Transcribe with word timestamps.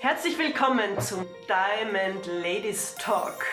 Herzlich 0.00 0.38
willkommen 0.38 0.98
zum 0.98 1.26
Diamond 1.46 2.24
Ladies 2.24 2.94
Talk. 2.94 3.44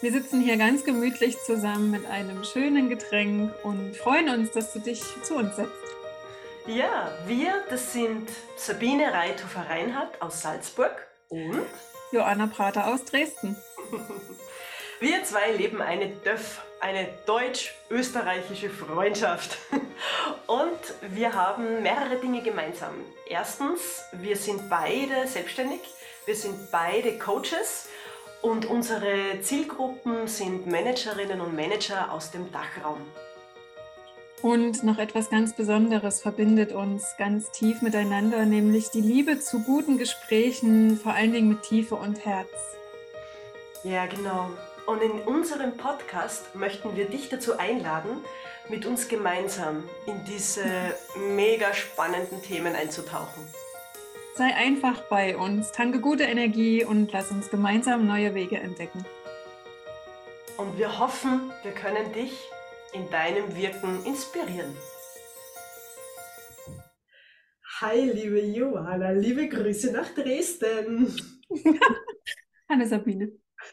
Wir 0.00 0.10
sitzen 0.10 0.40
hier 0.40 0.56
ganz 0.56 0.82
gemütlich 0.82 1.38
zusammen 1.42 1.90
mit 1.90 2.06
einem 2.06 2.42
schönen 2.42 2.88
Getränk 2.88 3.52
und 3.62 3.94
freuen 3.94 4.30
uns, 4.30 4.52
dass 4.52 4.72
du 4.72 4.78
dich 4.78 5.02
zu 5.22 5.34
uns 5.34 5.56
setzt. 5.56 5.70
Ja, 6.66 7.12
wir, 7.26 7.52
das 7.68 7.92
sind 7.92 8.30
Sabine 8.56 9.12
Reithofer-Reinhardt 9.12 10.22
aus 10.22 10.40
Salzburg 10.40 11.06
und 11.28 11.66
Joanna 12.12 12.46
Prater 12.46 12.86
aus 12.86 13.04
Dresden. 13.04 13.54
Wir 15.00 15.22
zwei 15.24 15.50
leben 15.50 15.82
eine 15.82 16.08
DÖF, 16.08 16.62
eine 16.80 17.08
deutsch-österreichische 17.26 18.70
Freundschaft. 18.70 19.58
Und 20.46 21.14
wir 21.14 21.32
haben 21.34 21.82
mehrere 21.82 22.16
Dinge 22.16 22.42
gemeinsam. 22.42 22.94
Erstens, 23.26 24.04
wir 24.12 24.36
sind 24.36 24.68
beide 24.68 25.26
selbstständig, 25.26 25.80
wir 26.26 26.36
sind 26.36 26.70
beide 26.70 27.18
Coaches 27.18 27.88
und 28.42 28.66
unsere 28.66 29.40
Zielgruppen 29.40 30.26
sind 30.26 30.66
Managerinnen 30.66 31.40
und 31.40 31.54
Manager 31.54 32.12
aus 32.12 32.30
dem 32.30 32.50
Dachraum. 32.52 33.00
Und 34.42 34.82
noch 34.82 34.98
etwas 34.98 35.30
ganz 35.30 35.54
Besonderes 35.54 36.20
verbindet 36.20 36.72
uns 36.72 37.14
ganz 37.16 37.52
tief 37.52 37.80
miteinander, 37.80 38.44
nämlich 38.44 38.90
die 38.90 39.00
Liebe 39.00 39.38
zu 39.38 39.62
guten 39.62 39.98
Gesprächen, 39.98 40.98
vor 40.98 41.12
allen 41.12 41.32
Dingen 41.32 41.48
mit 41.48 41.62
Tiefe 41.62 41.94
und 41.94 42.24
Herz. 42.26 42.48
Ja, 43.84 44.06
genau. 44.06 44.50
Und 44.86 45.00
in 45.00 45.12
unserem 45.20 45.76
Podcast 45.76 46.56
möchten 46.56 46.96
wir 46.96 47.04
dich 47.04 47.28
dazu 47.28 47.56
einladen, 47.56 48.24
mit 48.68 48.86
uns 48.86 49.08
gemeinsam 49.08 49.84
in 50.06 50.24
diese 50.24 50.64
mega 51.36 51.74
spannenden 51.74 52.42
Themen 52.42 52.74
einzutauchen. 52.74 53.42
Sei 54.34 54.54
einfach 54.54 55.02
bei 55.10 55.36
uns, 55.36 55.72
tanke 55.72 56.00
gute 56.00 56.24
Energie 56.24 56.84
und 56.84 57.12
lass 57.12 57.30
uns 57.30 57.50
gemeinsam 57.50 58.06
neue 58.06 58.34
Wege 58.34 58.56
entdecken. 58.56 59.04
Und 60.56 60.78
wir 60.78 60.98
hoffen, 60.98 61.52
wir 61.62 61.72
können 61.72 62.12
dich 62.12 62.32
in 62.92 63.10
deinem 63.10 63.54
Wirken 63.56 64.04
inspirieren. 64.04 64.74
Hi, 67.80 68.10
liebe 68.10 68.40
Johanna, 68.40 69.10
liebe 69.10 69.48
Grüße 69.48 69.92
nach 69.92 70.08
Dresden. 70.14 71.14
Hallo 72.68 72.86
Sabine. 72.86 73.32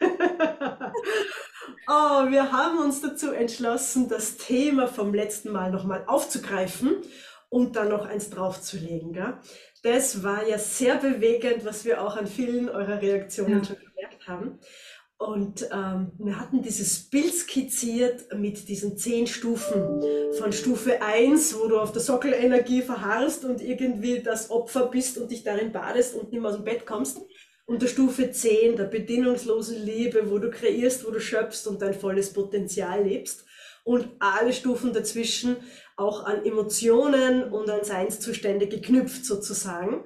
oh, 1.86 2.30
wir 2.30 2.52
haben 2.52 2.78
uns 2.78 3.00
dazu 3.00 3.32
entschlossen, 3.32 4.08
das 4.08 4.36
Thema 4.36 4.86
vom 4.86 5.14
letzten 5.14 5.50
Mal 5.50 5.70
nochmal 5.70 6.04
aufzugreifen 6.06 7.02
und 7.48 7.76
dann 7.76 7.88
noch 7.88 8.06
eins 8.06 8.30
draufzulegen. 8.30 9.12
Gell? 9.12 9.34
Das 9.82 10.22
war 10.22 10.46
ja 10.46 10.58
sehr 10.58 10.96
bewegend, 10.96 11.64
was 11.64 11.84
wir 11.84 12.02
auch 12.02 12.16
an 12.16 12.26
vielen 12.26 12.68
eurer 12.68 13.00
Reaktionen 13.00 13.58
ja. 13.58 13.64
schon 13.64 13.76
gemerkt 13.76 14.28
haben. 14.28 14.58
Und 15.20 15.68
ähm, 15.70 16.12
wir 16.18 16.40
hatten 16.40 16.62
dieses 16.62 17.10
Bild 17.10 17.34
skizziert 17.34 18.32
mit 18.34 18.70
diesen 18.70 18.96
zehn 18.96 19.26
Stufen. 19.26 20.02
Von 20.38 20.50
Stufe 20.50 21.02
1, 21.02 21.58
wo 21.58 21.68
du 21.68 21.78
auf 21.78 21.92
der 21.92 22.00
Sockelenergie 22.00 22.80
verharrst 22.80 23.44
und 23.44 23.60
irgendwie 23.60 24.22
das 24.22 24.50
Opfer 24.50 24.86
bist 24.86 25.18
und 25.18 25.30
dich 25.30 25.44
darin 25.44 25.72
badest 25.72 26.14
und 26.14 26.32
nicht 26.32 26.40
mehr 26.40 26.50
aus 26.50 26.56
dem 26.56 26.64
Bett 26.64 26.86
kommst, 26.86 27.20
und 27.70 27.80
der 27.82 27.86
Stufe 27.86 28.32
10, 28.32 28.74
der 28.74 28.86
bedingungslosen 28.86 29.80
Liebe, 29.84 30.28
wo 30.28 30.38
du 30.38 30.50
kreierst, 30.50 31.06
wo 31.06 31.12
du 31.12 31.20
schöpfst 31.20 31.68
und 31.68 31.80
dein 31.80 31.94
volles 31.94 32.32
Potenzial 32.32 33.04
lebst. 33.04 33.44
Und 33.84 34.08
alle 34.18 34.52
Stufen 34.52 34.92
dazwischen 34.92 35.54
auch 35.96 36.24
an 36.24 36.44
Emotionen 36.44 37.44
und 37.44 37.70
an 37.70 37.84
Seinszustände 37.84 38.66
geknüpft 38.66 39.24
sozusagen. 39.24 40.02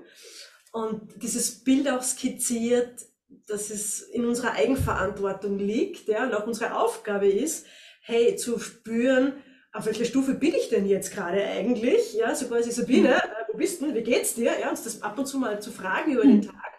Und 0.73 1.23
dieses 1.23 1.65
Bild 1.65 1.89
auch 1.89 2.03
skizziert, 2.03 3.01
dass 3.47 3.71
es 3.71 4.03
in 4.03 4.27
unserer 4.27 4.53
Eigenverantwortung 4.53 5.59
liegt, 5.59 6.07
ja, 6.07 6.27
und 6.27 6.35
auch 6.35 6.47
unsere 6.47 6.77
Aufgabe 6.77 7.29
ist, 7.29 7.65
hey, 8.03 8.37
zu 8.37 8.59
spüren, 8.59 9.43
auf 9.73 9.87
welcher 9.87 10.05
Stufe 10.05 10.35
bin 10.35 10.55
ich 10.55 10.69
denn 10.69 10.85
jetzt 10.85 11.15
gerade 11.15 11.43
eigentlich? 11.43 12.13
Ja, 12.13 12.35
so 12.35 12.47
quasi 12.47 12.71
Sabine, 12.73 13.09
mhm. 13.09 13.15
äh, 13.15 13.21
wo 13.51 13.57
bist 13.57 13.81
du? 13.81 13.95
Wie 13.95 14.03
geht's 14.03 14.35
dir? 14.35 14.53
Ja, 14.61 14.69
uns 14.69 14.85
das 14.85 15.01
ab 15.01 15.19
und 15.19 15.25
zu 15.25 15.39
mal 15.39 15.63
zu 15.63 15.71
fragen 15.71 16.13
über 16.13 16.25
den 16.25 16.37
mhm. 16.37 16.43
Tag 16.43 16.74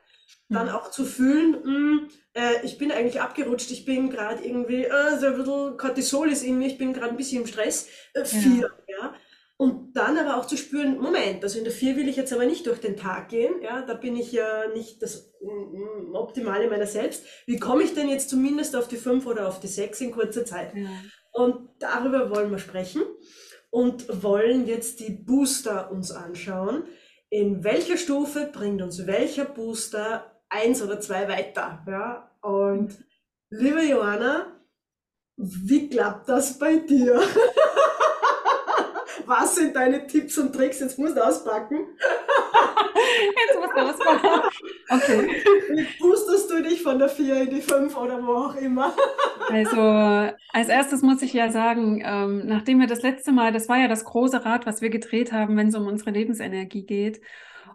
dann 0.50 0.70
auch 0.70 0.92
zu 0.92 1.06
fühlen, 1.06 1.52
mh, 1.52 1.64
hm, 1.64 2.10
äh, 2.34 2.66
ich 2.66 2.78
bin 2.78 2.92
eigentlich 2.92 3.22
abgerutscht, 3.22 3.72
ich 3.72 3.86
bin 3.86 4.10
gerade 4.10 4.44
irgendwie, 4.44 4.86
äh, 4.86 5.18
so 5.20 5.28
ein 5.28 5.38
bisschen 5.38 5.78
Cortisol 5.78 6.32
ist 6.32 6.44
in 6.44 6.58
mir, 6.58 6.68
ich 6.68 6.78
bin 6.78 6.94
gerade 6.94 7.10
ein 7.10 7.18
bisschen 7.18 7.42
im 7.42 7.48
Stress, 7.48 7.88
äh, 8.14 8.26
vier, 8.26 8.72
ja. 8.88 8.98
ja. 8.98 9.16
Und 9.58 9.96
dann 9.96 10.18
aber 10.18 10.36
auch 10.36 10.46
zu 10.46 10.58
spüren, 10.58 10.98
Moment, 11.00 11.42
also 11.42 11.58
in 11.58 11.64
der 11.64 11.72
vier 11.72 11.96
will 11.96 12.10
ich 12.10 12.18
jetzt 12.18 12.34
aber 12.34 12.46
nicht 12.46 12.68
durch 12.68 12.82
den 12.82 12.98
Tag 12.98 13.30
gehen, 13.30 13.62
ja, 13.62 13.82
da 13.82 13.94
bin 13.94 14.18
ich 14.18 14.34
ja 14.34 14.68
nicht 14.74 15.02
das 15.02 15.34
mm, 15.42 16.14
Optimale 16.14 16.70
meiner 16.70 16.88
selbst. 16.88 17.24
Wie 17.46 17.58
komme 17.58 17.84
ich 17.84 17.94
denn 17.94 18.10
jetzt 18.10 18.30
zumindest 18.30 18.76
auf 18.76 18.90
die 18.90 18.98
fünf 18.98 19.26
oder 19.26 19.48
auf 19.48 19.62
die 19.62 19.68
sechs 19.68 20.02
in 20.02 20.12
kurzer 20.12 20.44
Zeit? 20.44 20.76
Ja. 20.76 20.90
Und 21.32 21.70
darüber 21.80 22.30
wollen 22.36 22.52
wir 22.52 22.60
sprechen 22.60 23.04
und 23.70 24.24
wollen 24.24 24.68
jetzt 24.68 25.00
die 25.00 25.12
Booster 25.12 25.90
uns 25.90 26.12
anschauen. 26.12 26.84
In 27.30 27.64
welcher 27.64 27.98
Stufe 27.98 28.50
bringt 28.52 28.82
uns 28.82 29.08
welcher 29.08 29.46
Booster 29.46 30.35
eins 30.56 30.82
oder 30.82 31.00
zwei 31.00 31.28
weiter. 31.28 31.84
Ja? 31.88 32.32
Und 32.42 32.98
liebe 33.50 33.84
Johanna, 33.84 34.48
wie 35.38 35.90
klappt 35.90 36.30
das 36.30 36.58
bei 36.58 36.78
dir? 36.78 37.22
Was 39.26 39.56
sind 39.56 39.76
deine 39.76 40.06
Tipps 40.06 40.38
und 40.38 40.54
Tricks? 40.54 40.80
Jetzt 40.80 41.00
musst 41.00 41.18
du 41.18 41.26
auspacken. 41.26 41.88
Jetzt 43.48 43.60
musst 43.60 43.76
du 43.76 43.82
auspacken. 43.82 44.50
Okay. 44.90 45.44
Wie 45.74 45.88
boosterst 46.00 46.52
du 46.52 46.62
dich 46.62 46.84
von 46.84 47.00
der 47.00 47.10
4 47.10 47.42
in 47.42 47.50
die 47.50 47.62
5 47.62 47.98
oder 47.98 48.26
wo 48.26 48.34
auch 48.34 48.56
immer? 48.56 48.94
Also, 49.48 49.80
als 50.54 50.70
erstes 50.70 51.04
muss 51.04 51.22
ich 51.22 51.32
ja 51.32 51.52
sagen, 51.52 52.02
ähm, 52.04 52.48
nachdem 52.48 52.80
wir 52.80 52.88
das 52.88 53.04
letzte 53.04 53.32
Mal, 53.32 53.52
das 53.52 53.70
war 53.70 53.78
ja 53.78 53.88
das 53.88 54.04
große 54.04 54.44
Rad, 54.44 54.66
was 54.66 54.82
wir 54.82 54.90
gedreht 54.90 55.32
haben, 55.32 55.56
wenn 55.56 55.68
es 55.68 55.76
um 55.76 55.86
unsere 55.86 56.10
Lebensenergie 56.10 56.84
geht. 56.84 57.22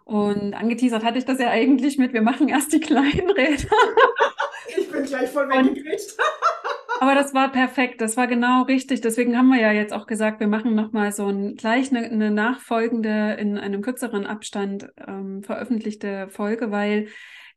Und 0.03 0.53
angeteasert 0.53 1.03
hatte 1.03 1.19
ich 1.19 1.25
das 1.25 1.39
ja 1.39 1.49
eigentlich 1.49 1.97
mit, 1.97 2.13
wir 2.13 2.21
machen 2.21 2.49
erst 2.49 2.73
die 2.73 2.79
kleinen 2.79 3.29
Räder. 3.29 3.69
ich 4.77 4.89
bin 4.91 5.05
gleich 5.05 5.29
voll 5.29 5.49
weggekriegt. 5.49 6.17
Aber 6.99 7.15
das 7.15 7.33
war 7.33 7.51
perfekt, 7.51 7.99
das 7.99 8.15
war 8.15 8.27
genau 8.27 8.61
richtig. 8.61 9.01
Deswegen 9.01 9.35
haben 9.35 9.49
wir 9.49 9.59
ja 9.59 9.71
jetzt 9.71 9.91
auch 9.91 10.05
gesagt, 10.05 10.39
wir 10.39 10.47
machen 10.47 10.75
nochmal 10.75 11.11
so 11.11 11.27
ein, 11.27 11.55
gleich 11.55 11.89
eine, 11.89 12.05
eine, 12.05 12.29
nachfolgende, 12.29 13.37
in 13.39 13.57
einem 13.57 13.81
kürzeren 13.81 14.27
Abstand 14.27 14.87
ähm, 15.07 15.41
veröffentlichte 15.41 16.27
Folge, 16.29 16.69
weil 16.69 17.07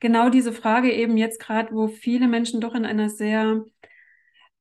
genau 0.00 0.30
diese 0.30 0.54
Frage 0.54 0.92
eben 0.92 1.18
jetzt 1.18 1.40
gerade, 1.40 1.74
wo 1.74 1.88
viele 1.88 2.26
Menschen 2.26 2.62
doch 2.62 2.74
in 2.74 2.86
einer 2.86 3.10
sehr 3.10 3.64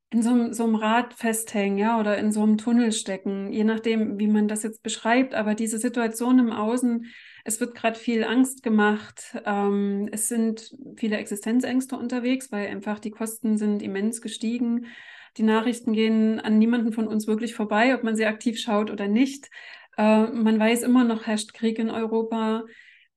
in 0.09 0.21
so 0.21 0.51
so 0.51 0.65
einem 0.65 0.75
Rad 0.75 1.13
festhängen, 1.13 1.77
ja, 1.77 1.97
oder 1.99 2.17
in 2.17 2.31
so 2.33 2.43
einem 2.43 2.57
Tunnel 2.57 2.91
stecken, 2.91 3.51
je 3.53 3.63
nachdem, 3.63 4.19
wie 4.19 4.27
man 4.27 4.47
das 4.47 4.63
jetzt 4.63 4.83
beschreibt. 4.83 5.33
Aber 5.33 5.55
diese 5.55 5.79
Situation 5.79 6.39
im 6.39 6.51
Außen, 6.51 7.05
es 7.43 7.59
wird 7.59 7.75
gerade 7.75 7.99
viel 7.99 8.23
Angst 8.23 8.63
gemacht. 8.63 9.37
Ähm, 9.45 10.09
es 10.11 10.29
sind 10.29 10.75
viele 10.95 11.17
Existenzängste 11.17 11.97
unterwegs, 11.97 12.51
weil 12.51 12.67
einfach 12.67 12.99
die 12.99 13.11
Kosten 13.11 13.57
sind 13.57 13.81
immens 13.81 14.21
gestiegen. 14.21 14.87
Die 15.37 15.43
Nachrichten 15.43 15.93
gehen 15.93 16.39
an 16.39 16.57
niemanden 16.57 16.93
von 16.93 17.07
uns 17.07 17.27
wirklich 17.27 17.53
vorbei, 17.53 17.95
ob 17.95 18.03
man 18.03 18.15
sie 18.15 18.25
aktiv 18.25 18.59
schaut 18.59 18.91
oder 18.91 19.07
nicht. 19.07 19.49
Äh, 19.97 20.27
man 20.27 20.59
weiß 20.59 20.83
immer 20.83 21.03
noch, 21.03 21.25
herrscht 21.25 21.53
Krieg 21.53 21.79
in 21.79 21.89
Europa. 21.89 22.63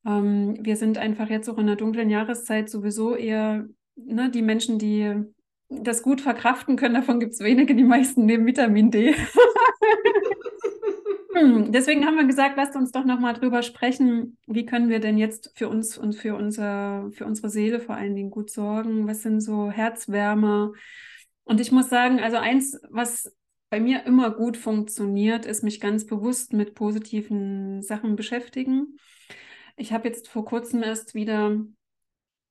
Ähm, 0.05 0.59
wir 0.61 0.77
sind 0.77 0.99
einfach 0.99 1.29
jetzt 1.29 1.49
auch 1.49 1.59
in 1.59 1.67
der 1.67 1.77
dunklen 1.77 2.11
Jahreszeit 2.11 2.69
sowieso 2.69 3.15
eher 3.15 3.67
ne, 3.95 4.31
die 4.31 4.43
Menschen, 4.43 4.79
die 4.79 5.15
das 5.69 6.03
gut 6.03 6.21
verkraften 6.21 6.77
können. 6.77 6.95
Davon 6.95 7.21
gibt 7.21 7.33
es 7.33 7.41
wenige, 7.41 7.75
die 7.75 7.85
meisten 7.85 8.25
nehmen 8.25 8.47
Vitamin 8.47 8.91
D. 8.91 9.15
Hm, 11.37 11.71
deswegen 11.71 12.07
haben 12.07 12.17
wir 12.17 12.25
gesagt, 12.25 12.57
lasst 12.57 12.77
uns 12.77 12.93
doch 12.93 13.05
nochmal 13.05 13.35
drüber 13.35 13.63
sprechen, 13.63 14.39
wie 14.47 14.65
können 14.65 14.89
wir 14.89 15.01
denn 15.01 15.19
jetzt 15.19 15.53
für 15.55 15.69
uns 15.69 15.99
und 15.99 16.15
für, 16.15 16.35
unser, 16.35 17.11
für 17.13 17.27
unsere 17.27 17.51
Seele 17.51 17.79
vor 17.79 17.95
allen 17.95 18.17
Dingen 18.17 18.31
gut 18.31 18.51
sorgen? 18.51 19.07
Was 19.07 19.21
sind 19.21 19.41
so 19.41 19.71
Herzwärmer? 19.71 20.73
Und 21.45 21.61
ich 21.61 21.73
muss 21.73 21.91
sagen, 21.91 22.21
also 22.21 22.39
eins, 22.39 22.81
was 22.89 23.37
bei 23.69 23.81
mir 23.81 24.05
immer 24.07 24.31
gut 24.31 24.57
funktioniert, 24.57 25.45
ist 25.45 25.63
mich 25.63 25.79
ganz 25.79 26.07
bewusst 26.07 26.55
mit 26.55 26.75
positiven 26.75 27.83
Sachen 27.83 28.17
beschäftigen. 28.17 28.97
Ich 29.77 29.93
habe 29.93 30.09
jetzt 30.09 30.29
vor 30.29 30.47
kurzem 30.47 30.83
erst 30.83 31.15
wieder 31.15 31.61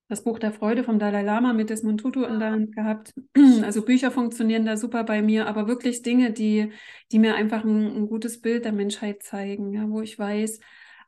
das 0.07 0.23
Buch 0.23 0.37
der 0.37 0.51
Freude 0.51 0.83
vom 0.83 0.99
Dalai 0.99 1.23
Lama 1.23 1.53
mit 1.53 1.69
Desmond 1.69 1.99
Tutu 1.99 2.23
in 2.23 2.39
der 2.39 2.51
Hand 2.51 2.75
gehabt. 2.75 3.13
Also 3.63 3.83
Bücher 3.83 4.11
funktionieren 4.11 4.65
da 4.65 4.77
super 4.77 5.03
bei 5.03 5.21
mir, 5.21 5.47
aber 5.47 5.67
wirklich 5.67 6.01
Dinge, 6.03 6.31
die, 6.31 6.71
die 7.11 7.19
mir 7.19 7.35
einfach 7.35 7.63
ein, 7.63 7.85
ein 7.95 8.07
gutes 8.07 8.41
Bild 8.41 8.65
der 8.65 8.73
Menschheit 8.73 9.23
zeigen, 9.23 9.73
ja, 9.73 9.89
wo 9.89 10.01
ich 10.01 10.19
weiß, 10.19 10.59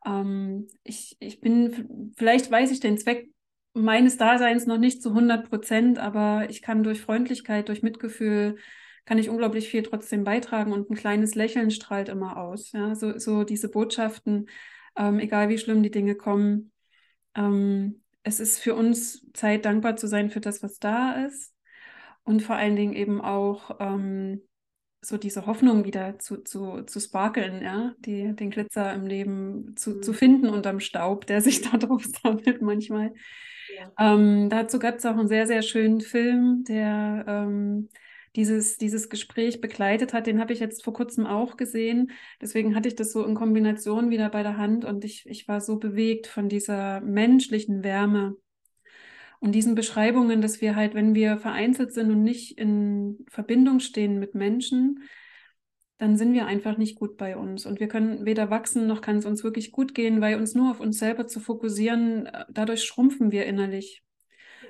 ähm, 0.05 0.67
ich, 0.83 1.15
ich 1.19 1.39
bin, 1.39 2.13
vielleicht 2.17 2.49
weiß 2.49 2.71
ich 2.71 2.79
den 2.79 2.97
Zweck 2.97 3.29
meines 3.73 4.17
Daseins 4.17 4.65
noch 4.65 4.79
nicht 4.79 5.03
zu 5.03 5.09
100 5.13 5.49
Prozent, 5.49 5.99
aber 5.99 6.47
ich 6.49 6.61
kann 6.61 6.83
durch 6.83 7.01
Freundlichkeit, 7.01 7.69
durch 7.69 7.83
Mitgefühl, 7.83 8.57
kann 9.05 9.19
ich 9.19 9.29
unglaublich 9.29 9.69
viel 9.69 9.83
trotzdem 9.83 10.23
beitragen 10.23 10.73
und 10.73 10.89
ein 10.89 10.95
kleines 10.95 11.35
Lächeln 11.35 11.69
strahlt 11.69 12.09
immer 12.09 12.37
aus. 12.37 12.71
Ja, 12.71 12.95
so, 12.95 13.17
so 13.19 13.43
diese 13.43 13.69
Botschaften, 13.69 14.49
ähm, 14.97 15.19
egal 15.19 15.49
wie 15.49 15.57
schlimm 15.57 15.83
die 15.83 15.91
Dinge 15.91 16.15
kommen, 16.15 16.71
ähm, 17.35 18.01
es 18.27 18.41
ist 18.41 18.59
für 18.59 18.75
uns 18.75 19.25
Zeit, 19.33 19.65
dankbar 19.65 19.95
zu 19.95 20.07
sein 20.07 20.29
für 20.29 20.41
das, 20.41 20.61
was 20.61 20.79
da 20.79 21.25
ist. 21.25 21.53
Und 22.23 22.43
vor 22.43 22.57
allen 22.57 22.75
Dingen 22.75 22.93
eben 22.93 23.21
auch 23.21 23.77
ähm, 23.79 24.41
so 24.99 25.17
diese 25.17 25.45
Hoffnung 25.45 25.85
wieder 25.85 26.19
zu, 26.19 26.43
zu, 26.43 26.81
zu 26.81 26.99
sparkeln, 26.99 27.61
ja, 27.61 27.93
die, 27.99 28.35
den 28.35 28.49
Glitzer 28.49 28.93
im 28.93 29.07
Leben 29.07 29.75
zu, 29.77 29.91
mhm. 29.91 30.03
zu 30.03 30.11
finden 30.11 30.49
unterm 30.49 30.81
Staub, 30.81 31.25
der 31.25 31.41
sich 31.41 31.61
da 31.71 31.77
drauf 31.77 32.03
sammelt 32.03 32.61
manchmal. 32.61 33.13
Ja. 33.73 34.13
Ähm, 34.13 34.49
dazu 34.49 34.77
gab 34.77 34.95
es 34.95 35.05
auch 35.05 35.17
einen 35.17 35.29
sehr, 35.29 35.47
sehr 35.47 35.61
schönen 35.61 36.01
Film, 36.01 36.65
der 36.67 37.23
ähm, 37.27 37.89
dieses, 38.35 38.77
dieses 38.77 39.09
Gespräch 39.09 39.61
begleitet 39.61 40.13
hat. 40.13 40.27
Den 40.27 40.39
habe 40.39 40.53
ich 40.53 40.59
jetzt 40.59 40.83
vor 40.83 40.93
kurzem 40.93 41.25
auch 41.25 41.57
gesehen. 41.57 42.11
Deswegen 42.41 42.75
hatte 42.75 42.87
ich 42.87 42.95
das 42.95 43.11
so 43.11 43.25
in 43.25 43.35
Kombination 43.35 44.09
wieder 44.09 44.29
bei 44.29 44.43
der 44.43 44.57
Hand 44.57 44.85
und 44.85 45.05
ich, 45.05 45.25
ich 45.25 45.47
war 45.47 45.61
so 45.61 45.77
bewegt 45.77 46.27
von 46.27 46.49
dieser 46.49 47.01
menschlichen 47.01 47.83
Wärme 47.83 48.35
und 49.39 49.53
diesen 49.53 49.75
Beschreibungen, 49.75 50.41
dass 50.41 50.61
wir 50.61 50.75
halt, 50.75 50.95
wenn 50.95 51.13
wir 51.13 51.37
vereinzelt 51.37 51.93
sind 51.93 52.11
und 52.11 52.23
nicht 52.23 52.57
in 52.57 53.25
Verbindung 53.29 53.79
stehen 53.79 54.19
mit 54.19 54.33
Menschen, 54.33 55.03
dann 55.99 56.15
sind 56.15 56.33
wir 56.33 56.45
einfach 56.45 56.77
nicht 56.77 56.95
gut 56.95 57.17
bei 57.17 57.37
uns. 57.37 57.65
Und 57.65 57.79
wir 57.79 57.87
können 57.87 58.25
weder 58.25 58.49
wachsen, 58.49 58.87
noch 58.87 59.01
kann 59.01 59.17
es 59.17 59.25
uns 59.25 59.43
wirklich 59.43 59.71
gut 59.71 59.95
gehen, 59.95 60.21
weil 60.21 60.37
uns 60.37 60.53
nur 60.53 60.71
auf 60.71 60.79
uns 60.79 60.99
selber 60.99 61.27
zu 61.27 61.39
fokussieren, 61.39 62.27
äh, 62.27 62.45
dadurch 62.49 62.83
schrumpfen 62.83 63.31
wir 63.31 63.45
innerlich. 63.45 64.03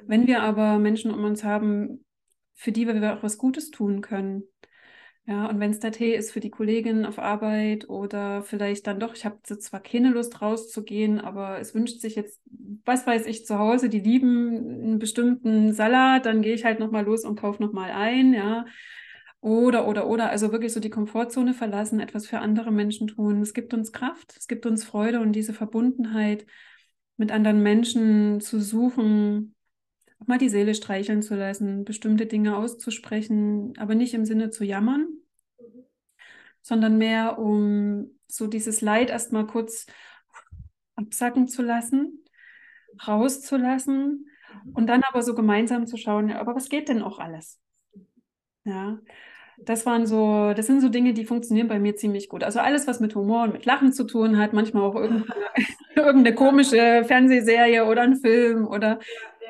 Wenn 0.06 0.27
wir 0.27 0.42
aber 0.42 0.80
Menschen 0.80 1.12
um 1.12 1.24
uns 1.24 1.44
haben, 1.44 2.06
für 2.57 2.74
die 2.74 2.88
wir 2.88 3.13
auch 3.15 3.24
was 3.24 3.38
Gutes 3.38 3.71
tun 3.71 4.01
können. 4.01 4.44
Ja, 5.27 5.48
und 5.48 5.59
wenn 5.59 5.71
es 5.71 5.80
der 5.80 5.92
Tee 5.92 6.15
ist 6.15 6.31
für 6.31 6.39
die 6.39 6.50
Kollegin 6.50 7.06
auf 7.06 7.19
Arbeit 7.19 7.89
oder 7.89 8.44
vielleicht 8.44 8.88
dann 8.88 9.00
doch, 9.00 9.13
ich 9.13 9.25
habe 9.25 9.42
zwar 9.44 9.81
keine 9.81 10.09
Lust 10.09 10.42
rauszugehen, 10.42 11.19
aber 11.19 11.59
es 11.59 11.75
wünscht 11.75 12.00
sich 12.00 12.15
jetzt, 12.15 12.42
was 12.86 13.06
weiß 13.06 13.25
ich, 13.25 13.45
zu 13.45 13.59
Hause, 13.59 13.89
die 13.89 14.00
lieben 14.00 14.57
einen 14.57 15.00
bestimmten 15.00 15.74
Salat, 15.74 16.25
dann 16.25 16.42
gehe 16.42 16.54
ich 16.54 16.63
halt 16.63 16.80
nochmal 16.80 17.04
los 17.04 17.25
und 17.25 17.38
kaufe 17.38 17.62
nochmal 17.62 17.92
ein, 17.92 18.33
ja. 18.33 18.65
Oder, 19.42 19.88
oder, 19.88 20.07
oder, 20.07 20.30
also 20.30 20.54
wirklich 20.54 20.71
so 20.71 20.80
die 20.80 20.89
Komfortzone 20.89 21.54
verlassen, 21.54 22.00
etwas 22.00 22.25
für 22.25 22.39
andere 22.39 22.71
Menschen 22.71 23.07
tun. 23.07 23.42
Es 23.42 23.54
gibt 23.54 23.74
uns 23.74 23.92
Kraft, 23.92 24.33
es 24.38 24.48
gibt 24.48 24.65
uns 24.65 24.86
Freude 24.86 25.19
und 25.19 25.33
diese 25.33 25.54
Verbundenheit 25.54 26.45
mit 27.18 27.33
anderen 27.33 27.62
Menschen 27.62 28.39
zu 28.39 28.62
suchen, 28.62 29.56
auch 30.19 30.27
mal 30.27 30.37
die 30.37 30.49
Seele 30.49 30.73
streicheln 30.73 31.21
zu 31.21 31.35
lassen, 31.35 31.85
bestimmte 31.85 32.25
Dinge 32.25 32.57
auszusprechen, 32.57 33.73
aber 33.77 33.95
nicht 33.95 34.13
im 34.13 34.25
Sinne 34.25 34.49
zu 34.49 34.63
jammern, 34.63 35.07
sondern 36.61 36.97
mehr 36.97 37.39
um 37.39 38.11
so 38.27 38.47
dieses 38.47 38.81
Leid 38.81 39.09
erstmal 39.09 39.47
kurz 39.47 39.85
absacken 40.95 41.47
zu 41.47 41.61
lassen, 41.61 42.23
rauszulassen 43.07 44.27
und 44.73 44.87
dann 44.87 45.03
aber 45.03 45.21
so 45.21 45.35
gemeinsam 45.35 45.87
zu 45.87 45.97
schauen, 45.97 46.31
aber 46.31 46.55
was 46.55 46.69
geht 46.69 46.89
denn 46.89 47.01
auch 47.01 47.19
alles? 47.19 47.59
Ja, 48.65 48.99
das 49.59 49.85
waren 49.85 50.05
so, 50.05 50.53
das 50.53 50.67
sind 50.67 50.81
so 50.81 50.89
Dinge, 50.89 51.13
die 51.13 51.25
funktionieren 51.25 51.67
bei 51.67 51.79
mir 51.79 51.95
ziemlich 51.95 52.29
gut. 52.29 52.43
Also 52.43 52.59
alles, 52.59 52.85
was 52.85 52.99
mit 52.99 53.15
Humor 53.15 53.43
und 53.43 53.53
mit 53.53 53.65
Lachen 53.65 53.91
zu 53.91 54.03
tun 54.03 54.37
hat, 54.37 54.53
manchmal 54.53 54.83
auch 54.83 54.95
irgendeine, 54.95 55.33
irgendeine 55.95 56.35
komische 56.35 57.03
Fernsehserie 57.05 57.85
oder 57.85 58.03
ein 58.03 58.15
Film 58.17 58.67
oder 58.67 58.99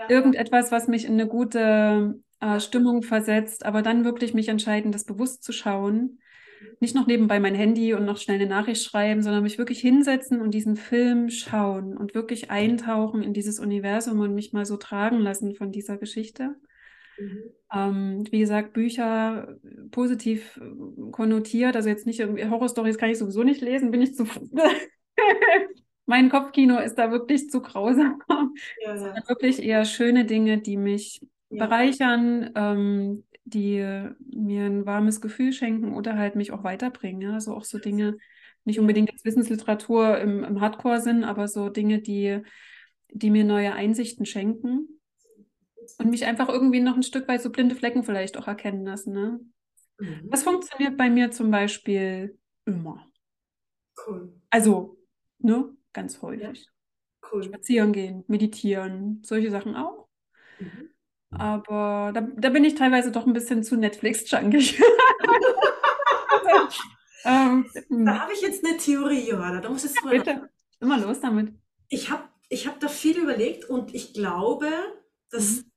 irgendetwas, 0.09 0.71
was 0.71 0.88
mich 0.88 1.05
in 1.05 1.13
eine 1.13 1.27
gute 1.27 2.19
äh, 2.39 2.59
Stimmung 2.59 3.03
versetzt, 3.03 3.65
aber 3.65 3.81
dann 3.81 4.05
wirklich 4.05 4.33
mich 4.33 4.49
entscheiden, 4.49 4.91
das 4.91 5.05
bewusst 5.05 5.44
zu 5.44 5.51
schauen. 5.51 6.19
Nicht 6.79 6.95
noch 6.95 7.07
nebenbei 7.07 7.39
mein 7.39 7.55
Handy 7.55 7.94
und 7.94 8.05
noch 8.05 8.17
schnell 8.17 8.38
eine 8.39 8.49
Nachricht 8.49 8.83
schreiben, 8.83 9.21
sondern 9.21 9.44
mich 9.44 9.57
wirklich 9.57 9.79
hinsetzen 9.79 10.41
und 10.41 10.51
diesen 10.51 10.75
Film 10.75 11.29
schauen 11.29 11.95
und 11.95 12.15
wirklich 12.15 12.49
eintauchen 12.49 13.21
in 13.21 13.33
dieses 13.33 13.59
Universum 13.59 14.19
und 14.19 14.33
mich 14.33 14.53
mal 14.53 14.65
so 14.65 14.77
tragen 14.77 15.19
lassen 15.19 15.55
von 15.55 15.71
dieser 15.71 15.97
Geschichte. 15.97 16.55
Mhm. 17.19 17.44
Ähm, 17.73 18.23
wie 18.31 18.39
gesagt, 18.39 18.73
Bücher 18.73 19.57
positiv 19.91 20.59
konnotiert, 21.11 21.75
also 21.75 21.89
jetzt 21.89 22.05
nicht 22.05 22.19
irgendwie 22.19 22.45
Horrorstories 22.45 22.97
kann 22.97 23.09
ich 23.09 23.17
sowieso 23.17 23.44
nicht 23.44 23.61
lesen, 23.61 23.91
bin 23.91 24.01
ich 24.01 24.15
zu 24.15 24.25
mein 26.07 26.30
Kopfkino 26.30 26.80
ist 26.80 26.95
da 26.95 27.12
wirklich 27.12 27.50
zu 27.50 27.62
grausam. 27.62 28.21
Ja, 28.83 28.95
ja. 28.95 29.13
Wirklich 29.27 29.62
eher 29.62 29.86
schöne 29.86 30.25
Dinge, 30.25 30.59
die 30.59 30.77
mich 30.77 31.21
ja. 31.50 31.65
bereichern, 31.65 32.51
ähm, 32.56 33.24
die 33.45 33.77
mir 34.19 34.65
ein 34.65 34.86
warmes 34.88 35.21
Gefühl 35.21 35.54
schenken 35.54 35.94
oder 35.94 36.18
halt 36.18 36.36
mich 36.36 36.51
auch 36.51 36.63
weiterbringen. 36.63 37.21
Ja? 37.21 37.33
Also 37.33 37.54
auch 37.54 37.65
so 37.65 37.77
Dinge, 37.77 38.18
nicht 38.63 38.80
unbedingt 38.80 39.12
als 39.12 39.24
Wissensliteratur 39.25 40.18
im, 40.18 40.44
im 40.44 40.59
Hardcore 40.59 41.01
sind, 41.01 41.24
aber 41.24 41.48
so 41.48 41.69
Dinge, 41.69 42.00
die, 42.00 42.42
die 43.12 43.30
mir 43.30 43.44
neue 43.44 43.74
Einsichten 43.74 44.25
schenken 44.25 45.00
und 46.00 46.09
mich 46.09 46.25
einfach 46.25 46.50
irgendwie 46.50 46.81
noch 46.81 46.95
ein 46.95 47.04
Stück 47.04 47.27
weit 47.27 47.42
so 47.42 47.51
blinde 47.51 47.75
Flecken 47.75 48.04
vielleicht 48.04 48.38
auch 48.38 48.48
erkennen 48.48 48.86
lassen. 48.86 49.13
Ne? 49.13 49.39
Mhm. 50.00 50.30
Das 50.31 50.44
funktioniert 50.44 50.98
bei 50.98 51.09
mir 51.09 51.31
zum 51.31 51.51
Beispiel 51.51 52.38
immer. 52.65 53.06
Cool. 54.07 54.33
Also, 54.50 54.98
ne? 55.39 55.76
Ganz 55.97 56.21
häufig. 56.21 56.44
Ja. 56.44 57.29
Cool. 57.31 57.44
Spazieren 57.44 57.91
gehen, 57.91 58.23
meditieren, 58.27 59.21
solche 59.25 59.49
Sachen 59.49 59.75
auch. 59.75 60.07
Mhm. 60.59 60.89
Aber 61.31 62.11
da, 62.13 62.21
da, 62.21 62.49
bin 62.49 62.63
ich 62.63 62.75
teilweise 62.75 63.11
doch 63.11 63.25
ein 63.25 63.33
bisschen 63.33 63.63
zu 63.63 63.75
Netflix-junkig. 63.75 64.79
ähm, 67.25 67.65
da 67.89 68.19
habe 68.19 68.31
ich 68.33 68.41
jetzt 68.41 68.63
eine 68.63 68.77
Theorie, 68.77 69.27
Johanna. 69.27 69.59
Da 69.59 69.69
muss 69.69 69.83
es 69.83 69.95
ja, 69.95 70.09
bitte. 70.09 70.49
Immer 70.79 70.99
los 70.99 71.19
damit. 71.19 71.51
Ich 71.89 72.11
habe 72.11 72.23
ich 72.47 72.67
hab 72.67 72.79
da 72.79 72.88
viel 72.88 73.17
überlegt 73.17 73.65
und 73.65 73.94
ich 73.95 74.13
glaube, 74.13 74.69
dass 75.31 75.63
mhm. 75.63 75.71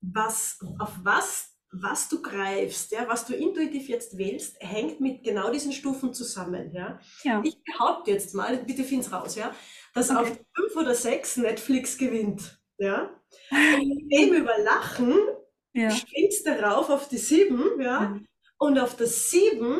was, 0.00 0.58
auf 0.78 0.98
was 1.02 1.55
was 1.82 2.08
du 2.08 2.22
greifst, 2.22 2.92
ja, 2.92 3.06
was 3.08 3.26
du 3.26 3.34
intuitiv 3.34 3.88
jetzt 3.88 4.18
wählst, 4.18 4.56
hängt 4.60 5.00
mit 5.00 5.22
genau 5.24 5.50
diesen 5.50 5.72
Stufen 5.72 6.14
zusammen. 6.14 6.72
Ja? 6.72 7.00
ja. 7.22 7.42
Ich 7.44 7.58
behaupte 7.64 8.10
jetzt 8.10 8.34
mal, 8.34 8.56
bitte 8.58 8.84
find's 8.84 9.12
raus, 9.12 9.34
ja, 9.36 9.54
dass 9.94 10.10
okay. 10.10 10.20
auf 10.20 10.28
fünf 10.54 10.76
oder 10.76 10.94
sechs 10.94 11.36
Netflix 11.36 11.98
gewinnt. 11.98 12.60
Ja? 12.78 13.10
Und 13.50 14.08
dem 14.10 14.34
über 14.34 14.58
Lachen 14.58 15.14
ja. 15.76 15.90
springst 15.90 16.46
du 16.46 16.50
rauf 16.50 16.90
auf 16.90 17.08
die 17.08 17.18
sieben, 17.18 17.80
ja, 17.80 18.00
mhm. 18.00 18.26
und 18.58 18.78
auf 18.78 18.96
das 18.96 19.30
sieben, 19.30 19.78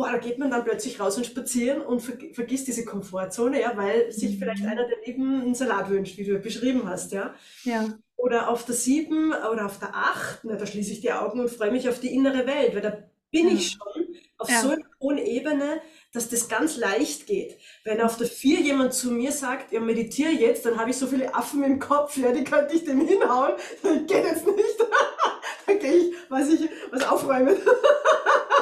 boah, 0.00 0.12
da 0.12 0.18
geht 0.18 0.38
man 0.38 0.50
dann 0.50 0.64
plötzlich 0.64 0.98
raus 0.98 1.18
und 1.18 1.26
spazieren 1.26 1.82
und 1.82 2.00
ver 2.00 2.14
vergisst 2.32 2.68
diese 2.68 2.86
Komfortzone, 2.86 3.60
ja, 3.60 3.76
weil 3.76 4.10
sich 4.10 4.36
mhm. 4.36 4.38
vielleicht 4.38 4.64
einer 4.64 4.86
der 4.86 4.96
Lieben 5.04 5.42
einen 5.42 5.54
Salat 5.54 5.90
wünscht, 5.90 6.16
wie 6.16 6.24
du 6.24 6.38
beschrieben 6.38 6.88
hast, 6.88 7.12
ja. 7.12 7.34
Ja 7.64 7.98
oder 8.20 8.50
auf 8.50 8.66
der 8.66 8.74
7 8.74 9.32
oder 9.32 9.66
auf 9.66 9.78
der 9.78 9.94
8, 9.94 10.40
na, 10.42 10.56
da 10.56 10.66
schließe 10.66 10.92
ich 10.92 11.00
die 11.00 11.12
Augen 11.12 11.40
und 11.40 11.50
freue 11.50 11.70
mich 11.70 11.88
auf 11.88 12.00
die 12.00 12.14
innere 12.14 12.46
Welt, 12.46 12.74
weil 12.74 12.82
da 12.82 12.98
bin 13.30 13.48
ja. 13.48 13.54
ich 13.54 13.70
schon 13.70 14.16
auf 14.36 14.50
ja. 14.50 14.60
so 14.60 14.70
einer 14.70 14.84
hohen 15.00 15.18
Ebene, 15.18 15.80
dass 16.12 16.28
das 16.28 16.48
ganz 16.48 16.76
leicht 16.76 17.26
geht. 17.26 17.58
Wenn 17.84 18.00
auf 18.00 18.16
der 18.16 18.26
4 18.26 18.60
jemand 18.60 18.92
zu 18.92 19.10
mir 19.10 19.32
sagt, 19.32 19.72
ja, 19.72 19.80
meditiere 19.80 20.32
jetzt, 20.32 20.66
dann 20.66 20.78
habe 20.78 20.90
ich 20.90 20.96
so 20.96 21.06
viele 21.06 21.34
Affen 21.34 21.62
im 21.64 21.78
Kopf, 21.78 22.16
ja, 22.16 22.32
die 22.32 22.44
könnte 22.44 22.74
ich 22.74 22.84
dem 22.84 23.06
hinhauen, 23.06 23.54
das 23.82 23.92
geht 24.06 24.24
jetzt 24.24 24.46
nicht. 24.46 24.78
dann 25.66 25.78
gehe 25.78 25.92
ich, 25.92 26.14
was 26.28 26.48
ich, 26.48 26.68
was 26.90 27.02
aufräumen. 27.04 27.56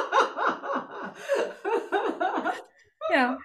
ja, 3.13 3.37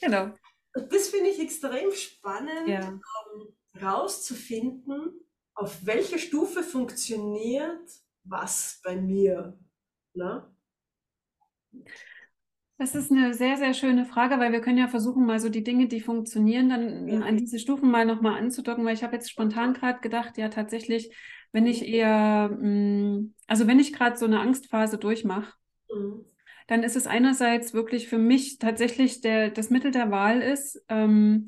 genau. 0.00 0.34
das 0.74 1.08
finde 1.08 1.30
ich 1.30 1.40
extrem 1.40 1.92
spannend, 1.92 2.68
ja. 2.68 2.88
um, 2.88 3.54
rauszufinden, 3.80 5.20
auf 5.54 5.84
welcher 5.86 6.18
Stufe 6.18 6.62
funktioniert 6.62 7.88
was 8.24 8.80
bei 8.84 8.96
mir? 8.96 9.58
Ne? 10.14 10.46
Das 12.78 12.94
ist 12.94 13.12
eine 13.12 13.32
sehr, 13.32 13.56
sehr 13.56 13.74
schöne 13.74 14.04
Frage, 14.04 14.38
weil 14.38 14.52
wir 14.52 14.60
können 14.60 14.78
ja 14.78 14.88
versuchen, 14.88 15.24
mal 15.24 15.38
so 15.38 15.48
die 15.48 15.62
Dinge, 15.62 15.86
die 15.86 16.00
funktionieren, 16.00 16.68
dann 16.68 17.08
ja. 17.08 17.20
an 17.20 17.36
diese 17.36 17.58
Stufen 17.58 17.90
mal 17.90 18.04
nochmal 18.04 18.40
anzudocken, 18.40 18.84
weil 18.84 18.94
ich 18.94 19.04
habe 19.04 19.14
jetzt 19.14 19.30
spontan 19.30 19.72
gerade 19.74 20.00
gedacht, 20.00 20.36
ja 20.36 20.48
tatsächlich, 20.48 21.14
wenn 21.52 21.66
ich 21.66 21.86
eher, 21.86 22.48
mm, 22.48 23.34
also 23.46 23.66
wenn 23.66 23.78
ich 23.78 23.92
gerade 23.92 24.16
so 24.16 24.24
eine 24.24 24.40
Angstphase 24.40 24.98
durchmache, 24.98 25.52
mhm. 25.94 26.24
Dann 26.66 26.82
ist 26.82 26.96
es 26.96 27.06
einerseits 27.06 27.74
wirklich 27.74 28.08
für 28.08 28.18
mich 28.18 28.58
tatsächlich 28.58 29.20
der, 29.20 29.50
das 29.50 29.70
Mittel 29.70 29.90
der 29.90 30.10
Wahl 30.10 30.40
ist, 30.42 30.82
ähm, 30.88 31.46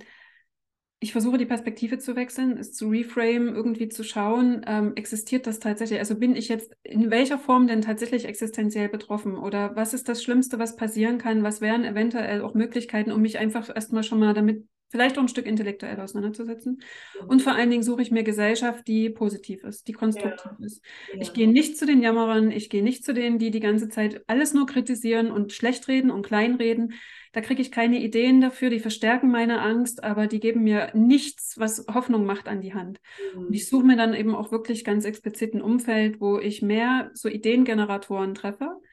ich 1.05 1.13
versuche 1.13 1.37
die 1.37 1.45
Perspektive 1.45 1.99
zu 1.99 2.17
wechseln, 2.17 2.57
es 2.57 2.73
zu 2.73 2.89
reframe, 2.89 3.49
irgendwie 3.55 3.91
zu 3.91 4.03
schauen, 4.03 4.65
ähm, 4.67 4.93
existiert 4.97 5.47
das 5.47 5.59
tatsächlich? 5.59 5.99
Also 5.99 6.19
bin 6.19 6.35
ich 6.35 6.49
jetzt 6.49 6.75
in 6.83 7.11
welcher 7.11 7.39
Form 7.39 7.67
denn 7.67 7.83
tatsächlich 7.83 8.25
existenziell 8.25 8.89
betroffen? 8.89 9.37
Oder 9.37 9.77
was 9.77 9.93
ist 9.93 10.09
das 10.09 10.23
Schlimmste, 10.23 10.59
was 10.59 10.77
passieren 10.77 11.19
kann? 11.19 11.43
Was 11.43 11.61
wären 11.61 11.85
eventuell 11.85 12.41
auch 12.41 12.55
Möglichkeiten, 12.55 13.13
um 13.13 13.21
mich 13.21 13.39
einfach 13.39 13.69
erstmal 13.75 14.03
schon 14.03 14.19
mal 14.19 14.33
damit 14.33 14.67
vielleicht 14.89 15.19
auch 15.19 15.23
ein 15.23 15.29
Stück 15.29 15.47
intellektuell 15.47 16.01
auseinanderzusetzen. 16.01 16.81
Und 17.27 17.43
vor 17.43 17.55
allen 17.55 17.71
Dingen 17.71 17.83
suche 17.83 18.03
ich 18.03 18.11
mir 18.11 18.23
Gesellschaft, 18.23 18.87
die 18.87 19.11
positiv 19.11 19.65
ist, 19.65 19.89
die 19.89 19.93
konstruktiv 19.93 20.53
ja. 20.59 20.67
ist. 20.67 20.85
Ja. 21.13 21.21
Ich 21.21 21.33
gehe 21.33 21.49
nicht 21.49 21.77
zu 21.77 21.87
den 21.87 22.03
Jammerern, 22.03 22.51
ich 22.51 22.71
gehe 22.71 22.83
nicht 22.83 23.05
zu 23.05 23.13
denen, 23.13 23.39
die 23.39 23.51
die 23.51 23.61
ganze 23.61 23.89
Zeit 23.89 24.23
alles 24.27 24.55
nur 24.55 24.67
kritisieren 24.67 25.31
und 25.31 25.53
schlecht 25.53 25.89
reden 25.89 26.11
und 26.11 26.25
kleinreden. 26.25 26.95
Da 27.33 27.41
kriege 27.41 27.61
ich 27.61 27.73
keine 27.73 28.01
Ideen 28.01 28.41
dafür, 28.41 28.71
die 28.71 28.79
verstärken 28.79 29.31
meine 29.31 29.61
Angst, 29.61 30.05
aber 30.05 30.29
die 30.29 30.39
geben 30.39 30.63
mir 30.63 30.93
nichts, 30.95 31.59
was 31.59 31.85
Hoffnung 31.93 32.25
macht 32.25 32.47
an 32.47 32.61
die 32.61 32.75
Hand. 32.75 33.01
Mhm. 33.35 33.47
Und 33.47 33.55
ich 33.55 33.69
suche 33.69 33.85
mir 33.85 33.97
dann 33.97 34.15
eben 34.15 34.37
auch 34.37 34.53
wirklich 34.53 34.85
ganz 34.85 35.05
explizit 35.05 35.55
ein 35.55 35.63
Umfeld, 35.63 36.21
wo 36.21 36.39
ich 36.39 36.63
mehr 36.63 37.11
so 37.15 37.29
Ideengeneratoren 37.29 38.35
treffe 38.35 38.65
Mhm. 38.65 38.84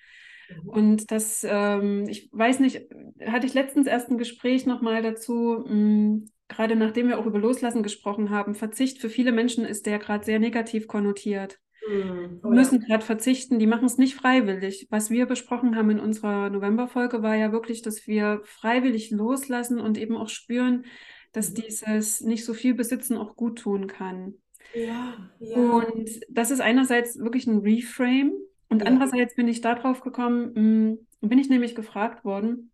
Und 0.65 1.12
das, 1.12 1.46
ähm, 1.48 2.05
ich 2.08 2.29
weiß 2.31 2.60
nicht, 2.60 2.81
hatte 3.25 3.46
ich 3.46 3.53
letztens 3.53 3.88
erst 3.88 4.10
ein 4.10 4.17
Gespräch 4.17 4.65
nochmal 4.65 5.01
dazu, 5.01 5.63
mh, 5.65 5.70
hm, 5.70 6.31
gerade 6.48 6.75
nachdem 6.75 7.08
wir 7.08 7.17
auch 7.17 7.25
über 7.25 7.39
Loslassen 7.39 7.84
gesprochen 7.84 8.29
haben. 8.29 8.55
Verzicht 8.55 9.00
für 9.00 9.10
viele 9.10 9.31
Menschen 9.31 9.65
ist 9.65 9.86
der 9.86 10.00
gerade 10.00 10.25
sehr 10.25 10.39
negativ 10.39 10.88
konnotiert. 10.88 11.60
Mhm. 11.89 12.41
Oh, 12.43 12.50
müssen 12.50 12.81
ja. 12.81 12.88
gerade 12.88 13.05
verzichten, 13.05 13.58
die 13.58 13.67
machen 13.67 13.86
es 13.86 13.98
nicht 13.98 14.15
freiwillig. 14.15 14.88
Was 14.89 15.10
wir 15.10 15.25
besprochen 15.25 15.75
haben 15.75 15.89
in 15.89 16.00
unserer 16.00 16.50
Novemberfolge 16.50 17.24
war 17.24 17.36
ja 17.36 17.51
wirklich, 17.51 17.81
dass 17.81 18.05
wir 18.08 18.41
freiwillig 18.43 19.12
loslassen 19.12 19.79
und 19.79 19.98
eben 19.98 20.15
auch 20.15 20.29
spüren, 20.29 20.86
dass 21.31 21.51
mhm. 21.51 21.55
dieses 21.55 22.22
nicht 22.22 22.46
so 22.46 22.53
viel 22.53 22.74
besitzen 22.74 23.17
auch 23.17 23.36
gut 23.36 23.60
tun 23.60 23.88
kann. 23.88 24.36
Ja, 24.74 25.31
ja. 25.39 25.55
Und 25.55 26.10
das 26.29 26.51
ist 26.51 26.62
einerseits 26.62 27.17
wirklich 27.17 27.48
ein 27.48 27.60
Reframe, 27.60 28.34
und 28.71 28.81
ja. 28.81 28.87
andererseits 28.87 29.35
bin 29.35 29.47
ich 29.47 29.61
darauf 29.61 30.01
gekommen, 30.01 30.97
mh, 31.21 31.27
bin 31.27 31.37
ich 31.37 31.49
nämlich 31.49 31.75
gefragt 31.75 32.25
worden, 32.25 32.71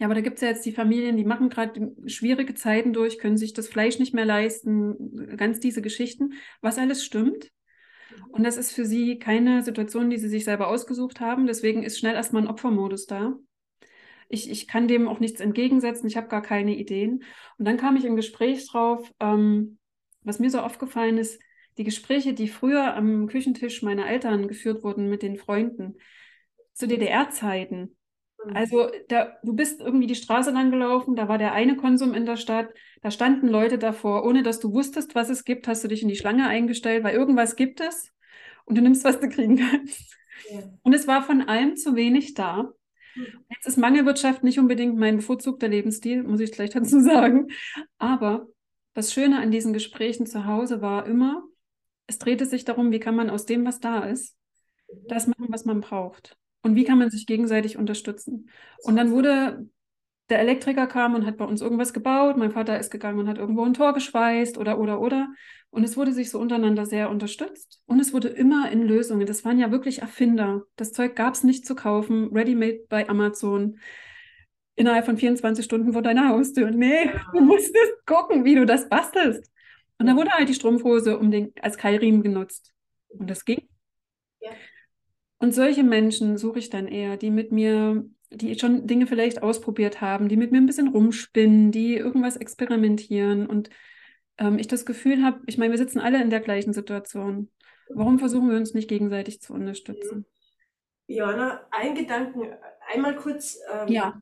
ja, 0.00 0.06
aber 0.06 0.14
da 0.14 0.20
gibt 0.20 0.36
es 0.36 0.42
ja 0.42 0.48
jetzt 0.48 0.64
die 0.64 0.72
Familien, 0.72 1.16
die 1.16 1.24
machen 1.24 1.48
gerade 1.48 1.92
schwierige 2.06 2.54
Zeiten 2.54 2.92
durch, 2.92 3.18
können 3.18 3.36
sich 3.36 3.52
das 3.52 3.68
Fleisch 3.68 3.98
nicht 3.98 4.14
mehr 4.14 4.24
leisten, 4.24 5.36
ganz 5.36 5.58
diese 5.58 5.82
Geschichten, 5.82 6.34
was 6.60 6.78
alles 6.78 7.04
stimmt. 7.04 7.50
Und 8.30 8.44
das 8.44 8.56
ist 8.56 8.72
für 8.72 8.84
sie 8.84 9.18
keine 9.18 9.62
Situation, 9.62 10.10
die 10.10 10.18
sie 10.18 10.28
sich 10.28 10.44
selber 10.44 10.68
ausgesucht 10.68 11.20
haben. 11.20 11.46
Deswegen 11.46 11.82
ist 11.82 11.98
schnell 11.98 12.14
erstmal 12.14 12.42
ein 12.42 12.48
Opfermodus 12.48 13.06
da. 13.06 13.34
Ich, 14.28 14.50
ich 14.50 14.68
kann 14.68 14.86
dem 14.88 15.08
auch 15.08 15.20
nichts 15.20 15.40
entgegensetzen, 15.40 16.06
ich 16.06 16.16
habe 16.16 16.28
gar 16.28 16.42
keine 16.42 16.76
Ideen. 16.76 17.24
Und 17.58 17.64
dann 17.64 17.76
kam 17.76 17.96
ich 17.96 18.04
im 18.04 18.16
Gespräch 18.16 18.68
drauf, 18.68 19.10
ähm, 19.18 19.78
was 20.22 20.38
mir 20.38 20.50
so 20.50 20.60
aufgefallen 20.60 21.18
ist, 21.18 21.40
die 21.78 21.84
Gespräche, 21.84 22.34
die 22.34 22.48
früher 22.48 22.94
am 22.94 23.28
Küchentisch 23.28 23.82
meiner 23.82 24.08
Eltern 24.08 24.48
geführt 24.48 24.82
wurden 24.82 25.08
mit 25.08 25.22
den 25.22 25.36
Freunden, 25.36 25.96
zu 26.74 26.86
DDR-Zeiten. 26.86 27.96
Mhm. 28.44 28.56
Also 28.56 28.88
da, 29.08 29.36
du 29.42 29.54
bist 29.54 29.80
irgendwie 29.80 30.06
die 30.06 30.14
Straße 30.14 30.50
lang 30.50 30.70
gelaufen, 30.70 31.16
da 31.16 31.28
war 31.28 31.38
der 31.38 31.52
eine 31.52 31.76
Konsum 31.76 32.14
in 32.14 32.26
der 32.26 32.36
Stadt, 32.36 32.68
da 33.00 33.10
standen 33.10 33.48
Leute 33.48 33.78
davor, 33.78 34.24
ohne 34.24 34.42
dass 34.42 34.60
du 34.60 34.72
wusstest, 34.72 35.14
was 35.14 35.28
es 35.28 35.44
gibt, 35.44 35.68
hast 35.68 35.84
du 35.84 35.88
dich 35.88 36.02
in 36.02 36.08
die 36.08 36.16
Schlange 36.16 36.46
eingestellt, 36.46 37.04
weil 37.04 37.14
irgendwas 37.14 37.56
gibt 37.56 37.80
es 37.80 38.12
und 38.64 38.76
du 38.76 38.82
nimmst, 38.82 39.04
was 39.04 39.20
du 39.20 39.28
kriegen 39.28 39.56
kannst. 39.56 40.16
Ja. 40.50 40.60
Und 40.82 40.94
es 40.94 41.06
war 41.06 41.22
von 41.22 41.42
allem 41.42 41.76
zu 41.76 41.94
wenig 41.94 42.34
da. 42.34 42.72
Mhm. 43.14 43.26
Jetzt 43.50 43.66
ist 43.66 43.78
Mangelwirtschaft 43.78 44.42
nicht 44.42 44.58
unbedingt 44.58 44.96
mein 44.96 45.16
bevorzugter 45.16 45.68
Lebensstil, 45.68 46.22
muss 46.24 46.40
ich 46.40 46.52
gleich 46.52 46.70
dazu 46.70 47.00
sagen. 47.00 47.48
Aber 47.98 48.46
das 48.94 49.12
Schöne 49.12 49.40
an 49.40 49.50
diesen 49.50 49.72
Gesprächen 49.72 50.26
zu 50.26 50.46
Hause 50.46 50.80
war 50.80 51.06
immer, 51.06 51.44
es 52.08 52.18
drehte 52.18 52.46
sich 52.46 52.64
darum, 52.64 52.90
wie 52.90 52.98
kann 52.98 53.14
man 53.14 53.30
aus 53.30 53.46
dem, 53.46 53.64
was 53.64 53.78
da 53.78 54.00
ist, 54.00 54.36
das 55.06 55.26
machen, 55.26 55.46
was 55.50 55.64
man 55.64 55.80
braucht. 55.80 56.36
Und 56.62 56.74
wie 56.74 56.84
kann 56.84 56.98
man 56.98 57.10
sich 57.10 57.26
gegenseitig 57.26 57.76
unterstützen? 57.76 58.50
Und 58.82 58.96
dann 58.96 59.12
wurde 59.12 59.68
der 60.28 60.40
Elektriker 60.40 60.86
kam 60.86 61.14
und 61.14 61.24
hat 61.24 61.36
bei 61.36 61.44
uns 61.44 61.60
irgendwas 61.60 61.92
gebaut. 61.92 62.36
Mein 62.36 62.50
Vater 62.50 62.78
ist 62.78 62.90
gegangen 62.90 63.18
und 63.18 63.28
hat 63.28 63.38
irgendwo 63.38 63.64
ein 63.64 63.74
Tor 63.74 63.94
geschweißt 63.94 64.58
oder, 64.58 64.78
oder, 64.78 65.00
oder. 65.00 65.28
Und 65.70 65.84
es 65.84 65.96
wurde 65.96 66.12
sich 66.12 66.30
so 66.30 66.38
untereinander 66.38 66.86
sehr 66.86 67.10
unterstützt. 67.10 67.82
Und 67.86 68.00
es 68.00 68.12
wurde 68.12 68.28
immer 68.28 68.70
in 68.70 68.82
Lösungen. 68.82 69.26
Das 69.26 69.44
waren 69.44 69.58
ja 69.58 69.70
wirklich 69.70 70.00
Erfinder. 70.00 70.62
Das 70.76 70.92
Zeug 70.92 71.14
gab 71.14 71.34
es 71.34 71.44
nicht 71.44 71.66
zu 71.66 71.74
kaufen, 71.74 72.30
ready-made 72.34 72.80
bei 72.88 73.08
Amazon. 73.08 73.78
Innerhalb 74.76 75.06
von 75.06 75.16
24 75.16 75.64
Stunden 75.64 75.92
vor 75.92 76.02
deiner 76.02 76.28
Haustür. 76.28 76.70
Nee, 76.70 77.10
du 77.32 77.40
musstest 77.40 78.06
gucken, 78.06 78.44
wie 78.44 78.54
du 78.54 78.64
das 78.64 78.88
bastelst. 78.88 79.50
Und 79.98 80.06
da 80.06 80.16
wurde 80.16 80.30
halt 80.30 80.48
die 80.48 80.54
Strumpfhose 80.54 81.18
um 81.18 81.30
den, 81.30 81.52
als 81.60 81.76
Keilriemen 81.76 82.22
genutzt. 82.22 82.72
Und 83.08 83.28
das 83.28 83.44
ging. 83.44 83.68
Ja. 84.40 84.50
Und 85.38 85.54
solche 85.54 85.82
Menschen 85.82 86.36
suche 86.36 86.58
ich 86.58 86.70
dann 86.70 86.86
eher, 86.86 87.16
die 87.16 87.30
mit 87.30 87.52
mir, 87.52 88.04
die 88.30 88.58
schon 88.58 88.86
Dinge 88.86 89.06
vielleicht 89.06 89.42
ausprobiert 89.42 90.00
haben, 90.00 90.28
die 90.28 90.36
mit 90.36 90.52
mir 90.52 90.58
ein 90.58 90.66
bisschen 90.66 90.88
rumspinnen, 90.88 91.72
die 91.72 91.96
irgendwas 91.96 92.36
experimentieren 92.36 93.46
und 93.46 93.70
ähm, 94.38 94.58
ich 94.58 94.68
das 94.68 94.86
Gefühl 94.86 95.22
habe, 95.24 95.40
ich 95.46 95.58
meine, 95.58 95.72
wir 95.72 95.78
sitzen 95.78 96.00
alle 96.00 96.22
in 96.22 96.30
der 96.30 96.40
gleichen 96.40 96.72
Situation. 96.72 97.50
Warum 97.90 98.18
versuchen 98.18 98.50
wir 98.50 98.56
uns 98.56 98.74
nicht 98.74 98.88
gegenseitig 98.88 99.40
zu 99.40 99.54
unterstützen? 99.54 100.26
Johanna, 101.06 101.66
ein 101.70 101.94
Gedanken, 101.94 102.52
einmal 102.92 103.16
kurz. 103.16 103.58
Ähm, 103.72 103.88
ja. 103.88 104.20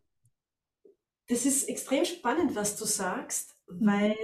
Das 1.29 1.45
ist 1.45 1.69
extrem 1.69 2.05
spannend, 2.05 2.55
was 2.55 2.77
du 2.77 2.85
sagst, 2.85 3.57
mhm. 3.69 3.87
weil 3.87 4.17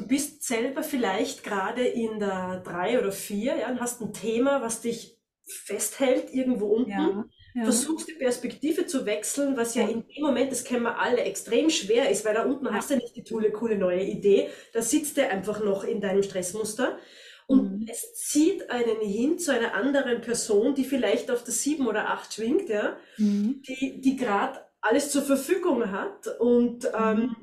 du 0.00 0.06
bist 0.06 0.44
selber 0.44 0.82
vielleicht 0.82 1.44
gerade 1.44 1.86
in 1.86 2.18
der 2.18 2.62
drei 2.64 2.98
oder 2.98 3.12
vier, 3.12 3.56
ja, 3.56 3.68
und 3.68 3.80
hast 3.80 4.00
ein 4.00 4.12
Thema, 4.12 4.62
was 4.62 4.80
dich 4.80 5.18
festhält 5.46 6.32
irgendwo 6.32 6.66
unten. 6.66 6.90
Ja, 6.90 7.24
ja. 7.54 7.64
Versuchst 7.64 8.08
die 8.08 8.14
Perspektive 8.14 8.86
zu 8.86 9.06
wechseln, 9.06 9.56
was 9.56 9.74
ja, 9.74 9.82
in 9.86 10.06
dem 10.06 10.22
Moment, 10.22 10.52
das 10.52 10.64
kennen 10.64 10.84
wir 10.84 11.00
alle, 11.00 11.22
extrem 11.22 11.68
schwer 11.68 12.08
ist, 12.08 12.24
weil 12.24 12.34
da 12.34 12.44
unten 12.44 12.72
hast 12.72 12.90
du 12.90 12.96
nicht 12.96 13.16
die 13.16 13.24
tolle, 13.24 13.50
coole 13.50 13.76
neue 13.76 14.04
Idee. 14.04 14.48
Da 14.72 14.82
sitzt 14.82 15.16
du 15.16 15.28
einfach 15.28 15.62
noch 15.62 15.82
in 15.82 16.00
deinem 16.00 16.22
Stressmuster. 16.22 16.96
Und 17.48 17.80
mhm. 17.80 17.86
es 17.90 18.14
zieht 18.14 18.70
einen 18.70 19.00
hin 19.00 19.40
zu 19.40 19.52
einer 19.52 19.74
anderen 19.74 20.20
Person, 20.20 20.76
die 20.76 20.84
vielleicht 20.84 21.32
auf 21.32 21.42
der 21.42 21.52
sieben 21.52 21.88
oder 21.88 22.08
acht 22.10 22.32
schwingt, 22.32 22.68
ja, 22.68 22.96
mhm. 23.18 23.62
die, 23.66 24.00
die 24.00 24.14
gerade 24.14 24.60
alles 24.80 25.10
zur 25.10 25.22
Verfügung 25.22 25.90
hat 25.90 26.28
und 26.38 26.84
mhm. 26.84 26.90
ähm, 26.96 27.36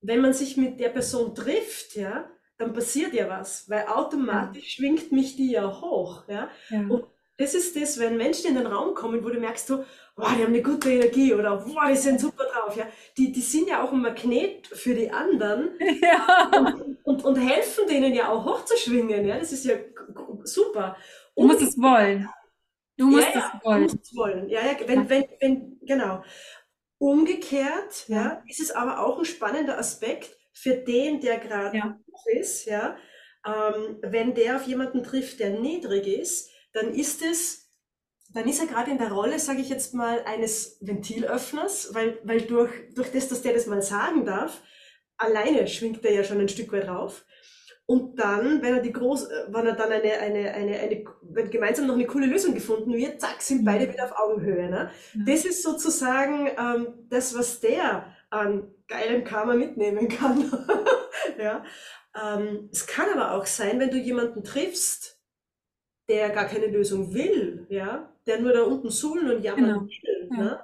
wenn 0.00 0.20
man 0.20 0.32
sich 0.32 0.56
mit 0.56 0.80
der 0.80 0.90
Person 0.90 1.34
trifft, 1.34 1.96
ja, 1.96 2.28
dann 2.56 2.72
passiert 2.72 3.14
ja 3.14 3.28
was, 3.28 3.68
weil 3.70 3.86
automatisch 3.86 4.64
ja. 4.64 4.70
schwingt 4.70 5.12
mich 5.12 5.36
die 5.36 5.52
ja 5.52 5.80
hoch, 5.80 6.24
ja? 6.28 6.48
ja. 6.70 6.80
Und 6.88 7.04
das 7.36 7.54
ist 7.54 7.80
das, 7.80 7.98
wenn 8.00 8.16
Menschen 8.16 8.48
in 8.48 8.56
den 8.56 8.66
Raum 8.66 8.94
kommen, 8.94 9.24
wo 9.24 9.28
du 9.28 9.38
merkst, 9.38 9.70
du, 9.70 9.84
wow, 10.16 10.28
die 10.36 10.42
haben 10.42 10.52
eine 10.52 10.62
gute 10.62 10.90
Energie 10.90 11.32
oder 11.32 11.64
wow, 11.64 11.88
die 11.88 11.96
sind 11.96 12.20
super 12.20 12.44
drauf, 12.44 12.76
ja. 12.76 12.86
Die, 13.16 13.30
die 13.30 13.40
sind 13.40 13.68
ja 13.68 13.84
auch 13.84 13.92
ein 13.92 14.00
Magnet 14.00 14.66
für 14.66 14.94
die 14.94 15.10
anderen 15.10 15.70
ja. 16.02 16.50
und, 16.58 16.98
und, 17.04 17.24
und, 17.24 17.36
helfen 17.36 17.86
denen 17.88 18.12
ja 18.12 18.28
auch 18.28 18.44
hochzuschwingen, 18.44 19.24
ja. 19.24 19.38
Das 19.38 19.52
ist 19.52 19.64
ja 19.64 19.76
super. 20.42 20.96
Und, 21.34 21.48
du 21.48 21.54
musst 21.54 21.68
es 21.68 21.80
wollen. 21.80 22.28
Du 22.96 23.06
musst 23.06 23.28
es 23.32 23.64
wollen. 23.64 23.76
Du 23.76 23.82
musst 23.84 24.02
es 24.02 24.16
wollen. 24.16 24.48
Ja, 24.48 24.60
ja, 24.62 24.72
wenn, 24.86 25.08
wenn, 25.08 25.24
wenn, 25.40 25.78
genau. 25.82 26.24
Umgekehrt 26.98 28.08
ja. 28.08 28.42
ist 28.48 28.60
es 28.60 28.70
aber 28.72 29.04
auch 29.04 29.18
ein 29.18 29.24
spannender 29.24 29.78
Aspekt 29.78 30.36
für 30.52 30.74
den, 30.74 31.20
der 31.20 31.38
gerade 31.38 31.76
ja. 31.76 31.98
hoch 32.10 32.26
ist. 32.26 32.64
Ja, 32.66 32.96
ähm, 33.46 33.98
wenn 34.02 34.34
der 34.34 34.56
auf 34.56 34.66
jemanden 34.66 35.02
trifft, 35.02 35.40
der 35.40 35.50
niedrig 35.50 36.06
ist, 36.06 36.50
dann 36.72 36.92
ist 36.92 37.22
es, 37.22 37.70
dann 38.30 38.48
ist 38.48 38.60
er 38.60 38.66
gerade 38.66 38.90
in 38.90 38.98
der 38.98 39.12
Rolle, 39.12 39.38
sage 39.38 39.60
ich 39.60 39.68
jetzt 39.68 39.94
mal, 39.94 40.22
eines 40.24 40.78
Ventilöffners, 40.80 41.94
weil, 41.94 42.18
weil 42.24 42.42
durch, 42.42 42.72
durch 42.94 43.10
das, 43.12 43.28
dass 43.28 43.42
der 43.42 43.54
das 43.54 43.66
mal 43.66 43.82
sagen 43.82 44.24
darf, 44.24 44.60
alleine 45.16 45.66
schwingt 45.66 46.04
er 46.04 46.12
ja 46.12 46.24
schon 46.24 46.40
ein 46.40 46.48
Stück 46.48 46.72
weit 46.72 46.88
rauf. 46.88 47.24
Und 47.90 48.18
dann, 48.18 48.60
wenn 48.60 48.74
er 48.74 48.82
die 48.82 48.92
groß, 48.92 49.24
äh, 49.24 49.44
wenn 49.48 49.66
er 49.66 49.72
dann 49.72 49.90
eine, 49.90 50.18
eine, 50.18 50.52
eine, 50.52 50.78
eine, 50.78 51.04
wenn 51.22 51.48
gemeinsam 51.48 51.86
noch 51.86 51.94
eine 51.94 52.06
coole 52.06 52.26
Lösung 52.26 52.52
gefunden 52.52 52.92
wird, 52.92 53.18
zack, 53.18 53.40
sind 53.40 53.64
beide 53.64 53.86
mhm. 53.86 53.92
wieder 53.94 54.04
auf 54.04 54.18
Augenhöhe. 54.18 54.68
Ne? 54.68 54.90
Ja. 55.14 55.24
Das 55.24 55.46
ist 55.46 55.62
sozusagen 55.62 56.48
ähm, 56.48 56.88
das, 57.08 57.36
was 57.36 57.60
der 57.60 58.14
an 58.28 58.70
geilem 58.88 59.24
Karma 59.24 59.54
mitnehmen 59.54 60.06
kann. 60.10 60.52
ja. 61.38 61.64
Ähm, 62.14 62.68
es 62.70 62.86
kann 62.86 63.08
aber 63.14 63.32
auch 63.32 63.46
sein, 63.46 63.80
wenn 63.80 63.90
du 63.90 63.96
jemanden 63.96 64.44
triffst, 64.44 65.18
der 66.10 66.28
gar 66.28 66.44
keine 66.44 66.66
Lösung 66.66 67.14
will, 67.14 67.66
ja, 67.70 68.12
der 68.26 68.38
nur 68.40 68.52
da 68.52 68.64
unten 68.64 68.90
suhlen 68.90 69.30
und 69.30 69.42
jammern 69.42 69.64
genau. 69.64 69.80
will, 69.80 70.28
ja. 70.30 70.36
ne? 70.36 70.60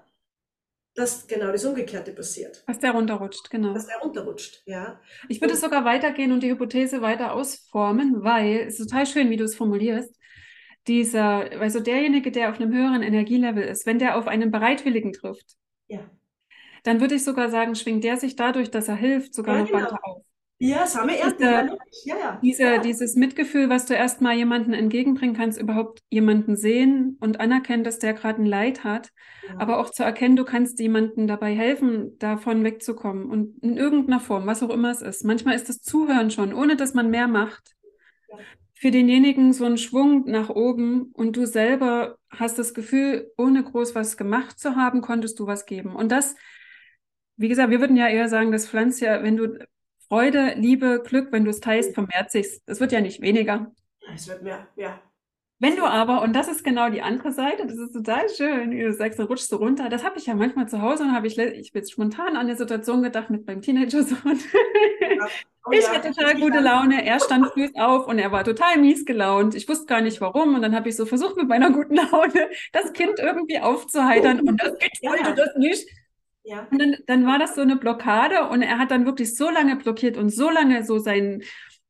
Dass 0.95 1.27
genau 1.27 1.51
das 1.51 1.65
Umgekehrte 1.65 2.13
passiert. 2.13 2.63
Dass 2.67 2.79
der 2.79 2.93
runterrutscht, 2.93 3.51
genau. 3.51 3.75
Dass 3.75 3.87
der 3.87 3.99
runterrutscht, 3.99 4.63
ja. 4.67 5.01
Ich 5.29 5.41
würde 5.41 5.55
und, 5.55 5.61
sogar 5.61 5.85
weitergehen 5.85 6.33
und 6.33 6.43
die 6.43 6.51
Hypothese 6.51 7.03
weiter 7.03 7.33
ausformen, 7.33 8.23
weil 8.23 8.61
es 8.67 8.79
ist 8.79 8.89
total 8.89 9.07
schön, 9.07 9.31
wie 9.31 9.37
du 9.37 9.45
es 9.45 9.57
formulierst. 9.57 10.15
Dieser, 10.87 11.61
also 11.61 11.81
derjenige, 11.81 12.31
der 12.31 12.51
auf 12.51 12.61
einem 12.61 12.73
höheren 12.73 13.03
Energielevel 13.03 13.65
ist, 13.65 13.87
wenn 13.87 13.99
der 13.99 14.17
auf 14.17 14.29
einen 14.29 14.51
Bereitwilligen 14.51 15.13
trifft, 15.13 15.57
ja. 15.89 16.01
dann 16.85 17.01
würde 17.01 17.15
ich 17.15 17.25
sogar 17.25 17.51
sagen, 17.51 17.75
schwingt 17.75 18.05
der 18.05 18.19
sich 18.19 18.37
dadurch, 18.37 18.71
dass 18.71 18.89
er 18.89 18.97
hilft, 18.97 19.35
sogar 19.35 19.57
ja, 19.57 19.61
noch 19.63 19.69
genau. 19.69 19.83
weiter 19.83 19.99
auf. 20.03 20.24
Ja, 20.59 20.87
Same 20.87 21.13
Diese, 21.13 21.45
ja. 21.45 21.67
Ja, 22.05 22.17
ja. 22.17 22.39
diese, 22.43 22.63
Ja, 22.63 22.79
dieses 22.79 23.17
Mitgefühl, 23.17 23.69
was 23.69 23.87
du 23.87 23.95
erstmal 23.95 24.37
jemandem 24.37 24.73
entgegenbringen 24.73 25.37
kannst, 25.37 25.61
überhaupt 25.61 26.03
jemanden 26.11 26.57
sehen 26.57 27.17
und 27.21 27.41
anerkennen, 27.41 27.85
dass 27.85 27.99
der 27.99 28.15
gerade 28.15 28.41
ein 28.43 28.47
Leid 28.47 28.85
hat, 28.85 29.11
aber 29.59 29.73
ja, 29.73 29.79
auch 29.81 29.91
zu 29.91 30.05
erkennen, 30.05 30.37
du 30.37 30.45
kannst 30.45 30.79
jemandem 30.79 31.27
dabei 31.27 31.55
helfen, 31.55 32.17
davon 32.19 32.63
wegzukommen 32.65 33.31
und 33.31 33.63
in 33.63 33.77
irgendeiner 33.77 34.21
Form, 34.21 34.47
was 34.47 34.63
auch 34.63 34.71
immer 34.71 34.91
es 34.91 35.03
ist. 35.03 35.25
Manchmal 35.25 35.57
ist 35.57 35.69
das 35.69 35.81
Zuhören 35.81 36.31
schon, 36.31 36.55
ohne 36.55 36.77
dass 36.77 36.95
man 36.95 37.11
mehr 37.11 37.29
macht. 37.29 37.75
Für 38.77 38.91
denjenigen 38.91 39.53
so 39.53 39.65
ein 39.65 39.79
Schwung 39.79 40.25
nach 40.27 40.51
oben 40.51 41.13
und 41.15 41.37
du 41.37 41.47
selber 41.47 42.19
hast 42.29 42.59
das 42.59 42.75
Gefühl, 42.75 43.31
ohne 43.39 43.63
groß 43.63 43.95
was 43.95 44.17
gemacht 44.17 44.59
zu 44.59 44.77
haben, 44.77 45.01
konntest 45.01 45.39
du 45.39 45.47
was 45.47 45.65
geben. 45.65 45.95
Und 45.95 46.11
das, 46.13 46.35
wie 47.37 47.49
gesagt, 47.49 47.71
wir 47.71 47.81
würden 47.81 47.97
ja 47.97 48.09
eher 48.09 48.29
sagen, 48.29 48.53
das 48.53 48.69
pflanzt 48.69 49.01
ja, 49.01 49.23
wenn 49.23 49.37
du 49.37 49.59
Freude, 50.09 50.55
Liebe, 50.57 51.03
Glück, 51.05 51.33
wenn 51.33 51.45
du 51.45 51.51
es 51.51 51.61
teilst, 51.61 51.95
vermehrt 51.95 52.31
sich's. 52.31 52.61
Es 52.67 52.81
wird 52.81 52.93
ja 52.93 53.01
nicht 53.01 53.21
weniger. 53.21 53.73
es 54.15 54.29
wird 54.29 54.43
mehr, 54.43 54.67
ja. 54.77 55.01
Wenn 55.61 55.77
du 55.77 55.85
aber, 55.85 56.23
und 56.23 56.35
das 56.35 56.49
ist 56.49 56.65
genau 56.65 56.91
die 56.91 57.01
andere 57.01 57.33
Seite, 57.33 57.67
das 57.67 57.79
ist 57.79 57.93
total 57.93 58.29
schön, 58.29 58.73
wie 58.73 58.83
du 58.83 58.93
sagst, 58.93 59.19
dann 59.19 59.27
rutschst 59.29 59.51
du 59.53 59.57
runter. 59.57 59.89
Das 59.89 60.05
habe 60.05 60.19
ich 60.19 60.27
ja 60.27 60.35
manchmal 60.35 60.69
zu 60.69 60.83
Hause 60.83 61.05
und 61.05 61.13
habe 61.13 61.27
ich, 61.27 61.39
ich 61.39 61.73
bin 61.73 61.81
jetzt 61.83 61.93
spontan 61.93 62.37
an 62.37 62.47
eine 62.47 62.57
Situation 62.57 63.03
gedacht 63.03 63.31
mit 63.31 63.47
meinem 63.47 63.63
Teenager-Sohn. 63.63 64.41
Ja. 65.01 65.27
Oh 65.67 65.71
Ich 65.73 65.85
ja, 65.85 65.95
hatte 65.95 66.11
total 66.11 66.35
mich 66.35 66.43
gute. 66.43 66.61
Laune. 66.61 67.05
Er 67.07 67.21
stand 67.21 67.47
früh 67.53 67.71
auf 67.75 68.07
und 68.07 68.19
er 68.19 68.33
war 68.33 68.45
total 68.45 68.79
mies 68.79 69.05
gelaunt. 69.07 69.55
Ich 69.55 69.67
wusste 69.69 69.87
gar 69.87 70.03
nicht 70.03 70.21
warum. 70.21 70.55
Und 70.55 70.63
dann 70.63 70.75
habe 70.75 70.89
ich 70.91 70.97
so 70.97 71.07
versucht, 71.07 71.37
mit 71.37 71.49
meiner 71.49 71.71
guten 71.71 71.95
Laune 71.97 72.51
das 72.73 72.93
Kind 72.93 73.19
irgendwie 73.19 73.61
aufzuheitern. 73.61 74.41
Und 74.41 74.61
das 74.61 74.77
Kind 74.79 74.93
Ja, 75.01 75.11
wollte 75.13 75.35
das 75.35 75.57
nicht. 75.57 75.89
Ja, 76.45 76.69
Und 76.71 76.79
dann, 76.79 76.97
dann 77.07 77.27
war 77.27 77.39
das 77.39 77.55
so 77.55 77.63
eine 77.63 77.77
Blockade 77.77 78.49
und 78.49 78.63
er 78.63 78.79
hat 78.79 78.91
dann 78.91 79.07
wirklich 79.07 79.35
so 79.35 79.49
lange 79.51 79.77
blockiert 79.77 80.19
und 80.19 80.29
so 80.29 80.51
lange 80.51 80.85
so 80.85 80.99
sein, 80.99 81.43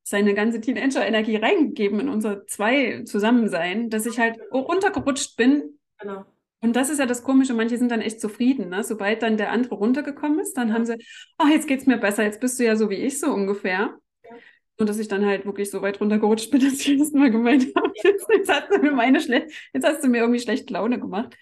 seine 0.05 0.35
ganze 0.35 0.61
Teenager-Energie 0.61 1.37
reingegeben 1.37 1.99
in 1.99 2.09
unser 2.09 2.47
zwei 2.47 3.03
Zusammensein, 3.05 3.91
dass 3.91 4.07
ich 4.07 4.19
halt 4.19 4.39
runtergerutscht 4.53 5.37
bin. 5.37 5.79
genau. 5.99 6.25
Und 6.61 6.77
das 6.77 6.89
ist 6.89 6.99
ja 6.99 7.05
das 7.05 7.23
Komische, 7.25 7.53
manche 7.53 7.77
sind 7.77 7.91
dann 7.91 8.01
echt 8.01 8.23
zufrieden, 8.23 8.71
ne? 8.71 8.83
Sobald 8.83 9.23
dann 9.23 9.37
der 9.37 9.51
andere 9.51 9.75
runtergekommen 9.75 10.39
ist, 10.39 10.55
dann 10.55 10.73
haben 10.73 10.87
sie, 10.87 10.97
ach, 11.37 11.51
jetzt 11.51 11.69
geht's 11.69 11.85
mir 11.85 11.99
besser, 11.99 12.23
jetzt 12.23 12.41
bist 12.41 12.59
du 12.59 12.65
ja 12.65 12.75
so 12.75 12.89
wie 12.89 12.95
ich, 12.95 13.21
so 13.21 13.27
ungefähr. 13.27 13.99
Ja. 14.25 14.31
Und 14.79 14.89
dass 14.89 14.99
ich 14.99 15.09
dann 15.09 15.27
halt 15.27 15.45
wirklich 15.45 15.71
so 15.71 15.83
weit 15.83 16.01
runtergerutscht 16.01 16.51
bin, 16.51 16.61
dass 16.65 16.75
ich 16.75 16.87
jedes 16.87 17.13
Mal 17.13 17.31
gemeint 17.31 17.67
habe, 17.77 17.93
jetzt, 18.03 18.27
jetzt 18.31 18.51
hast 18.51 18.73
du 18.73 18.79
mir 18.79 18.93
meine 18.93 19.21
schlecht, 19.21 19.51
jetzt 19.75 19.87
hast 19.87 20.03
du 20.03 20.09
mir 20.09 20.21
irgendwie 20.21 20.41
schlecht 20.41 20.71
Laune 20.71 20.99
gemacht. 20.99 21.37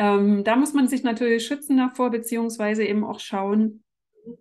Ähm, 0.00 0.44
da 0.44 0.56
muss 0.56 0.72
man 0.72 0.88
sich 0.88 1.02
natürlich 1.02 1.46
schützen 1.46 1.76
davor, 1.76 2.10
beziehungsweise 2.10 2.84
eben 2.84 3.04
auch 3.04 3.20
schauen, 3.20 3.84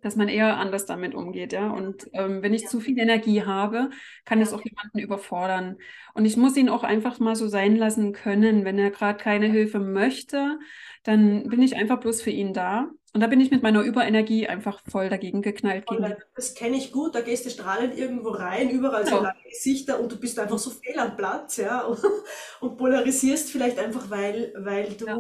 dass 0.02 0.16
man 0.16 0.30
eher 0.30 0.58
anders 0.58 0.86
damit 0.86 1.14
umgeht, 1.16 1.52
ja. 1.52 1.70
Und 1.72 2.10
ähm, 2.14 2.42
wenn 2.42 2.54
ich 2.54 2.68
zu 2.68 2.80
viel 2.80 2.98
Energie 2.98 3.44
habe, 3.44 3.90
kann 4.24 4.40
es 4.42 4.52
Ja. 4.52 4.58
auch 4.58 4.64
jemanden 4.64 5.00
überfordern. 5.00 5.78
Und 6.14 6.26
ich 6.26 6.38
muss 6.38 6.56
ihn 6.56 6.70
auch 6.70 6.84
einfach 6.84 7.20
mal 7.20 7.36
so 7.36 7.48
sein 7.48 7.76
lassen 7.76 8.14
können. 8.14 8.64
Wenn 8.64 8.80
er 8.80 8.92
gerade 8.92 9.18
keine 9.22 9.48
Hilfe 9.48 9.80
möchte, 9.80 10.60
dann 11.04 11.48
bin 11.50 11.62
ich 11.62 11.76
einfach 11.76 12.00
bloß 12.00 12.22
für 12.22 12.30
ihn 12.30 12.54
da. 12.54 12.90
Und 13.14 13.22
da 13.22 13.28
bin 13.28 13.42
ich 13.42 13.52
mit 13.52 13.64
meiner 13.64 13.82
Überenergie 13.82 14.48
einfach 14.48 14.82
voll 14.88 15.10
dagegen 15.10 15.42
geknallt 15.42 15.86
da- 15.90 16.16
das 16.36 16.54
kenne 16.54 16.78
ich 16.78 16.92
gut, 16.92 17.16
da 17.16 17.22
gehst 17.22 17.46
du 17.46 17.50
strahlend 17.50 17.98
irgendwo 17.98 18.30
rein, 18.30 18.70
überall 18.70 19.06
so 19.06 19.16
Ja. 19.16 19.22
lange 19.24 19.42
Gesichter 19.50 20.00
und 20.00 20.12
du 20.12 20.20
bist 20.20 20.38
einfach 20.40 20.60
so 20.60 20.70
fehl 20.70 20.98
am 21.00 21.18
Platz, 21.18 21.58
ja, 21.58 21.82
und, 21.86 22.00
und 22.62 22.78
polarisierst 22.78 23.50
vielleicht 23.52 23.80
einfach, 23.80 24.10
weil, 24.12 24.54
weil 24.58 24.94
du 24.94 25.08
Ja. 25.08 25.18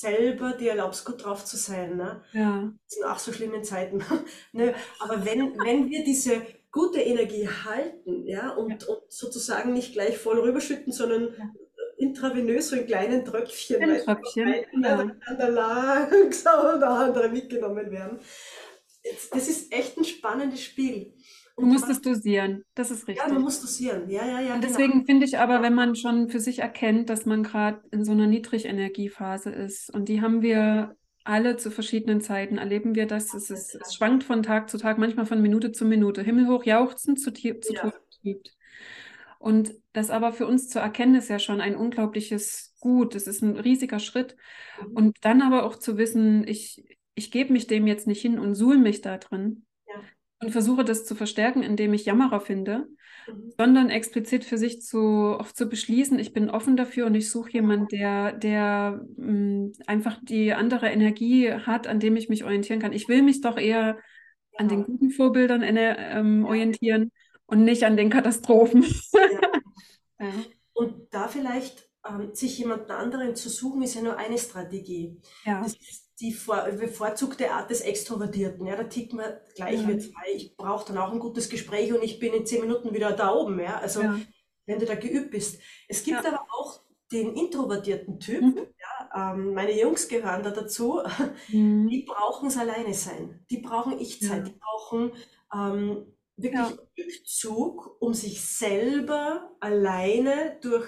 Selber 0.00 0.52
dir 0.52 0.70
erlaubst, 0.70 1.04
gut 1.04 1.24
drauf 1.24 1.44
zu 1.44 1.56
sein, 1.56 1.96
ne? 1.96 2.22
Ja, 2.32 2.60
In 2.62 3.04
ach 3.04 3.18
so 3.18 3.32
schlimmen 3.32 3.64
Zeiten. 3.64 4.02
ne? 4.52 4.74
Aber 5.00 5.24
wenn, 5.24 5.58
wenn 5.64 5.88
wir 5.90 6.04
diese 6.04 6.42
gute 6.72 7.00
Energie 7.00 7.48
halten, 7.48 8.26
ja, 8.26 8.50
und, 8.50 8.86
und 8.88 9.00
sozusagen 9.08 9.72
nicht 9.72 9.92
gleich 9.92 10.18
voll 10.18 10.38
rüberschütten, 10.40 10.92
sondern 10.92 11.34
Ja. 11.36 11.50
intravenös 11.98 12.68
so 12.68 12.76
in 12.76 12.86
kleinen 12.86 13.24
Tröpfchen, 13.24 13.80
du, 13.80 14.04
Tröpfchen. 14.04 14.48
rein, 14.48 14.64
Ja. 14.82 14.96
dann 14.96 15.20
kann 15.20 15.38
da 15.38 15.48
langsam 15.48 16.80
der 16.80 16.88
andere 16.90 17.28
mitgenommen 17.28 17.90
werden. 17.90 18.20
Das 19.32 19.48
ist 19.48 19.72
echt 19.72 19.96
ein 19.96 20.04
spannendes 20.04 20.62
Spiel. 20.62 21.14
Du 21.60 21.66
musst 21.66 21.88
es 21.88 22.00
dosieren. 22.00 22.64
Das 22.74 22.90
ist 22.90 23.00
ja, 23.02 23.14
richtig. 23.14 23.32
man 23.32 23.42
muss 23.42 23.60
dosieren. 23.60 24.08
Ja, 24.08 24.26
ja, 24.26 24.40
ja, 24.40 24.54
Und 24.54 24.60
genau. 24.60 24.66
deswegen 24.78 25.04
finde 25.06 25.26
ich 25.26 25.38
aber, 25.38 25.62
wenn 25.62 25.74
man 25.74 25.94
schon 25.96 26.28
für 26.28 26.40
sich 26.40 26.60
erkennt, 26.60 27.10
dass 27.10 27.26
man 27.26 27.42
gerade 27.42 27.82
in 27.90 28.04
so 28.04 28.12
einer 28.12 28.26
Niedrigenergiephase 28.26 29.50
ist, 29.50 29.92
und 29.94 30.08
die 30.08 30.20
haben 30.22 30.42
wir 30.42 30.96
alle 31.24 31.56
zu 31.56 31.70
verschiedenen 31.70 32.20
Zeiten, 32.20 32.58
erleben 32.58 32.94
wir 32.94 33.06
das. 33.06 33.34
Es, 33.34 33.50
ist, 33.50 33.74
es 33.74 33.94
schwankt 33.94 34.24
von 34.24 34.42
Tag 34.42 34.70
zu 34.70 34.78
Tag, 34.78 34.98
manchmal 34.98 35.26
von 35.26 35.42
Minute 35.42 35.70
zu 35.72 35.84
Minute. 35.84 36.22
Himmelhoch 36.22 36.64
jauchzen, 36.64 37.16
zu, 37.16 37.30
tie- 37.30 37.60
zu 37.60 37.74
Ja. 37.74 37.92
Betrübt. 38.22 38.54
Und 39.38 39.72
das 39.92 40.10
aber 40.10 40.32
für 40.32 40.46
uns 40.46 40.68
zu 40.68 40.78
erkennen, 40.78 41.14
ist 41.14 41.28
ja 41.28 41.38
schon 41.38 41.60
ein 41.60 41.74
unglaubliches 41.76 42.74
Gut. 42.80 43.14
Es 43.14 43.26
ist 43.26 43.42
ein 43.42 43.56
riesiger 43.56 43.98
Schritt. 43.98 44.36
Mhm. 44.80 44.92
Und 44.96 45.16
dann 45.22 45.42
aber 45.42 45.64
auch 45.64 45.76
zu 45.76 45.96
wissen, 45.98 46.46
ich, 46.46 46.84
ich 47.14 47.30
gebe 47.30 47.52
mich 47.52 47.66
dem 47.66 47.86
jetzt 47.86 48.06
nicht 48.06 48.20
hin 48.22 48.38
und 48.38 48.54
suhl 48.54 48.78
mich 48.78 49.00
da 49.02 49.18
drin 49.18 49.56
Ja. 49.56 49.69
Und 50.40 50.50
versuche 50.50 50.84
das 50.84 51.04
zu 51.04 51.14
verstärken, 51.14 51.62
indem 51.62 51.92
ich 51.94 52.04
Jammerer 52.04 52.40
finde 52.40 52.86
Mhm. 53.26 53.52
sondern 53.58 53.90
explizit 53.90 54.44
für 54.44 54.58
sich 54.58 54.82
zu, 54.82 55.36
auch 55.38 55.52
zu 55.52 55.68
beschließen, 55.68 56.18
ich 56.18 56.32
bin 56.32 56.50
offen 56.50 56.76
dafür 56.76 57.06
und 57.06 57.14
ich 57.14 57.30
suche 57.30 57.50
jemanden, 57.52 57.88
der, 57.88 58.32
der 58.32 59.04
mh, 59.16 59.72
einfach 59.86 60.18
die 60.22 60.54
andere 60.54 60.88
Energie 60.88 61.52
hat, 61.52 61.86
an 61.86 62.00
dem 62.00 62.16
ich 62.16 62.28
mich 62.28 62.44
orientieren 62.44 62.80
kann. 62.80 62.92
Ich 62.92 63.08
will 63.08 63.22
mich 63.22 63.40
doch 63.42 63.58
eher 63.58 63.98
an 64.56 64.68
den 64.68 64.84
guten 64.84 65.10
Vorbildern 65.10 65.62
äh, 65.62 66.18
ähm, 66.18 66.44
orientieren 66.46 67.12
und 67.46 67.64
nicht 67.64 67.84
an 67.84 67.96
den 67.96 68.10
Katastrophen. 68.10 68.84
Ja. 69.28 69.40
Ja. 70.20 70.44
Und 70.74 71.12
da 71.14 71.28
vielleicht 71.28 71.88
ähm, 72.06 72.34
sich 72.34 72.58
jemanden 72.58 72.90
anderen 72.90 73.34
zu 73.36 73.48
suchen, 73.48 73.82
ist 73.82 73.94
ja 73.94 74.02
nur 74.02 74.16
eine 74.18 74.38
Strategie. 74.38 75.18
Ja. 75.44 75.60
Das 75.62 75.74
ist 75.74 76.09
die 76.20 76.32
vor, 76.32 76.62
bevorzugte 76.78 77.50
Art 77.50 77.70
des 77.70 77.80
Extrovertierten. 77.80 78.66
Ja, 78.66 78.76
da 78.76 78.84
tickt 78.84 79.12
man 79.14 79.32
gleich 79.54 79.80
Ja. 79.80 79.88
wir 79.88 79.98
zwei. 79.98 80.30
Ich 80.34 80.56
brauche 80.56 80.86
dann 80.86 80.98
auch 80.98 81.12
ein 81.12 81.18
gutes 81.18 81.48
Gespräch 81.48 81.92
und 81.92 82.02
ich 82.02 82.18
bin 82.18 82.34
in 82.34 82.46
zehn 82.46 82.60
Minuten 82.60 82.92
wieder 82.94 83.12
da 83.12 83.32
oben. 83.34 83.58
Ja, 83.60 83.78
also 83.78 84.02
Ja. 84.02 84.20
wenn 84.66 84.78
du 84.78 84.86
da 84.86 84.94
geübt 84.94 85.30
bist. 85.30 85.60
Es 85.88 86.04
gibt 86.04 86.22
Ja. 86.22 86.28
aber 86.28 86.46
auch 86.58 86.82
den 87.10 87.34
introvertierten 87.34 88.20
Typ. 88.20 88.42
Mhm. 88.42 88.66
Ja, 88.78 89.32
ähm, 89.32 89.54
meine 89.54 89.78
Jungs 89.80 90.06
gehören 90.08 90.42
da 90.42 90.50
dazu. 90.50 91.00
Mhm. 91.48 91.88
Die 91.88 92.02
brauchen 92.02 92.48
es 92.48 92.56
alleine 92.56 92.94
sein. 92.94 93.44
Die 93.50 93.58
brauchen 93.58 93.98
Ich-Zeit. 93.98 94.46
Die 94.46 94.52
brauchen 94.52 95.12
ähm, 95.54 96.06
wirklich. 96.36 96.78
Rückzug, 96.98 97.96
um 98.00 98.14
sich 98.14 98.40
selber 98.44 99.56
alleine 99.60 100.58
durch 100.62 100.86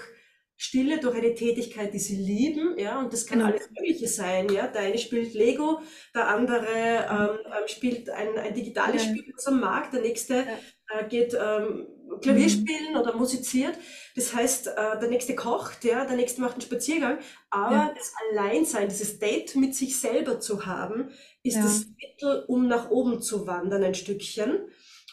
Stille, 0.62 1.00
durch 1.00 1.16
eine 1.16 1.34
Tätigkeit, 1.34 1.92
die 1.92 1.98
sie 1.98 2.16
lieben, 2.16 2.78
ja, 2.78 3.00
und 3.00 3.12
das 3.12 3.26
kann 3.26 3.40
Genau. 3.40 3.44
alles 3.44 3.68
Mögliche 3.70 4.06
sein, 4.08 4.48
ja. 4.50 4.66
Der 4.68 4.82
eine 4.82 4.98
spielt 4.98 5.34
Lego, 5.34 5.80
der 6.14 6.28
andere 6.28 6.66
ähm, 6.66 7.38
ähm, 7.46 7.68
spielt 7.68 8.10
ein, 8.10 8.38
ein 8.38 8.54
digitales. 8.54 9.02
Spiel, 9.04 9.24
das 9.36 9.46
er 9.46 9.52
mag, 9.52 9.90
der 9.90 10.00
nächste 10.02 10.46
äh, 10.88 11.08
geht 11.08 11.34
ähm, 11.34 11.88
Klavier 12.20 12.48
Mhm. 12.48 12.48
spielen 12.48 12.96
oder 12.96 13.14
musiziert. 13.16 13.76
Das 14.14 14.34
heißt, 14.34 14.66
äh, 14.68 14.72
der 15.00 15.08
nächste 15.08 15.34
kocht, 15.34 15.84
ja, 15.84 16.04
der 16.04 16.16
nächste 16.16 16.40
macht 16.42 16.52
einen 16.54 16.60
Spaziergang. 16.62 17.18
Aber 17.50 17.74
Ja. 17.74 17.94
das 17.96 18.12
Alleinsein, 18.30 18.88
dieses 18.88 19.18
Date 19.18 19.56
mit 19.56 19.74
sich 19.74 19.98
selber 19.98 20.38
zu 20.40 20.66
haben, 20.66 21.10
ist 21.42 21.56
Ja. 21.56 21.62
das 21.62 21.86
Mittel, 22.00 22.44
um 22.48 22.68
nach 22.68 22.90
oben 22.90 23.20
zu 23.22 23.46
wandern, 23.46 23.82
ein 23.84 23.94
Stückchen. 23.94 24.68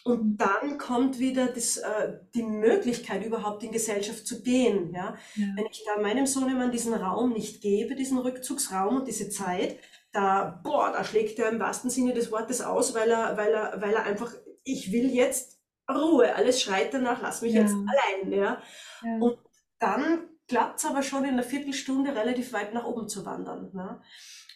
Und 0.06 0.38
dann 0.38 0.78
kommt 0.78 1.20
wieder 1.20 1.48
das, 1.48 1.78
äh, 1.78 2.20
die 2.34 2.44
Möglichkeit, 2.44 3.26
überhaupt 3.26 3.64
in 3.64 3.72
Gesellschaft 3.72 4.26
zu 4.26 4.42
gehen. 4.42 4.94
Ja? 4.94 5.16
Ja. 5.36 5.46
Wenn 5.56 5.66
ich 5.70 5.84
da 5.86 6.02
meinem 6.02 6.26
Sohnemann 6.26 6.72
diesen 6.72 6.94
Raum 6.94 7.34
nicht 7.34 7.62
gebe, 7.62 7.96
diesen 7.96 8.18
Rückzugsraum 8.18 8.98
und 8.98 9.08
diese 9.08 9.30
Zeit, 9.30 9.78
da, 10.12 10.60
boah, 10.64 10.92
da 10.92 11.04
schlägt 11.04 11.38
er 11.40 11.50
im 11.50 11.60
wahrsten 11.60 11.90
Sinne 11.90 12.14
des 12.14 12.32
Wortes 12.32 12.62
aus, 12.62 12.96
weil 12.96 13.10
er, 13.12 13.38
weil 13.38 13.54
er, 13.54 13.82
weil 13.82 13.94
er 13.94 14.04
einfach, 14.04 14.34
ich 14.64 14.92
will 14.92 15.10
jetzt 15.14 15.60
Ruhe, 15.90 16.34
alles 16.36 16.62
schreit 16.62 16.94
danach, 16.94 17.22
lass 17.22 17.42
mich 17.42 17.54
Ja. 17.54 17.62
jetzt 17.62 17.74
allein. 17.74 18.32
Ja? 18.32 18.62
Ja. 19.04 19.18
Und 19.20 19.38
dann 19.80 20.30
klappt 20.48 20.80
es 20.80 20.86
aber 20.86 21.04
schon 21.04 21.24
in 21.24 21.32
einer 21.32 21.44
Viertelstunde 21.44 22.16
relativ 22.16 22.54
weit 22.54 22.74
nach 22.74 22.86
oben 22.86 23.08
zu 23.08 23.26
wandern. 23.26 23.70
Ne? 23.74 24.02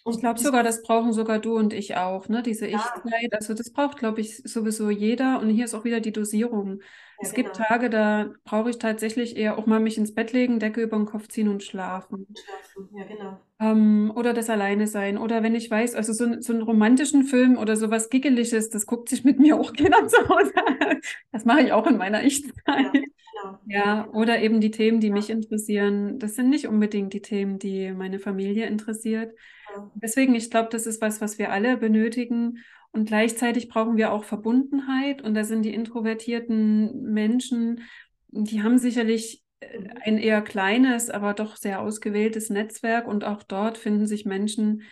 Und 0.06 0.16
Ich 0.16 0.20
glaube 0.20 0.40
sogar, 0.40 0.64
das 0.64 0.84
brauchen 0.84 1.14
sogar 1.14 1.40
du 1.40 1.56
und 1.56 1.72
ich 1.74 1.96
auch, 1.96 2.28
ne? 2.28 2.44
Diese 2.44 2.68
Ja. 2.68 2.78
Ich-Zeit. 2.78 3.34
Also 3.34 3.54
das 3.54 3.72
braucht, 3.72 3.98
glaube 3.98 4.20
ich, 4.22 4.38
sowieso 4.44 4.90
jeder. 4.90 5.40
Und 5.40 5.50
hier 5.50 5.64
ist 5.66 5.74
auch 5.74 5.86
wieder 5.86 6.02
die 6.02 6.12
Dosierung. 6.12 6.82
Ja, 7.24 7.28
Es 7.30 7.34
gibt 7.34 7.54
genau. 7.54 7.68
Tage, 7.68 7.90
da 7.90 8.32
brauche 8.44 8.70
ich 8.70 8.78
tatsächlich 8.78 9.38
eher 9.38 9.58
auch 9.58 9.66
mal 9.66 9.80
mich 9.80 9.98
ins 9.98 10.14
Bett 10.14 10.34
legen, 10.34 10.60
Decke 10.60 10.82
über 10.82 10.98
den 10.98 11.06
Kopf 11.06 11.28
ziehen 11.28 11.48
und 11.48 11.64
schlafen. 11.64 12.28
Schlafen. 12.36 12.90
Ja, 12.98 13.06
genau. 13.06 13.40
Ähm, 13.60 14.12
oder 14.16 14.34
das 14.34 14.50
alleine 14.50 14.88
sein. 14.88 15.18
Oder 15.18 15.44
wenn 15.44 15.56
ich 15.56 15.70
weiß, 15.70 15.96
also 15.96 16.14
so, 16.14 16.40
so 16.42 16.54
einen 16.54 16.62
romantischen 16.62 17.24
Film 17.24 17.58
oder 17.58 17.76
sowas 17.76 18.10
Giggeliges, 18.10 18.70
das 18.70 18.86
guckt 18.86 19.10
sich 19.10 19.24
mit 19.24 19.40
mir 19.40 19.60
auch 19.60 19.74
keiner 19.78 20.08
zu 20.08 20.18
Hause 20.28 20.54
an. 20.56 21.02
Das 21.32 21.46
mache 21.46 21.62
ich 21.62 21.72
auch 21.72 21.88
in 21.88 21.98
meiner 21.98 22.24
Ich-Zeit. 22.24 22.54
Ja, 22.66 22.92
genau. 22.92 23.60
Ja, 23.66 24.08
oder 24.12 24.42
eben 24.42 24.62
die 24.62 24.72
Themen, 24.72 25.00
die 25.00 25.10
mich 25.12 25.30
interessieren. 25.30 26.20
Das 26.20 26.36
sind 26.36 26.50
nicht 26.50 26.68
unbedingt 26.68 27.14
die 27.14 27.22
Themen, 27.22 27.60
die 27.60 27.92
meine 27.92 28.20
Familie 28.20 28.68
interessiert. 28.68 29.34
Ja. 29.76 29.92
Deswegen, 29.96 30.36
ich 30.36 30.50
glaube, 30.50 30.70
das 30.72 30.86
ist 30.86 31.02
was, 31.02 31.22
was 31.22 31.38
wir 31.38 31.52
alle 31.52 31.78
benötigen. 31.78 32.60
Und 32.94 33.06
gleichzeitig 33.06 33.70
brauchen 33.70 33.98
wir 33.98 34.14
auch 34.14 34.24
Verbundenheit. 34.24 35.24
Und 35.24 35.34
da 35.34 35.44
sind 35.44 35.64
die 35.64 35.74
introvertierten 35.74 37.02
Menschen, 37.02 37.82
die 38.28 38.62
haben 38.62 38.78
sicherlich 38.78 39.44
äh, 39.60 39.80
mhm. 39.80 39.90
ein 40.02 40.18
eher 40.20 40.42
kleines, 40.42 41.10
aber 41.10 41.34
doch 41.34 41.58
sehr 41.58 41.82
ausgewähltes 41.82 42.50
Netzwerk. 42.50 43.08
Und 43.08 43.24
auch 43.24 43.42
dort 43.42 43.80
finden 43.80 44.06
sich 44.06 44.26
Menschen, 44.26 44.84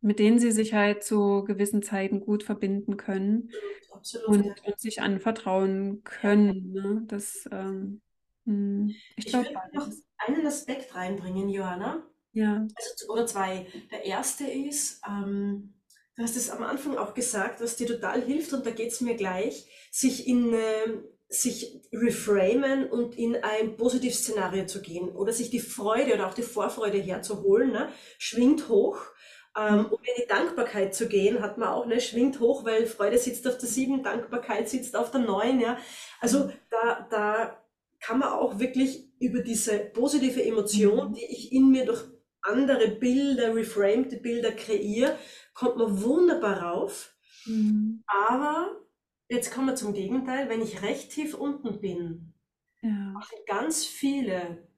mit 0.00 0.18
denen 0.18 0.38
sie 0.38 0.52
sich 0.52 0.74
halt 0.74 1.02
zu 1.02 1.42
gewissen 1.44 1.82
Zeiten 1.82 2.20
gut 2.20 2.44
verbinden 2.44 2.96
können 2.96 3.50
Absolut, 3.92 4.28
und, 4.28 4.44
ja. 4.44 4.54
und, 4.64 4.80
sich 4.80 5.00
anvertrauen 5.00 6.04
können. 6.04 6.72
Ne? 6.72 7.02
Das, 7.06 7.48
ähm, 7.50 8.02
hm, 8.44 8.88
ich, 9.16 9.26
ich 9.26 9.26
glaube, 9.26 9.48
noch 9.72 9.88
einen 10.18 10.46
Aspekt 10.46 10.94
reinbringen, 10.94 11.48
Johanna. 11.48 12.06
Ja. 12.32 12.66
Also, 12.74 13.12
oder 13.12 13.26
zwei. 13.26 13.66
Der 13.90 14.04
erste 14.04 14.44
ist, 14.44 15.00
ähm, 15.08 15.74
du 16.18 16.22
hast 16.22 16.36
es 16.36 16.50
am 16.50 16.62
Anfang 16.62 16.98
auch 16.98 17.14
gesagt, 17.14 17.62
was 17.62 17.76
dir 17.76 17.86
total 17.86 18.20
hilft, 18.20 18.52
und 18.52 18.66
da 18.66 18.70
geht 18.70 18.92
es 18.92 19.00
mir 19.00 19.14
gleich, 19.14 19.66
sich 19.90 20.28
in 20.28 20.52
äh, 20.52 20.58
sich 21.30 21.82
reframen 21.92 22.88
und 22.88 23.16
in 23.16 23.36
ein 23.36 23.76
positives 23.76 24.20
Szenario 24.20 24.66
zu 24.66 24.80
gehen 24.80 25.10
oder 25.10 25.32
sich 25.32 25.50
die 25.50 25.60
Freude 25.60 26.14
oder 26.14 26.26
auch 26.26 26.34
die 26.34 26.42
Vorfreude 26.42 26.96
herzuholen, 26.98 27.70
ne? 27.70 27.90
schwingt 28.18 28.70
hoch 28.70 28.98
ähm, 29.58 29.86
um 29.86 29.98
in 30.02 30.22
die 30.22 30.28
Dankbarkeit 30.28 30.94
zu 30.94 31.08
gehen, 31.08 31.40
hat 31.40 31.58
man 31.58 31.68
auch, 31.68 31.86
ne, 31.86 32.00
schwingt 32.00 32.38
hoch, 32.40 32.64
weil 32.64 32.86
Freude 32.86 33.18
sitzt 33.18 33.46
auf 33.48 33.58
der 33.58 33.68
sieben, 33.68 34.02
Dankbarkeit 34.02 34.68
sitzt 34.68 34.94
auf 34.94 35.10
der 35.10 35.20
neun, 35.20 35.60
ja. 35.60 35.78
Also 36.20 36.50
da, 36.70 37.06
da 37.10 37.64
kann 38.00 38.20
man 38.20 38.28
auch 38.28 38.58
wirklich 38.58 39.10
über 39.18 39.40
diese 39.40 39.78
positive 39.78 40.44
Emotion, 40.44 41.10
mhm. 41.10 41.14
die 41.14 41.24
ich 41.24 41.52
in 41.52 41.70
mir 41.70 41.86
durch 41.86 42.04
andere 42.48 42.88
Bilder, 42.88 43.54
reframte 43.54 44.16
Bilder 44.16 44.52
kreiere, 44.52 45.18
kommt 45.54 45.76
man 45.76 46.02
wunderbar 46.02 46.62
rauf. 46.62 47.14
Mhm. 47.46 48.02
Aber 48.06 48.80
jetzt 49.28 49.52
kommen 49.52 49.68
wir 49.68 49.76
zum 49.76 49.94
Gegenteil, 49.94 50.48
wenn 50.48 50.62
ich 50.62 50.82
recht 50.82 51.10
tief 51.12 51.34
unten 51.34 51.80
bin, 51.80 52.34
ja. 52.82 52.90
machen 52.90 53.38
ganz 53.46 53.84
viele, 53.84 54.68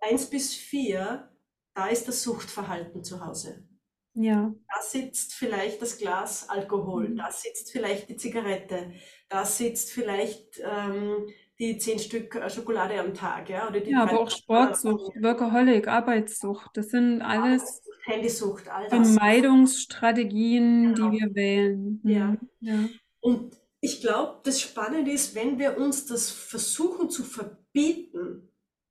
eins 0.00 0.30
bis 0.30 0.54
vier, 0.54 1.28
da 1.74 1.88
ist 1.88 2.08
das 2.08 2.22
Suchtverhalten 2.22 3.04
zu 3.04 3.24
Hause. 3.24 3.68
Ja. 4.14 4.52
Da 4.74 4.82
sitzt 4.82 5.34
vielleicht 5.34 5.80
das 5.80 5.96
Glas 5.98 6.48
Alkohol, 6.48 7.10
mhm. 7.10 7.16
da 7.16 7.30
sitzt 7.30 7.70
vielleicht 7.70 8.08
die 8.08 8.16
Zigarette, 8.16 8.92
da 9.28 9.44
sitzt 9.44 9.92
vielleicht 9.92 10.60
ähm, 10.64 11.28
die 11.58 11.78
zehn 11.78 11.98
Stück 11.98 12.34
äh, 12.34 12.48
Schokolade 12.48 12.98
am 13.00 13.14
Tag, 13.14 13.48
ja, 13.48 13.68
oder 13.68 13.80
die 13.80 13.90
ja, 13.90 14.02
aber 14.02 14.20
auch 14.20 14.30
Sportsucht, 14.30 15.14
Workaholic, 15.20 15.88
Arbeitssucht, 15.88 16.70
das 16.74 16.90
sind 16.90 17.20
alles 17.22 17.82
Handysucht, 18.04 18.68
all 18.68 18.88
das. 18.88 19.14
Vermeidungsstrategien, 19.14 20.94
genau. 20.94 21.10
die 21.10 21.18
wir 21.18 21.34
wählen. 21.34 22.00
Mhm. 22.02 22.10
Ja. 22.10 22.36
ja. 22.60 22.88
Und 23.20 23.56
ich 23.80 24.00
glaube, 24.00 24.40
das 24.44 24.60
Spannende 24.60 25.10
ist, 25.10 25.34
wenn 25.34 25.58
wir 25.58 25.76
uns 25.78 26.06
das 26.06 26.30
versuchen 26.30 27.10
zu 27.10 27.24
verbieten, 27.24 28.48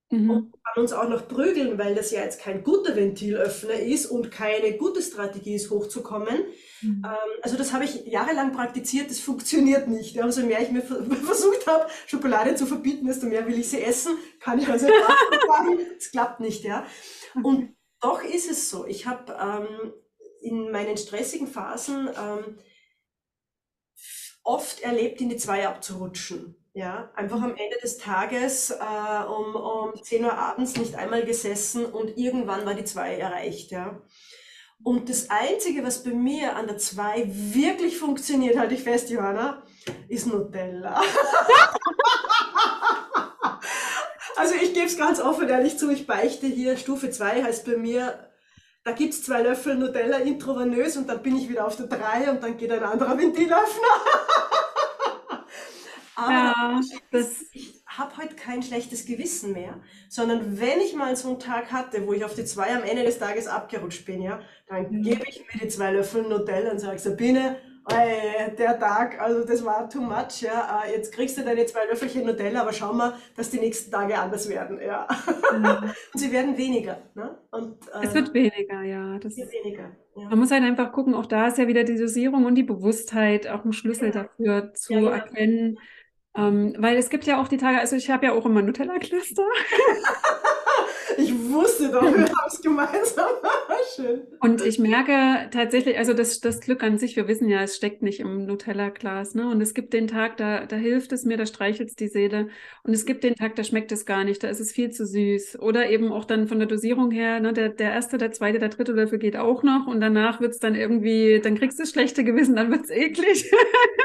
Mhm. 0.09 0.29
Und 0.29 0.53
kann 0.63 0.83
uns 0.83 0.93
auch 0.93 1.09
noch 1.09 1.27
prügeln, 1.27 1.77
weil 1.77 1.93
das 1.95 2.11
ja 2.11 2.21
jetzt 2.21 2.39
kein 2.39 2.63
guter 2.63 2.95
Ventilöffner 2.95 3.73
ist 3.73 4.05
und 4.05 4.31
keine 4.31 4.77
gute 4.77 5.01
Strategie 5.01 5.55
ist, 5.55 5.69
hochzukommen. 5.69 6.45
Mhm. 6.81 7.03
Ähm, 7.05 7.39
also 7.41 7.57
das 7.57 7.73
habe 7.73 7.85
ich 7.85 8.05
jahrelang 8.05 8.53
praktiziert, 8.53 9.09
das 9.09 9.19
funktioniert 9.19 9.87
nicht. 9.87 10.17
Umso 10.17 10.41
mehr 10.43 10.61
ich 10.61 10.71
mir 10.71 10.81
versucht 11.25 11.67
habe, 11.67 11.87
Schokolade 12.05 12.55
zu 12.55 12.65
verbieten, 12.65 13.07
desto 13.07 13.27
mehr 13.27 13.45
will 13.47 13.59
ich 13.59 13.69
sie 13.69 13.81
essen, 13.81 14.17
kann 14.39 14.59
ich 14.59 14.67
also 14.67 14.87
sagen, 14.87 15.79
es 15.97 16.11
klappt 16.11 16.39
nicht. 16.39 16.63
Ja. 16.63 16.85
Und 17.43 17.75
doch 18.01 18.23
ist 18.23 18.49
es 18.49 18.69
so, 18.69 18.85
ich 18.85 19.05
habe 19.07 19.33
ähm, 19.33 19.93
in 20.41 20.71
meinen 20.71 20.97
stressigen 20.97 21.47
Phasen 21.47 22.07
ähm, 22.07 22.57
oft 24.43 24.81
erlebt, 24.81 25.19
in 25.21 25.29
die 25.29 25.37
Zwei 25.37 25.67
abzurutschen. 25.67 26.55
Ja, 26.73 27.11
einfach 27.15 27.41
am 27.41 27.55
Ende 27.55 27.75
des 27.81 27.97
Tages 27.97 28.69
äh, 28.69 29.23
um, 29.27 29.55
um 29.55 30.03
10 30.03 30.23
Uhr 30.23 30.33
abends 30.33 30.77
nicht 30.77 30.93
einmal 30.93 31.25
gesessen 31.25 31.85
und 31.85 32.17
irgendwann 32.19 32.67
war 32.67 32.75
die 32.75 32.83
2 32.83 33.15
erreicht. 33.15 33.71
Ja. 33.71 33.99
Und 34.83 35.09
das 35.09 35.29
Einzige, 35.29 35.83
was 35.83 36.03
bei 36.03 36.11
mir 36.11 36.55
an 36.55 36.67
der 36.67 36.77
2 36.77 37.25
wirklich 37.27 37.97
funktioniert, 37.97 38.57
halte 38.57 38.75
ich 38.75 38.83
fest, 38.83 39.09
Johanna, 39.09 39.63
ist 40.07 40.27
Nutella. 40.27 41.01
also 44.37 44.53
ich 44.55 44.73
gebe 44.73 44.85
es 44.85 44.97
ganz 44.97 45.19
offen 45.19 45.49
ehrlich 45.49 45.77
zu, 45.77 45.89
ich 45.89 46.07
beichte 46.07 46.47
hier, 46.47 46.77
Stufe 46.77 47.09
2 47.09 47.43
heißt 47.43 47.65
bei 47.65 47.77
mir, 47.77 48.27
da 48.87 48.93
gibt 48.93 49.13
es 49.13 49.21
zwei 49.21 49.41
Löffel 49.41 49.75
Nutella 49.75 50.19
intravenös 50.19 50.95
und 50.95 51.09
dann 51.09 51.21
bin 51.21 51.35
ich 51.35 51.49
wieder 51.49 51.67
auf 51.67 51.75
der 51.75 51.87
3 51.87 52.31
und 52.31 52.41
dann 52.41 52.55
geht 52.55 52.71
ein 52.71 52.83
anderer 52.83 53.17
Ventilöffner. 53.17 53.57
Aber 56.19 56.31
ja, 56.31 56.81
ich 57.53 57.83
habe 57.85 58.17
heute 58.17 58.35
kein 58.35 58.63
schlechtes 58.63 59.05
Gewissen 59.05 59.53
mehr, 59.53 59.79
sondern 60.09 60.59
wenn 60.59 60.79
ich 60.79 60.95
mal 60.95 61.15
so 61.15 61.29
einen 61.29 61.39
Tag 61.39 61.71
hatte, 61.71 62.07
wo 62.07 62.13
ich 62.13 62.25
auf 62.25 62.33
die 62.33 62.43
zwei 62.43 62.75
am 62.75 62.81
Ende 62.81 63.03
des 63.03 63.19
Tages 63.19 63.45
abgerutscht 63.45 64.03
bin, 64.05 64.23
ja, 64.23 64.39
dann 64.67 64.89
mhm. 64.89 65.03
gebe 65.03 65.23
ich 65.29 65.41
mir 65.41 65.59
die 65.61 65.67
zwei 65.67 65.91
Löffel 65.91 66.23
Nutella 66.23 66.71
und 66.71 66.79
sage, 66.79 66.97
Sabine, 66.97 67.57
ey, 67.87 68.55
der 68.55 68.79
Tag, 68.79 69.21
also 69.21 69.45
das 69.45 69.63
war 69.63 69.87
too 69.87 70.01
much, 70.01 70.41
ja, 70.41 70.81
äh, 70.83 70.93
jetzt 70.93 71.13
kriegst 71.13 71.37
du 71.37 71.43
deine 71.43 71.67
zwei 71.67 71.85
Löffelchen 71.85 72.25
Nutella, 72.25 72.61
aber 72.61 72.73
schau 72.73 72.93
mal, 72.93 73.13
dass 73.35 73.51
die 73.51 73.59
nächsten 73.59 73.91
Tage 73.91 74.17
anders 74.17 74.49
werden, 74.49 74.79
ja. 74.81 75.07
Mhm. 75.53 75.65
und 76.13 76.19
sie 76.19 76.31
werden 76.31 76.57
weniger, 76.57 76.97
ne? 77.13 77.37
Und, 77.51 77.77
äh, 77.93 78.05
es 78.05 78.15
wird 78.15 78.33
weniger, 78.33 78.81
ja. 78.81 79.19
Das 79.19 79.37
wird 79.37 79.51
weniger. 79.53 79.95
Ja. 80.15 80.29
Man 80.29 80.39
muss 80.39 80.49
halt 80.49 80.63
einfach 80.63 80.91
gucken, 80.91 81.13
auch 81.13 81.27
da 81.27 81.47
ist 81.47 81.59
ja 81.59 81.67
wieder 81.67 81.83
die 81.83 81.95
Dosierung 81.95 82.45
und 82.45 82.55
die 82.55 82.63
Bewusstheit 82.63 83.47
auch 83.47 83.63
ein 83.63 83.73
Schlüssel 83.73 84.07
ja. 84.07 84.23
dafür 84.23 84.73
zu 84.73 84.93
ja, 84.93 85.11
erkennen, 85.11 85.77
ähm, 86.37 86.75
weil 86.77 86.97
es 86.97 87.09
gibt 87.09 87.25
ja 87.25 87.41
auch 87.41 87.47
die 87.47 87.57
Tage, 87.57 87.79
also 87.79 87.95
ich 87.95 88.11
habe 88.11 88.27
ja 88.27 88.33
auch 88.33 88.45
immer 88.45 88.61
Nutella-Cluster. 88.61 89.43
ich 91.17 91.33
wusste 91.49 91.89
doch, 91.89 92.03
wir 92.03 92.25
haben 92.25 92.47
es 92.47 92.61
gemeinsam. 92.61 93.25
Schön. 93.95 94.21
Und 94.39 94.61
ich 94.61 94.77
merke 94.77 95.49
tatsächlich, 95.49 95.97
also 95.97 96.13
das, 96.13 96.39
das 96.39 96.59
Glück 96.59 96.83
an 96.83 96.99
sich, 96.99 97.15
wir 97.15 97.27
wissen 97.27 97.49
ja, 97.49 97.63
es 97.63 97.75
steckt 97.75 98.03
nicht 98.03 98.19
im 98.19 98.45
Nutella-Glas. 98.45 99.33
Ne? 99.33 99.49
Und 99.49 99.61
es 99.61 99.73
gibt 99.73 99.93
den 99.93 100.07
Tag, 100.07 100.37
da, 100.37 100.67
da 100.67 100.75
hilft 100.75 101.11
es 101.11 101.25
mir, 101.25 101.37
da 101.37 101.47
streichelt 101.47 101.89
es 101.89 101.95
die 101.95 102.07
Seele. 102.07 102.49
Und 102.83 102.93
es 102.93 103.07
gibt 103.07 103.23
den 103.23 103.33
Tag, 103.33 103.55
da 103.55 103.63
schmeckt 103.63 103.91
es 103.91 104.05
gar 104.05 104.23
nicht, 104.23 104.43
da 104.43 104.47
ist 104.47 104.59
es 104.59 104.71
viel 104.71 104.91
zu 104.91 105.07
süß. 105.07 105.57
Oder 105.59 105.89
eben 105.89 106.11
auch 106.11 106.25
dann 106.25 106.47
von 106.47 106.59
der 106.59 106.67
Dosierung 106.67 107.09
her, 107.09 107.39
ne? 107.39 107.51
der, 107.51 107.69
der 107.69 107.93
erste, 107.93 108.19
der 108.19 108.31
zweite, 108.31 108.59
der 108.59 108.69
dritte 108.69 108.91
Löffel 108.91 109.17
geht 109.17 109.37
auch 109.37 109.63
noch. 109.63 109.87
Und 109.87 110.01
danach 110.01 110.39
wird 110.39 110.51
es 110.51 110.59
dann 110.59 110.75
irgendwie, 110.75 111.41
dann 111.43 111.55
kriegst 111.55 111.79
du 111.79 111.83
das 111.83 111.89
schlechte 111.89 112.23
Gewissen, 112.23 112.55
dann 112.55 112.69
wird 112.69 112.83
es 112.83 112.91
eklig. 112.91 113.51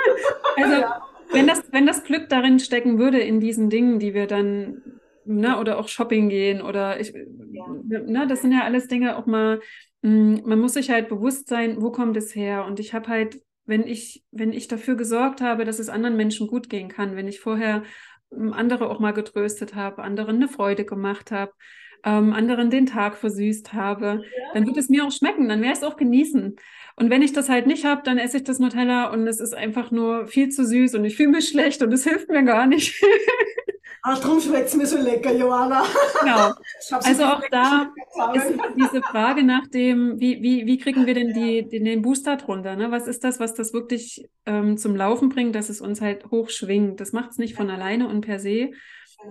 also 0.56 0.80
ja 0.80 1.11
wenn 1.30 1.46
das, 1.46 1.62
wenn 1.72 1.86
das 1.86 2.04
Glück 2.04 2.28
darin 2.28 2.58
stecken 2.58 2.98
würde, 2.98 3.20
in 3.20 3.40
diesen 3.40 3.70
Dingen, 3.70 3.98
die 3.98 4.14
wir 4.14 4.26
dann, 4.26 4.82
ne, 5.24 5.58
oder 5.58 5.78
auch 5.78 5.88
Shopping 5.88 6.28
gehen 6.28 6.62
oder 6.62 7.00
ich, 7.00 7.12
ja. 7.12 7.68
ne, 7.68 8.26
das 8.26 8.42
sind 8.42 8.52
ja 8.52 8.62
alles 8.62 8.88
Dinge 8.88 9.16
auch 9.16 9.26
mal, 9.26 9.60
mh, 10.02 10.38
hm, 10.38 10.42
man 10.44 10.58
muss 10.60 10.74
sich 10.74 10.90
halt 10.90 11.08
bewusst 11.08 11.48
sein, 11.48 11.80
wo 11.80 11.90
kommt 11.90 12.16
es 12.16 12.34
her? 12.34 12.64
Und 12.64 12.80
ich 12.80 12.94
habe 12.94 13.08
halt, 13.08 13.40
wenn 13.64 13.86
ich, 13.86 14.24
wenn 14.30 14.52
ich 14.52 14.68
dafür 14.68 14.96
gesorgt 14.96 15.40
habe, 15.40 15.64
dass 15.64 15.78
es 15.78 15.88
anderen 15.88 16.16
Menschen 16.16 16.48
gut 16.48 16.68
gehen 16.68 16.88
kann, 16.88 17.16
wenn 17.16 17.28
ich 17.28 17.40
vorher 17.40 17.82
hm, 18.30 18.52
andere 18.52 18.90
auch 18.90 19.00
mal 19.00 19.12
getröstet 19.12 19.74
habe, 19.74 20.02
anderen 20.02 20.36
eine 20.36 20.48
Freude 20.48 20.84
gemacht 20.84 21.30
habe, 21.30 21.52
ähm, 22.04 22.32
anderen 22.32 22.70
den 22.70 22.86
Tag 22.86 23.16
versüßt 23.16 23.72
habe, 23.72 24.22
ja. 24.24 24.54
dann 24.54 24.66
wird 24.66 24.76
es 24.76 24.88
mir 24.88 25.04
auch 25.04 25.12
schmecken, 25.12 25.48
dann 25.48 25.60
werde 25.60 25.72
ich 25.72 25.78
es 25.78 25.84
auch 25.84 25.96
genießen. 25.96 26.56
Und 26.96 27.10
wenn 27.10 27.22
ich 27.22 27.32
das 27.32 27.48
halt 27.48 27.66
nicht 27.66 27.84
habe, 27.84 28.02
dann 28.04 28.18
esse 28.18 28.38
ich 28.38 28.44
das 28.44 28.58
Nutella 28.58 29.10
und 29.10 29.26
es 29.26 29.40
ist 29.40 29.54
einfach 29.54 29.90
nur 29.90 30.26
viel 30.26 30.50
zu 30.50 30.66
süß 30.66 30.94
und 30.94 31.04
ich 31.04 31.16
fühle 31.16 31.30
mich 31.30 31.48
schlecht 31.48 31.82
und 31.82 31.92
es 31.92 32.04
hilft 32.08 32.28
mir 32.28 32.42
gar 32.42 32.66
nicht. 32.66 33.02
Ach, 34.04 34.18
darum 34.18 34.40
schmeckt 34.40 34.66
es 34.66 34.74
mir 34.74 34.84
so 34.84 34.98
lecker, 34.98 35.32
Johanna. 35.32 35.84
Genau. 36.20 36.52
Also 36.90 37.24
auch 37.24 37.42
da 37.52 37.92
ist 38.34 38.52
diese 38.76 39.00
Frage 39.00 39.44
nach 39.44 39.68
dem, 39.68 40.18
wie, 40.18 40.42
wie, 40.42 40.66
wie 40.66 40.78
kriegen 40.78 41.06
wir 41.06 41.14
denn 41.14 41.32
die, 41.32 41.68
den, 41.68 41.84
den 41.84 42.02
Booster 42.02 42.36
drunter? 42.36 42.74
Ne? 42.74 42.90
Was 42.90 43.06
ist 43.06 43.22
das, 43.22 43.38
was 43.38 43.54
das 43.54 43.72
wirklich 43.72 44.28
ähm, 44.44 44.76
zum 44.76 44.96
Laufen 44.96 45.28
bringt, 45.28 45.54
dass 45.54 45.68
es 45.68 45.80
uns 45.80 46.00
halt 46.00 46.32
hochschwingt? 46.32 46.98
Das 46.98 47.12
macht 47.12 47.30
es 47.30 47.38
nicht 47.38 47.54
von 47.54 47.70
alleine 47.70 48.08
und 48.08 48.22
per 48.22 48.40
se, 48.40 48.72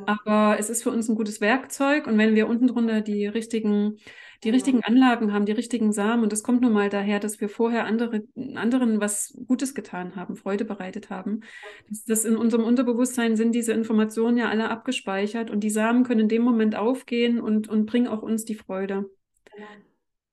aber 0.06 0.58
es 0.60 0.70
ist 0.70 0.84
für 0.84 0.92
uns 0.92 1.10
ein 1.10 1.16
gutes 1.16 1.42
Werkzeug 1.42 2.08
und 2.08 2.18
wenn 2.18 2.36
wir 2.36 2.48
unten 2.48 2.68
drunter 2.68 3.02
die 3.02 3.28
richtigen 3.28 3.98
die 4.44 4.50
richtigen 4.50 4.84
Anlagen 4.84 5.34
haben, 5.34 5.46
die 5.46 5.52
richtigen 5.52 5.94
Samen. 5.94 6.24
Und 6.24 6.32
das 6.32 6.42
kommt 6.42 6.62
nun 6.62 6.74
mal 6.74 6.90
daher, 6.90 7.20
dass 7.20 7.40
wir 7.40 7.50
vorher 7.50 7.86
andere, 7.86 8.24
anderen 8.56 9.00
was 9.00 9.38
Gutes 9.48 9.76
getan 9.76 10.16
haben, 10.16 10.36
Freude 10.36 10.66
bereitet 10.66 11.10
haben. 11.10 11.42
Das, 11.90 12.06
das 12.06 12.26
in 12.26 12.36
unserem 12.36 12.64
Unterbewusstsein 12.64 13.36
sind 13.36 13.54
diese 13.54 13.74
Informationen 13.74 14.38
ja 14.38 14.50
alle 14.50 14.70
abgespeichert 14.70 15.52
und 15.52 15.60
die 15.60 15.70
Samen 15.70 16.04
können 16.04 16.22
in 16.22 16.30
dem 16.30 16.42
Moment 16.42 16.76
aufgehen 16.76 17.40
und, 17.40 17.68
und 17.68 17.86
bringen 17.86 18.08
auch 18.08 18.24
uns 18.24 18.44
die 18.44 18.56
Freude. 18.56 19.10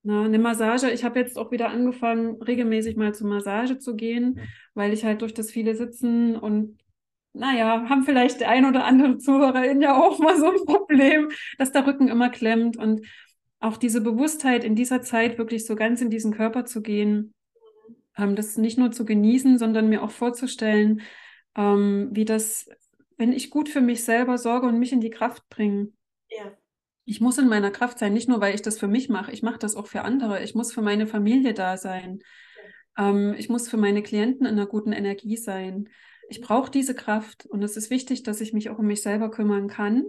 Na, 0.05 0.25
eine 0.25 0.39
Massage, 0.39 0.91
ich 0.91 1.05
habe 1.05 1.19
jetzt 1.19 1.37
auch 1.37 1.51
wieder 1.51 1.69
angefangen, 1.69 2.41
regelmäßig 2.41 2.97
mal 2.97 3.15
zur 3.15 3.29
Massage 3.29 3.79
zu 3.79 3.95
gehen, 3.95 4.41
weil 4.73 4.95
ich 4.95 5.05
halt 5.05 5.21
durch 5.21 5.35
das 5.35 5.51
viele 5.51 5.75
Sitzen 5.75 6.37
und 6.37 6.79
naja, 7.39 7.89
haben 7.89 8.03
vielleicht 8.03 8.41
der 8.41 8.49
ein 8.49 8.65
oder 8.65 8.85
andere 8.85 9.19
Zuhörerin 9.19 9.81
ja 9.81 9.97
auch 9.97 10.19
mal 10.19 10.37
so 10.37 10.51
ein 10.51 10.65
Problem, 10.67 11.31
dass 11.57 11.73
der 11.73 11.87
Rücken 11.87 12.09
immer 12.09 12.31
klemmt. 12.31 12.77
Und 12.77 13.07
auch 13.61 13.77
diese 13.77 14.01
Bewusstheit 14.01 14.65
in 14.65 14.75
dieser 14.75 15.03
Zeit 15.03 15.39
wirklich 15.39 15.67
so 15.67 15.77
ganz 15.77 16.01
in 16.01 16.11
diesen 16.11 16.33
Körper 16.35 16.65
zu 16.65 16.83
gehen, 16.83 17.35
ähm, 18.17 18.37
das 18.37 18.57
nicht 18.57 18.79
nur 18.79 18.91
zu 18.91 19.05
genießen, 19.05 19.59
sondern 19.59 19.89
mir 19.89 20.03
auch 20.03 20.11
vorzustellen, 20.11 21.03
ähm, 21.57 22.11
wie 22.13 22.25
das, 22.25 22.69
wenn 23.17 23.33
ich 23.33 23.51
gut 23.51 23.69
für 23.69 23.81
mich 23.81 24.05
selber 24.05 24.39
sorge 24.39 24.67
und 24.67 24.79
mich 24.79 24.93
in 24.93 25.01
die 25.01 25.11
Kraft 25.11 25.49
bringe. 25.49 25.93
Ja. 26.31 26.53
Ich 27.05 27.21
muss 27.21 27.39
in 27.39 27.49
meiner 27.49 27.71
Kraft 27.71 27.99
sein, 27.99 28.13
nicht 28.13 28.29
nur, 28.29 28.41
weil 28.41 28.55
ich 28.55 28.63
das 28.63 28.79
für 28.79 28.89
mich 28.89 29.09
mache, 29.09 29.33
ich 29.33 29.43
mache 29.43 29.59
das 29.59 29.77
auch 29.77 29.87
für 29.87 30.03
andere. 30.03 30.43
Ich 30.43 30.55
muss 30.55 30.73
für 30.73 30.83
meine 30.83 31.07
Familie 31.07 31.55
da 31.55 31.77
sein. 31.77 32.21
Ähm, 32.99 33.35
ich 33.39 33.49
muss 33.49 33.69
für 33.69 33.79
meine 33.79 34.03
Klienten 34.03 34.45
in 34.45 34.53
einer 34.53 34.67
guten 34.67 34.93
Energie 34.93 35.37
sein. 35.37 35.89
Ich 36.29 36.41
brauche 36.41 36.71
diese 36.71 36.95
Kraft 36.95 37.47
und 37.47 37.63
es 37.63 37.77
ist 37.77 37.91
wichtig, 37.91 38.23
dass 38.23 38.41
ich 38.41 38.53
mich 38.53 38.71
auch 38.71 38.79
um 38.79 38.87
mich 38.87 39.03
selber 39.03 39.31
kümmern 39.31 39.69
kann. 39.69 40.05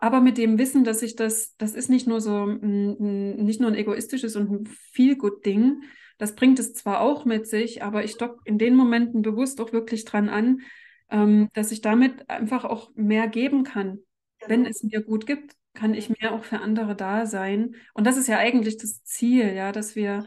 Aber 0.00 0.20
mit 0.20 0.36
dem 0.36 0.58
Wissen, 0.58 0.84
dass 0.84 1.02
ich 1.02 1.16
das, 1.16 1.56
das 1.56 1.74
ist 1.74 1.88
nicht 1.88 2.06
nur 2.06 2.20
so, 2.20 2.44
nicht 2.46 3.60
nur 3.60 3.70
ein 3.70 3.74
egoistisches 3.76 4.36
und 4.36 4.50
ein 4.50 4.66
Feel-Good-Ding. 4.92 5.82
Das 6.18 6.34
bringt 6.34 6.58
es 6.58 6.74
zwar 6.74 7.00
auch 7.00 7.24
mit 7.24 7.46
sich, 7.46 7.82
aber 7.82 8.04
ich 8.04 8.18
dock 8.18 8.40
in 8.44 8.58
den 8.58 8.74
Momenten 8.76 9.22
bewusst 9.22 9.60
auch 9.60 9.72
wirklich 9.72 10.04
dran 10.04 10.28
an, 10.28 10.60
ähm, 11.10 11.48
dass 11.54 11.72
ich 11.72 11.80
damit 11.80 12.28
einfach 12.28 12.64
auch 12.64 12.90
mehr 12.94 13.28
geben 13.28 13.64
kann. 13.64 14.00
Genau. 14.38 14.50
Wenn 14.50 14.66
es 14.66 14.82
mir 14.82 15.02
gut 15.02 15.26
gibt, 15.26 15.54
kann 15.72 15.94
ich 15.94 16.10
mehr 16.20 16.32
auch 16.32 16.44
für 16.44 16.60
andere 16.60 16.94
da 16.94 17.26
sein. 17.26 17.74
Und 17.94 18.06
das 18.06 18.16
ist 18.16 18.28
ja 18.28 18.38
eigentlich 18.38 18.76
das 18.76 19.02
Ziel, 19.04 19.52
ja, 19.54 19.72
dass 19.72 19.96
wir, 19.96 20.26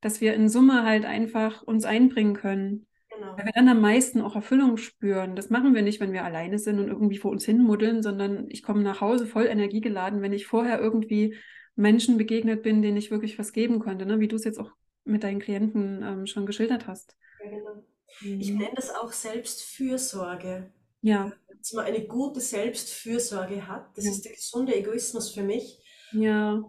dass 0.00 0.20
wir 0.20 0.34
in 0.34 0.48
Summe 0.48 0.84
halt 0.84 1.04
einfach 1.04 1.62
uns 1.62 1.84
einbringen 1.84 2.34
können. 2.34 2.85
Genau. 3.16 3.36
Weil 3.36 3.46
wir 3.46 3.52
dann 3.52 3.68
am 3.68 3.80
meisten 3.80 4.20
auch 4.20 4.34
Erfüllung 4.34 4.76
spüren. 4.76 5.36
Das 5.36 5.50
machen 5.50 5.74
wir 5.74 5.82
nicht, 5.82 6.00
wenn 6.00 6.12
wir 6.12 6.24
alleine 6.24 6.58
sind 6.58 6.78
und 6.78 6.88
irgendwie 6.88 7.18
vor 7.18 7.30
uns 7.30 7.44
hinmuddeln, 7.44 8.02
sondern 8.02 8.46
ich 8.50 8.62
komme 8.62 8.82
nach 8.82 9.00
Hause 9.00 9.26
voll 9.26 9.46
energiegeladen, 9.46 10.22
wenn 10.22 10.32
ich 10.32 10.46
vorher 10.46 10.80
irgendwie 10.80 11.36
Menschen 11.76 12.18
begegnet 12.18 12.62
bin, 12.62 12.82
denen 12.82 12.96
ich 12.96 13.10
wirklich 13.10 13.38
was 13.38 13.52
geben 13.52 13.78
konnte, 13.80 14.06
ne? 14.06 14.20
wie 14.20 14.28
du 14.28 14.36
es 14.36 14.44
jetzt 14.44 14.58
auch 14.58 14.70
mit 15.04 15.22
deinen 15.22 15.40
Klienten 15.40 16.02
ähm, 16.02 16.26
schon 16.26 16.46
geschildert 16.46 16.86
hast. 16.86 17.16
Ja, 17.42 17.50
genau. 17.50 17.84
Ich 18.22 18.52
mhm. 18.52 18.58
nenne 18.58 18.74
das 18.74 18.94
auch 18.94 19.12
Selbstfürsorge. 19.12 20.72
Ja. 21.02 21.32
Dass 21.58 21.72
man 21.72 21.84
eine 21.84 22.06
gute 22.06 22.40
Selbstfürsorge 22.40 23.66
hat, 23.66 23.96
das 23.96 24.04
ja. 24.04 24.10
ist 24.10 24.24
der 24.24 24.32
gesunde 24.32 24.74
Egoismus 24.74 25.30
für 25.30 25.42
mich. 25.42 25.78
Ja. 26.12 26.62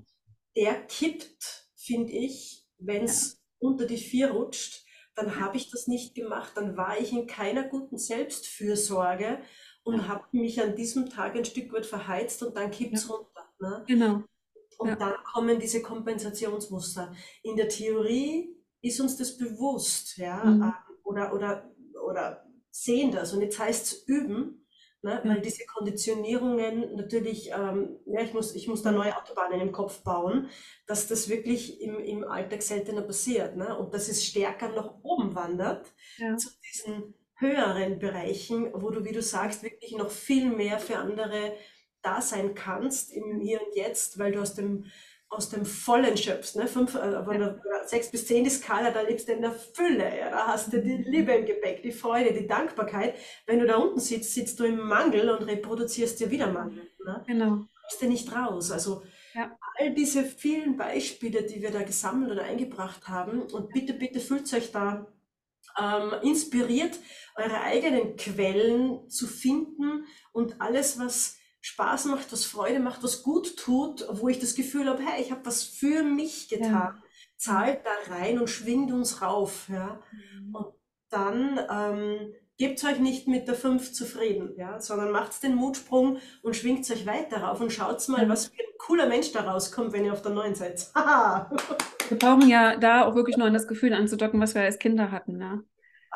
Der 0.56 0.76
kippt, 0.86 1.70
finde 1.76 2.12
ich, 2.12 2.66
wenn 2.80 3.04
es 3.04 3.34
ja. 3.34 3.40
unter 3.60 3.86
die 3.86 3.98
vier 3.98 4.32
rutscht, 4.32 4.87
dann 5.18 5.40
habe 5.40 5.58
ich 5.58 5.72
das 5.72 5.88
nicht 5.88 6.14
gemacht, 6.14 6.52
dann 6.56 6.78
war 6.78 7.00
ich 7.00 7.12
in 7.12 7.26
keiner 7.26 7.64
guten 7.64 7.98
Selbstfürsorge 7.98 9.40
und 9.84 9.98
ja. 9.98 10.08
habe 10.08 10.26
mich 10.32 10.62
an 10.62 10.76
diesem 10.76 11.10
Tag 11.10 11.36
ein 11.36 11.44
Stück 11.44 11.74
weit 11.74 11.88
verheizt 11.88 12.44
und 12.44 12.56
dann 12.56 12.70
kippt 12.70 12.94
es 12.94 13.08
ja. 13.08 13.16
runter. 13.16 13.50
Ne? 13.60 13.84
Genau. 13.88 14.24
Und 14.78 14.90
ja. 14.90 14.96
dann 14.96 15.16
kommen 15.24 15.60
diese 15.60 15.82
Kompensationsmuster. 15.82 17.12
In 17.42 17.56
der 17.56 17.68
Theorie 17.68 18.56
ist 18.82 19.02
uns 19.02 19.18
das 19.18 19.38
bewusst, 19.38 20.18
ja, 20.18 20.44
mhm. 20.44 20.62
Ähm, 20.62 20.74
oder, 21.04 21.34
oder, 21.34 21.72
oder 22.06 22.46
sehen 22.70 23.12
das. 23.12 23.34
Und 23.34 23.42
jetzt 23.42 23.58
heißt 23.58 23.86
es 23.88 24.04
üben, 24.08 24.67
Ne? 25.08 25.22
Weil 25.24 25.40
diese 25.40 25.66
Konditionierungen 25.66 26.98
natürlich, 26.98 27.50
ähm, 27.52 27.98
ja, 28.06 28.20
ich 28.20 28.34
muss, 28.34 28.54
ich 28.54 28.68
muss 28.68 28.84
da 28.84 28.92
neue 28.92 29.16
Autobahnen 29.16 29.62
im 29.62 29.72
Kopf 29.72 30.04
bauen, 30.04 30.50
dass 30.86 31.08
das 31.08 31.30
wirklich 31.30 31.80
im, 31.80 31.98
im 32.00 32.26
Alltag 32.26 32.62
seltener 32.62 33.04
passiert. 33.04 33.56
Ne? 33.56 33.78
Und 33.78 33.94
dass 33.94 34.10
es 34.10 34.26
stärker 34.26 34.68
nach 34.68 34.96
oben 35.04 35.34
wandert 35.34 35.94
ja. 36.18 36.36
zu 36.36 36.50
diesen 36.62 37.14
höheren 37.36 38.00
Bereichen, 38.00 38.70
wo 38.74 38.90
du, 38.90 39.06
wie 39.06 39.14
du 39.14 39.22
sagst, 39.22 39.64
wirklich 39.64 39.96
noch 39.96 40.12
viel 40.12 40.50
mehr 40.50 40.78
für 40.78 40.98
andere 40.98 41.54
da 42.02 42.22
sein 42.22 42.54
kannst 42.54 43.14
im 43.14 43.40
Hier 43.40 43.62
und 43.66 43.78
Jetzt, 43.78 44.20
weil 44.20 44.34
du 44.34 44.42
aus 44.42 44.56
dem 44.56 44.88
aus 45.30 45.50
dem 45.50 45.66
Vollen 45.66 46.16
schöpfst. 46.16 46.56
Ne? 46.56 46.68
Fünf, 46.68 46.96
äh, 46.96 47.12
der, 47.12 47.60
sechs 47.86 48.10
bis 48.10 48.28
zehn 48.28 48.44
die 48.44 48.50
Skala, 48.50 48.92
da 48.92 49.02
lebst 49.02 49.28
du 49.28 49.34
in 49.34 49.42
der 49.42 49.52
Fülle. 49.52 50.18
Ja? 50.18 50.30
Da 50.30 50.48
hast 50.48 50.72
du 50.72 50.82
die 50.82 51.04
Liebe 51.04 51.34
im 51.34 51.46
Gepäck, 51.46 51.84
die 51.84 51.92
Freude, 51.92 52.34
die 52.34 52.48
Dankbarkeit. 52.48 53.16
Wenn 53.46 53.60
du 53.60 53.66
da 53.66 53.76
unten 53.76 54.00
sitzt, 54.00 54.34
sitzt 54.34 54.60
du 54.60 54.64
im 54.64 54.80
Mangel 54.80 55.30
und 55.30 55.44
reproduzierst 55.44 56.20
dir 56.20 56.32
wieder 56.32 56.52
Mangel. 56.52 56.88
Ne? 57.06 57.24
Genau. 57.28 57.50
Du 57.50 57.68
kommst 57.82 58.02
dir 58.02 58.10
nicht 58.10 58.36
raus. 58.36 58.72
Also 58.72 59.04
ja. 59.34 59.58
all 59.78 59.94
diese 59.94 60.24
vielen 60.24 60.78
Beispiele, 60.78 61.44
die 61.44 61.62
wir 61.62 61.72
da 61.72 61.84
gesammelt 61.84 62.32
oder 62.32 62.44
eingebracht 62.44 63.08
haben, 63.08 63.42
und 63.42 63.70
bitte, 63.74 63.94
bitte 63.94 64.20
fühlt 64.20 64.52
euch 64.54 64.72
da 64.72 65.08
ähm, 65.80 66.14
inspiriert, 66.24 66.98
eure 67.36 67.62
eigenen 67.62 68.16
Quellen 68.16 69.10
zu 69.10 69.28
finden 69.28 70.06
und 70.32 70.62
alles, 70.62 71.00
was 71.00 71.37
Spaß 71.62 72.06
macht, 72.06 72.32
was 72.32 72.46
Freude 72.46 72.80
macht, 72.80 73.04
was 73.04 73.24
gut 73.24 73.58
tut, 73.58 74.06
wo 74.12 74.30
ich 74.30 74.40
das 74.40 74.56
Gefühl 74.56 74.88
habe, 74.88 75.04
hey, 75.04 75.22
ich 75.22 75.32
habe 75.32 75.46
was 75.46 75.64
für 75.64 76.04
mich 76.04 76.50
getan, 76.50 76.72
ja. 76.72 76.96
zahlt 77.36 77.82
da 77.86 78.14
rein 78.14 78.40
und 78.40 78.50
schwingt 78.50 78.92
uns 78.92 79.22
rauf. 79.22 79.68
Ja? 79.70 80.00
Mhm. 80.12 80.56
Und 80.56 80.68
dann 81.10 81.60
ähm, 81.70 82.34
gebt 82.58 82.84
euch 82.84 83.00
nicht 83.00 83.28
mit 83.28 83.48
der 83.48 83.56
5 83.56 83.94
zufrieden, 83.94 84.54
ja? 84.58 84.80
sondern 84.80 85.12
macht 85.12 85.42
den 85.44 85.56
Mutsprung 85.56 86.20
und 86.42 86.56
schwingt 86.56 86.90
euch 86.90 87.06
weiter 87.06 87.44
rauf 87.44 87.62
und 87.62 87.72
schaut 87.72 88.08
mal, 88.10 88.28
was 88.30 88.48
für 88.48 88.54
ein 88.54 88.78
cooler 88.80 89.08
Mensch 89.08 89.32
da 89.32 89.42
rauskommt, 89.42 89.94
wenn 89.94 90.06
ihr 90.06 90.14
auf 90.14 90.22
der 90.22 90.32
neuen 90.32 90.56
seid. 90.56 90.88
wir 90.96 92.18
brauchen 92.18 92.48
ja 92.48 92.78
da 92.78 93.06
auch 93.06 93.16
wirklich 93.16 93.38
nur 93.38 93.48
an 93.48 93.54
das 93.54 93.68
Gefühl 93.68 93.94
anzudocken, 93.94 94.40
was 94.40 94.56
wir 94.56 94.62
als 94.62 94.80
Kinder 94.80 95.12
hatten. 95.12 95.38
Ne? 95.38 95.64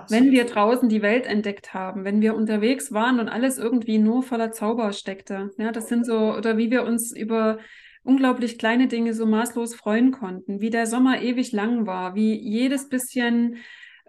Absolut. 0.02 0.24
Wenn 0.24 0.32
wir 0.32 0.46
draußen 0.46 0.90
die 0.90 1.02
Welt 1.02 1.26
entdeckt 1.26 1.74
haben, 1.74 2.06
wenn 2.06 2.22
wir 2.22 2.36
unterwegs 2.36 2.92
waren 2.92 3.20
und 3.20 3.30
alles 3.30 3.58
irgendwie 3.58 3.98
nur 3.98 4.24
voller 4.24 4.52
Zauber 4.52 4.94
steckte, 4.94 5.52
ja, 5.58 5.72
das 5.72 5.88
sind 5.88 6.06
so, 6.06 6.36
oder 6.36 6.58
wie 6.58 6.72
wir 6.72 6.84
uns 6.84 7.16
über 7.16 7.60
unglaublich 8.04 8.58
kleine 8.58 8.88
Dinge 8.88 9.14
so 9.14 9.26
maßlos 9.26 9.76
freuen 9.76 10.12
konnten, 10.12 10.60
wie 10.60 10.72
der 10.72 10.88
Sommer 10.88 11.22
ewig 11.22 11.52
lang 11.52 11.86
war, 11.86 12.16
wie 12.16 12.34
jedes 12.34 12.90
bisschen 12.90 13.58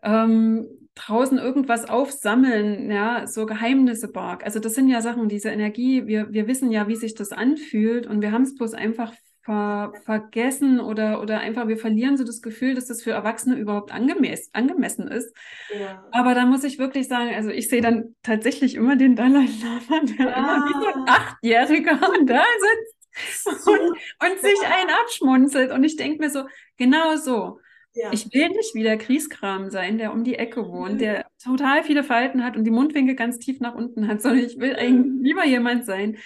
ähm, 0.02 0.66
draußen 0.94 1.38
irgendwas 1.38 1.88
aufsammeln, 1.88 2.90
ja, 2.90 3.26
so 3.26 3.46
Geheimnisse 3.46 4.08
barg. 4.08 4.44
Also 4.44 4.60
das 4.60 4.74
sind 4.74 4.88
ja 4.88 5.02
Sachen, 5.02 5.28
diese 5.28 5.50
Energie, 5.50 6.06
wir, 6.06 6.32
wir 6.32 6.46
wissen 6.48 6.70
ja, 6.70 6.88
wie 6.88 6.96
sich 6.96 7.14
das 7.14 7.32
anfühlt 7.32 8.06
und 8.06 8.22
wir 8.22 8.32
haben 8.32 8.42
es 8.42 8.54
bloß 8.54 8.74
einfach 8.74 9.12
ver 9.42 9.92
vergessen 10.04 10.80
oder, 10.80 11.20
oder 11.20 11.40
einfach, 11.40 11.66
wir 11.66 11.76
verlieren 11.76 12.16
so 12.16 12.24
das 12.24 12.42
Gefühl, 12.42 12.74
dass 12.74 12.86
das 12.86 13.02
für 13.02 13.10
Erwachsene 13.10 13.56
überhaupt 13.56 13.92
angemäß, 13.92 14.50
angemessen 14.52 15.08
ist. 15.08 15.34
Ja. 15.78 16.04
Aber 16.12 16.34
da 16.34 16.46
muss 16.46 16.62
ich 16.64 16.78
wirklich 16.78 17.08
sagen, 17.08 17.34
also 17.34 17.50
ich 17.50 17.68
sehe 17.68 17.80
dann 17.80 18.14
tatsächlich 18.22 18.76
immer 18.76 18.96
den 18.96 19.16
Dalai 19.16 19.48
Lama, 19.62 20.04
der 20.04 20.26
ja. 20.26 20.36
immer 20.36 20.66
wie 20.66 20.80
so 20.80 20.86
ein 20.86 21.08
Achtjähriger 21.08 21.98
da 22.26 22.44
sitzt 22.60 23.66
und, 23.66 23.80
und 23.80 24.40
sich 24.40 24.60
einen 24.64 24.90
abschmunzelt. 24.90 25.72
Und 25.72 25.82
ich 25.82 25.96
denke 25.96 26.22
mir 26.22 26.30
so, 26.30 26.44
genau 26.76 27.16
so. 27.16 27.58
Ja. 27.94 28.10
Ich 28.10 28.32
will 28.32 28.48
nicht 28.48 28.74
wie 28.74 28.84
der 28.84 28.96
Kriegskram 28.96 29.70
sein, 29.70 29.98
der 29.98 30.12
um 30.12 30.24
die 30.24 30.36
Ecke 30.36 30.66
wohnt, 30.66 31.00
der 31.00 31.26
total 31.42 31.82
viele 31.82 32.04
Falten 32.04 32.42
hat 32.42 32.56
und 32.56 32.64
die 32.64 32.70
Mundwinkel 32.70 33.16
ganz 33.16 33.38
tief 33.38 33.60
nach 33.60 33.74
unten 33.74 34.08
hat, 34.08 34.22
sondern 34.22 34.44
ich 34.44 34.58
will 34.58 34.76
eigentlich 34.76 35.12
lieber 35.20 35.44
jemand 35.44 35.84
sein, 35.84 36.16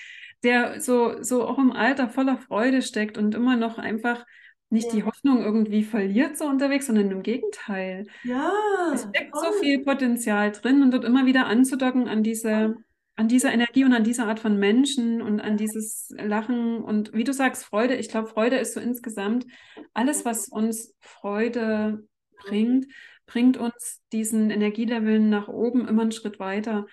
der 0.43 0.81
so, 0.81 1.23
so 1.23 1.47
auch 1.47 1.59
im 1.59 1.73
Alter 1.73 2.09
voller 2.09 2.39
Freude 2.39 2.83
steckt 2.83 3.19
und 3.19 3.35
immer 3.35 3.57
noch 3.57 3.79
einfach 3.79 4.25
nicht 4.69 4.89
ja. 4.89 4.93
die 4.95 5.05
Hoffnung 5.05 5.43
irgendwie 5.43 5.85
verliert 5.85 6.37
so 6.37 6.47
unterwegs, 6.47 6.87
sondern 6.87 7.11
im 7.11 7.23
Gegenteil. 7.23 8.07
Ja. 8.25 8.53
Es 8.93 9.03
steckt 9.03 9.33
toll. 9.33 9.45
so 9.45 9.61
viel 9.61 9.85
Potenzial 9.85 10.53
drin 10.53 10.83
und 10.83 10.93
dort 10.93 11.05
immer 11.05 11.27
wieder 11.27 11.47
anzudocken 11.47 12.09
an 12.09 12.23
diese, 12.23 12.77
an 13.15 13.29
diese 13.29 13.49
Energie 13.49 13.85
und 13.85 13.93
an 13.93 14.05
diese 14.05 14.25
Art 14.25 14.41
von 14.41 14.59
Menschen 14.59 15.23
und 15.23 15.41
an 15.41 15.57
dieses 15.57 16.13
Lachen 16.17 16.83
und 16.83 17.13
wie 17.13 17.25
du 17.25 17.33
sagst, 17.33 17.65
Freude. 17.65 17.95
Ich 17.95 18.09
glaube, 18.09 18.29
Freude 18.29 18.57
ist 18.57 18.75
so 18.75 18.81
insgesamt 18.81 19.47
alles, 19.95 20.25
was 20.25 20.49
uns 20.49 20.95
Freude 21.01 22.05
bringt, 22.45 22.87
bringt 23.27 23.57
uns 23.57 24.03
diesen 24.13 24.51
Energieleveln 24.51 25.29
nach 25.29 25.49
oben 25.49 25.87
immer 25.87 26.03
einen 26.03 26.13
Schritt 26.13 26.39
weiter. 26.41 26.87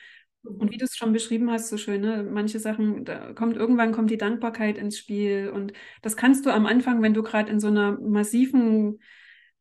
Und 0.44 0.72
wie 0.72 0.78
du 0.78 0.84
es 0.86 0.98
schon 0.98 1.14
beschrieben 1.14 1.50
hast, 1.52 1.70
so 1.70 1.78
schön, 1.78 2.02
ne? 2.02 2.28
manche 2.30 2.60
Sachen, 2.60 3.06
da 3.06 3.32
kommt 3.34 3.56
irgendwann 3.56 3.94
kommt 3.94 4.12
die 4.12 4.18
Dankbarkeit 4.18 4.78
ins 4.78 4.98
Spiel. 4.98 5.50
Und 5.54 5.72
das 6.02 6.18
kannst 6.18 6.46
du 6.46 6.50
am 6.50 6.66
Anfang, 6.66 7.02
wenn 7.02 7.14
du 7.14 7.24
gerade 7.24 7.50
in 7.50 7.62
so 7.62 7.68
einer 7.68 7.98
massiven, 8.02 9.00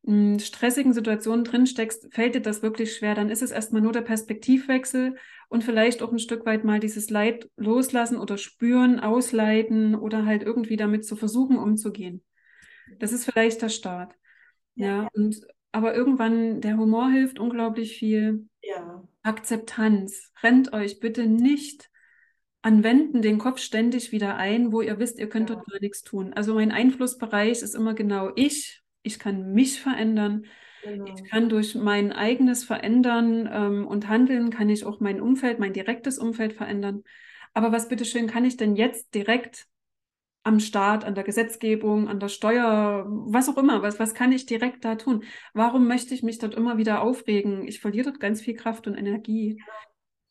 hm, 0.05 0.39
stressigen 0.39 0.93
Situation 0.93 1.45
drin 1.45 1.67
steckst, 1.67 2.13
fällt 2.13 2.35
dir 2.35 2.41
das 2.41 2.61
wirklich 2.61 2.95
schwer. 2.95 3.15
Dann 3.15 3.29
ist 3.29 3.41
es 3.41 3.51
erstmal 3.51 3.81
nur 3.81 3.93
der 3.93 4.01
Perspektivwechsel 4.01 5.15
und 5.47 5.63
vielleicht 5.63 6.01
auch 6.01 6.11
ein 6.11 6.19
Stück 6.19 6.45
weit 6.45 6.65
mal 6.65 6.81
dieses 6.81 7.09
Leid 7.09 7.49
loslassen 7.55 8.17
oder 8.17 8.37
spüren, 8.37 8.99
ausleiten 8.99 9.95
oder 9.95 10.25
halt 10.25 10.43
irgendwie 10.43 10.75
damit 10.75 11.05
zu 11.05 11.15
versuchen, 11.15 11.57
umzugehen. 11.57 12.23
Das 12.99 13.13
ist 13.13 13.23
vielleicht 13.23 13.61
der 13.61 13.69
Start. 13.69 14.13
Ja, 14.75 15.03
ja. 15.03 15.09
und 15.13 15.39
aber 15.71 15.95
irgendwann, 15.95 16.61
der 16.61 16.77
Humor 16.77 17.09
hilft 17.09 17.39
unglaublich 17.39 17.97
viel. 17.97 18.47
Ja. 18.61 18.72
Akzeptanz. 19.23 20.31
Rennt 20.41 20.73
euch 20.73 20.99
bitte 20.99 21.25
nicht 21.25 21.89
an 22.61 22.83
Wänden 22.83 23.21
den 23.21 23.39
Kopf 23.39 23.59
ständig 23.59 24.11
wieder 24.11 24.37
ein, 24.37 24.71
wo 24.71 24.81
ihr 24.81 24.97
wisst, 24.97 25.19
ihr 25.19 25.27
könnt 25.27 25.49
ja. 25.49 25.55
dort 25.55 25.69
gar 25.69 25.79
nichts 25.81 26.03
tun. 26.03 26.33
Also 26.33 26.53
mein 26.53 26.71
Einflussbereich 26.71 27.61
ist 27.61 27.75
immer 27.75 27.93
genau 27.93 28.31
ich. 28.35 28.81
Ich 29.01 29.19
kann 29.19 29.53
mich 29.53 29.81
verändern. 29.81 30.45
Genau. 30.83 31.05
Ich 31.05 31.29
kann 31.29 31.49
durch 31.49 31.75
mein 31.75 32.13
eigenes 32.13 32.63
Verändern 32.63 33.49
ähm, 33.51 33.87
und 33.87 34.07
Handeln, 34.07 34.49
kann 34.49 34.69
ich 34.69 34.85
auch 34.85 34.99
mein 35.01 35.21
Umfeld, 35.21 35.59
mein 35.59 35.73
direktes 35.73 36.17
Umfeld 36.17 36.53
verändern. 36.53 37.03
Aber 37.53 37.71
was 37.71 37.89
bitteschön 37.89 38.27
kann 38.27 38.45
ich 38.45 38.57
denn 38.57 38.75
jetzt 38.75 39.13
direkt 39.13 39.67
am 40.43 40.59
Staat, 40.59 41.05
an 41.05 41.15
der 41.15 41.23
Gesetzgebung, 41.23 42.09
an 42.09 42.19
der 42.19 42.27
Steuer, 42.27 43.05
was 43.07 43.47
auch 43.47 43.57
immer, 43.57 43.81
was, 43.81 43.99
was 43.99 44.13
kann 44.13 44.33
ich 44.33 44.45
direkt 44.45 44.83
da 44.83 44.95
tun? 44.95 45.23
Warum 45.53 45.87
möchte 45.87 46.13
ich 46.13 46.21
mich 46.21 46.37
dort 46.37 46.53
immer 46.55 46.77
wieder 46.77 47.01
aufregen? 47.01 47.65
Ich 47.67 47.79
verliere 47.79 48.11
dort 48.11 48.19
ganz 48.19 48.41
viel 48.41 48.53
Kraft 48.53 48.85
und 48.85 48.95
Energie. 48.95 49.61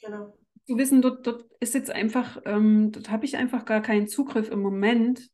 Genau. 0.02 0.16
genau. 0.16 0.38
Zu 0.66 0.76
wissen, 0.76 1.02
dort, 1.02 1.26
dort 1.26 1.44
ist 1.60 1.74
jetzt 1.74 1.90
einfach, 1.90 2.40
ähm, 2.44 2.92
dort 2.92 3.10
habe 3.10 3.24
ich 3.24 3.36
einfach 3.36 3.64
gar 3.64 3.80
keinen 3.80 4.06
Zugriff 4.06 4.50
im 4.50 4.60
Moment. 4.60 5.30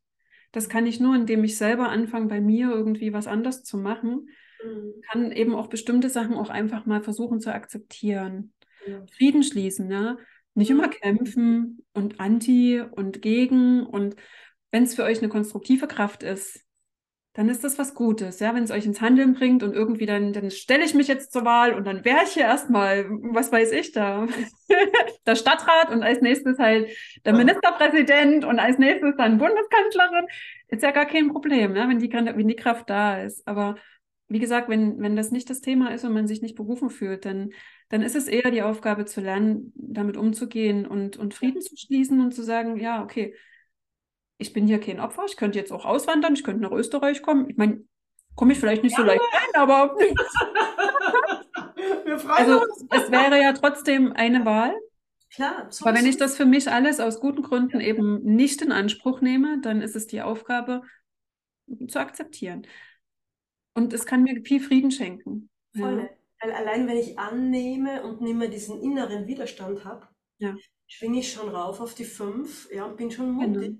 Das 0.51 0.69
kann 0.69 0.87
ich 0.87 0.99
nur, 0.99 1.15
indem 1.15 1.43
ich 1.43 1.57
selber 1.57 1.89
anfange, 1.89 2.27
bei 2.27 2.41
mir 2.41 2.71
irgendwie 2.71 3.13
was 3.13 3.27
anders 3.27 3.63
zu 3.63 3.77
machen. 3.77 4.29
Mhm. 4.63 4.93
Kann 5.11 5.31
eben 5.31 5.55
auch 5.55 5.67
bestimmte 5.67 6.09
Sachen 6.09 6.35
auch 6.35 6.49
einfach 6.49 6.85
mal 6.85 7.03
versuchen 7.03 7.41
zu 7.41 7.53
akzeptieren. 7.53 8.53
Ja. 8.87 9.05
Frieden 9.17 9.43
schließen, 9.43 9.91
ja. 9.91 10.17
Nicht 10.55 10.71
immer 10.71 10.87
kämpfen 10.87 11.85
und 11.93 12.19
anti 12.19 12.81
und 12.81 13.21
gegen 13.21 13.85
und 13.85 14.15
wenn 14.71 14.83
es 14.83 14.95
für 14.95 15.03
euch 15.03 15.19
eine 15.19 15.29
konstruktive 15.29 15.87
Kraft 15.87 16.23
ist, 16.23 16.65
dann 17.33 17.47
ist 17.47 17.63
das 17.63 17.77
was 17.77 17.93
Gutes, 17.93 18.39
ja, 18.39 18.53
wenn 18.55 18.63
es 18.63 18.71
euch 18.71 18.85
ins 18.85 19.01
Handeln 19.01 19.33
bringt 19.33 19.63
und 19.63 19.73
irgendwie 19.73 20.05
dann, 20.05 20.33
dann 20.33 20.49
stelle 20.51 20.83
ich 20.83 20.93
mich 20.93 21.07
jetzt 21.07 21.31
zur 21.31 21.45
Wahl 21.45 21.73
und 21.73 21.85
dann 21.85 22.03
wäre 22.03 22.23
ich 22.25 22.31
hier 22.31 22.43
erstmal, 22.43 23.05
was 23.09 23.51
weiß 23.51 23.71
ich 23.71 23.91
da, 23.91 24.27
der 25.25 25.35
Stadtrat 25.35 25.91
und 25.91 26.03
als 26.03 26.21
nächstes 26.21 26.57
halt 26.57 26.89
der 27.23 27.33
Ministerpräsident 27.33 28.45
und 28.45 28.59
als 28.59 28.77
nächstes 28.79 29.15
dann 29.15 29.37
Bundeskanzlerin, 29.37 30.25
ist 30.69 30.83
ja 30.83 30.91
gar 30.91 31.05
kein 31.05 31.29
Problem, 31.29 31.75
ja, 31.75 31.87
wenn 31.87 31.99
die, 31.99 32.11
wenn 32.11 32.47
die 32.47 32.55
Kraft 32.55 32.89
da 32.89 33.21
ist. 33.21 33.47
Aber 33.47 33.75
wie 34.27 34.39
gesagt, 34.39 34.67
wenn, 34.69 34.99
wenn 34.99 35.15
das 35.15 35.31
nicht 35.31 35.49
das 35.49 35.61
Thema 35.61 35.93
ist 35.93 36.03
und 36.03 36.13
man 36.13 36.27
sich 36.27 36.41
nicht 36.41 36.55
berufen 36.55 36.89
fühlt, 36.89 37.25
dann, 37.25 37.51
dann 37.89 38.01
ist 38.01 38.15
es 38.15 38.27
eher 38.27 38.51
die 38.51 38.61
Aufgabe 38.61 39.05
zu 39.05 39.21
lernen, 39.21 39.71
damit 39.75 40.17
umzugehen 40.17 40.85
und, 40.85 41.17
und 41.17 41.33
Frieden 41.33 41.61
zu 41.61 41.75
schließen 41.77 42.21
und 42.21 42.33
zu 42.33 42.43
sagen, 42.43 42.77
ja, 42.77 43.03
okay, 43.03 43.33
ich 44.39 44.53
bin 44.53 44.65
hier 44.65 44.79
kein 44.79 44.99
Opfer, 44.99 45.25
ich 45.27 45.37
könnte 45.37 45.59
jetzt 45.59 45.71
auch 45.71 45.85
auswandern, 45.85 46.33
ich 46.33 46.43
könnte 46.43 46.63
nach 46.63 46.71
Österreich 46.71 47.21
kommen. 47.21 47.47
Ich 47.49 47.57
meine, 47.57 47.83
komme 48.35 48.53
ich 48.53 48.59
vielleicht 48.59 48.83
nicht 48.83 48.97
ja. 48.97 49.03
so 49.03 49.03
leicht 49.03 49.21
rein, 49.21 49.61
aber 49.61 49.95
Wir 52.05 52.17
freuen 52.17 52.37
also, 52.37 52.61
uns. 52.61 52.85
es 52.89 53.11
wäre 53.11 53.39
ja 53.39 53.53
trotzdem 53.53 54.13
eine 54.13 54.45
Wahl. 54.45 54.73
Klar. 55.31 55.67
So 55.69 55.85
aber 55.85 55.97
wenn 55.97 56.05
ich 56.05 56.17
das 56.17 56.35
für 56.35 56.45
mich 56.45 56.71
alles 56.71 56.99
aus 56.99 57.19
guten 57.19 57.43
Gründen 57.43 57.81
eben 57.81 58.23
nicht 58.23 58.61
in 58.61 58.71
Anspruch 58.71 59.21
nehme, 59.21 59.61
dann 59.61 59.81
ist 59.81 59.95
es 59.95 60.07
die 60.07 60.21
Aufgabe 60.21 60.81
zu 61.87 61.99
akzeptieren. 61.99 62.65
Und 63.75 63.93
es 63.93 64.05
kann 64.05 64.23
mir 64.23 64.41
viel 64.43 64.59
Frieden 64.59 64.91
schenken. 64.91 65.49
Voll. 65.77 66.09
Ja. 66.41 66.55
Allein 66.55 66.87
wenn 66.87 66.97
ich 66.97 67.19
annehme 67.19 68.03
und 68.03 68.21
nicht 68.21 68.35
mehr 68.35 68.47
diesen 68.47 68.81
inneren 68.81 69.27
Widerstand 69.27 69.83
habe, 69.83 70.07
ja. 70.37 70.55
schwinge 70.87 71.19
ich 71.19 71.31
schon 71.31 71.49
rauf 71.49 71.81
auf 71.81 71.93
die 71.93 72.05
fünf 72.05 72.69
ja, 72.71 72.85
und 72.85 72.97
bin 72.97 73.11
schon 73.11 73.31
mutig 73.31 73.61
genau. 73.61 73.77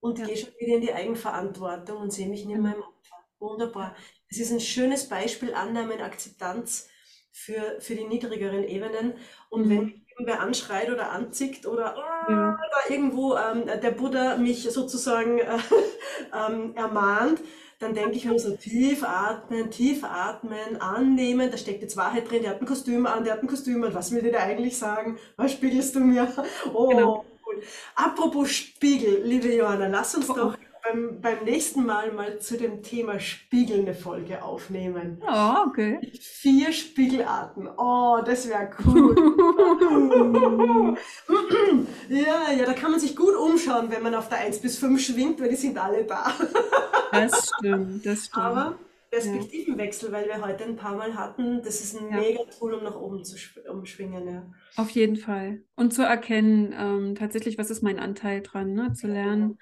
Und 0.00 0.18
ja. 0.18 0.26
gehe 0.26 0.36
schon 0.36 0.50
wieder 0.58 0.76
in 0.76 0.80
die 0.80 0.92
Eigenverantwortung 0.92 1.98
und 1.98 2.12
sehe 2.12 2.28
mich 2.28 2.44
nicht 2.44 2.58
mehr 2.58 2.74
im 2.74 2.82
Opfer. 2.82 3.16
Wunderbar. 3.38 3.94
Es 4.28 4.38
ist 4.38 4.52
ein 4.52 4.60
schönes 4.60 5.08
Beispiel, 5.08 5.54
Annahme 5.54 5.94
und 5.94 6.02
Akzeptanz 6.02 6.88
für, 7.32 7.80
für 7.80 7.94
die 7.94 8.04
niedrigeren 8.04 8.64
Ebenen. 8.64 9.14
Und 9.48 9.66
mhm. 9.66 9.70
wenn 9.70 9.84
mich 9.86 10.02
irgendwer 10.10 10.40
anschreit 10.40 10.90
oder 10.90 11.10
anzickt 11.10 11.66
oder 11.66 11.94
oh, 11.96 12.32
ja. 12.32 12.58
da 12.58 12.94
irgendwo 12.94 13.36
ähm, 13.36 13.66
der 13.66 13.90
Buddha 13.90 14.36
mich 14.36 14.70
sozusagen 14.70 15.38
äh, 15.38 15.58
ähm, 16.34 16.74
ermahnt, 16.76 17.40
dann 17.78 17.94
denke 17.94 18.16
ich 18.16 18.26
mir 18.26 18.38
so 18.38 18.54
tief 18.56 19.02
atmen, 19.02 19.70
tief 19.70 20.04
atmen, 20.04 20.80
annehmen, 20.80 21.50
da 21.50 21.56
steckt 21.56 21.80
jetzt 21.80 21.96
Wahrheit 21.96 22.30
drin, 22.30 22.42
der 22.42 22.50
hat 22.50 22.60
ein 22.60 22.66
Kostüm 22.66 23.06
an, 23.06 23.24
der 23.24 23.32
hat 23.32 23.42
ein 23.42 23.48
Kostüm 23.48 23.82
an, 23.82 23.94
was 23.94 24.12
will 24.12 24.20
der 24.20 24.42
eigentlich 24.42 24.76
sagen? 24.76 25.18
Was 25.36 25.52
spiegelst 25.52 25.94
du 25.94 26.00
mir? 26.00 26.30
Oh, 26.74 26.88
genau. 26.88 27.24
Cool. 27.50 27.62
Apropos 27.94 28.50
Spiegel, 28.50 29.22
liebe 29.24 29.54
Johanna, 29.54 29.88
lass 29.88 30.14
uns 30.14 30.30
oh. 30.30 30.34
doch 30.34 30.56
beim, 30.82 31.20
beim 31.20 31.44
nächsten 31.44 31.84
Mal 31.84 32.12
mal 32.12 32.38
zu 32.38 32.56
dem 32.56 32.82
Thema 32.82 33.20
Spiegel 33.20 33.80
eine 33.80 33.94
Folge 33.94 34.42
aufnehmen. 34.42 35.22
Oh, 35.26 35.66
okay. 35.68 36.00
Vier 36.20 36.72
Spiegelarten. 36.72 37.68
Oh, 37.76 38.20
das 38.24 38.48
wäre 38.48 38.70
cool. 38.84 39.14
ja, 42.08 42.52
ja, 42.52 42.64
da 42.64 42.72
kann 42.72 42.90
man 42.92 43.00
sich 43.00 43.14
gut 43.14 43.34
umschauen, 43.36 43.90
wenn 43.90 44.02
man 44.02 44.14
auf 44.14 44.28
der 44.28 44.38
1 44.38 44.60
bis 44.60 44.78
5 44.78 45.04
schwingt, 45.04 45.40
weil 45.40 45.50
die 45.50 45.56
sind 45.56 45.76
alle 45.78 46.04
da. 46.04 46.32
das 47.12 47.50
stimmt, 47.58 48.06
das 48.06 48.26
stimmt. 48.26 48.44
Aber 48.44 48.78
Perspektivenwechsel, 49.10 50.12
weil 50.12 50.26
wir 50.26 50.40
heute 50.40 50.64
ein 50.64 50.76
paar 50.76 50.96
Mal 50.96 51.14
hatten, 51.14 51.62
das 51.62 51.80
ist 51.80 52.00
ein 52.00 52.10
ja. 52.10 52.16
mega 52.18 52.44
Tool, 52.44 52.74
um 52.74 52.84
nach 52.84 52.94
oben 52.94 53.24
zu 53.24 53.36
umschwingen. 53.68 54.28
Ja. 54.28 54.50
Auf 54.76 54.90
jeden 54.90 55.16
Fall. 55.16 55.62
Und 55.74 55.92
zu 55.92 56.02
erkennen, 56.02 56.72
ähm, 56.76 57.14
tatsächlich, 57.16 57.58
was 57.58 57.70
ist 57.70 57.82
mein 57.82 57.98
Anteil 57.98 58.40
dran, 58.40 58.72
ne? 58.74 58.92
zu 58.92 59.08
lernen. 59.08 59.58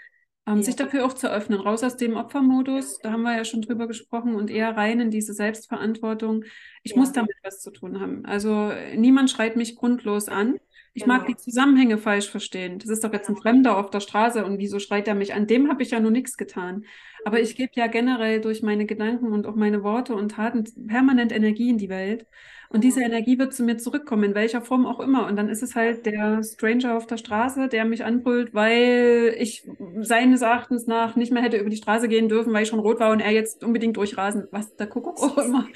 Ähm, 0.46 0.58
ja. 0.58 0.62
Sich 0.62 0.76
dafür 0.76 1.06
auch 1.06 1.14
zu 1.14 1.30
öffnen, 1.30 1.60
raus 1.60 1.82
aus 1.82 1.96
dem 1.96 2.16
Opfermodus, 2.16 2.98
da 2.98 3.12
haben 3.12 3.22
wir 3.22 3.36
ja 3.36 3.44
schon 3.44 3.62
drüber 3.62 3.86
gesprochen, 3.86 4.34
und 4.34 4.50
eher 4.50 4.76
rein 4.76 5.00
in 5.00 5.10
diese 5.10 5.32
Selbstverantwortung. 5.32 6.44
Ich 6.82 6.94
muss 6.94 7.12
damit 7.12 7.36
was 7.42 7.60
zu 7.60 7.70
tun 7.70 8.00
haben. 8.00 8.26
Also 8.26 8.72
niemand 8.96 9.30
schreit 9.30 9.56
mich 9.56 9.76
grundlos 9.76 10.28
an. 10.28 10.58
Ich 10.94 11.04
genau. 11.04 11.18
mag 11.18 11.26
die 11.26 11.36
Zusammenhänge 11.36 11.96
falsch 11.96 12.28
verstehen. 12.28 12.80
Das 12.80 12.88
ist 12.88 13.04
doch 13.04 13.12
jetzt 13.12 13.28
ein 13.28 13.36
Fremder 13.36 13.76
auf 13.76 13.90
der 13.90 14.00
Straße 14.00 14.44
und 14.44 14.58
wieso 14.58 14.78
schreit 14.80 15.06
er 15.06 15.14
mich 15.14 15.32
an? 15.32 15.46
Dem 15.46 15.68
habe 15.68 15.82
ich 15.82 15.92
ja 15.92 16.00
nur 16.00 16.10
nichts 16.10 16.36
getan. 16.36 16.84
Aber 17.24 17.40
ich 17.40 17.56
gebe 17.56 17.72
ja 17.74 17.86
generell 17.86 18.40
durch 18.40 18.62
meine 18.62 18.86
Gedanken 18.86 19.32
und 19.32 19.46
auch 19.46 19.54
meine 19.54 19.82
Worte 19.82 20.14
und 20.14 20.30
Taten 20.32 20.64
permanent 20.86 21.32
Energie 21.32 21.70
in 21.70 21.78
die 21.78 21.88
Welt. 21.88 22.26
Und 22.70 22.84
diese 22.84 23.00
Energie 23.00 23.38
wird 23.38 23.54
zu 23.54 23.62
mir 23.62 23.78
zurückkommen, 23.78 24.24
in 24.24 24.34
welcher 24.34 24.60
Form 24.60 24.84
auch 24.84 25.00
immer. 25.00 25.26
Und 25.26 25.36
dann 25.36 25.48
ist 25.48 25.62
es 25.62 25.74
halt 25.74 26.04
der 26.04 26.42
Stranger 26.42 26.96
auf 26.96 27.06
der 27.06 27.16
Straße, 27.16 27.68
der 27.68 27.86
mich 27.86 28.04
anbrüllt, 28.04 28.52
weil 28.52 29.34
ich 29.38 29.66
seines 30.00 30.42
Erachtens 30.42 30.86
nach 30.86 31.16
nicht 31.16 31.32
mehr 31.32 31.42
hätte 31.42 31.56
über 31.56 31.70
die 31.70 31.78
Straße 31.78 32.08
gehen 32.08 32.28
dürfen, 32.28 32.52
weil 32.52 32.64
ich 32.64 32.68
schon 32.68 32.78
rot 32.78 33.00
war 33.00 33.10
und 33.10 33.20
er 33.20 33.30
jetzt 33.30 33.64
unbedingt 33.64 33.96
durchrasen, 33.96 34.48
was 34.50 34.76
der 34.76 34.86
Kuckuck 34.86 35.18
auch 35.22 35.38
immer. 35.38 35.66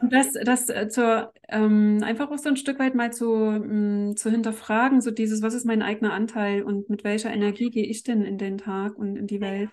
Und 0.00 0.12
das, 0.12 0.34
das 0.44 0.68
äh, 0.68 0.88
zur, 0.88 1.32
ähm, 1.48 2.00
einfach 2.04 2.30
auch 2.30 2.38
so 2.38 2.48
ein 2.48 2.56
Stück 2.56 2.78
weit 2.78 2.94
mal 2.94 3.12
zu, 3.12 3.34
mh, 3.34 4.10
mm, 4.10 4.16
zu 4.16 4.30
hinterfragen, 4.30 5.00
so 5.00 5.10
dieses, 5.10 5.42
was 5.42 5.54
ist 5.54 5.66
mein 5.66 5.82
eigener 5.82 6.12
Anteil 6.12 6.62
und 6.62 6.88
mit 6.90 7.02
welcher 7.02 7.32
Energie 7.32 7.70
gehe 7.70 7.86
ich 7.86 8.04
denn 8.04 8.22
in 8.22 8.38
den 8.38 8.58
Tag 8.58 8.96
und 8.96 9.16
in 9.16 9.26
die 9.26 9.40
Welt? 9.40 9.70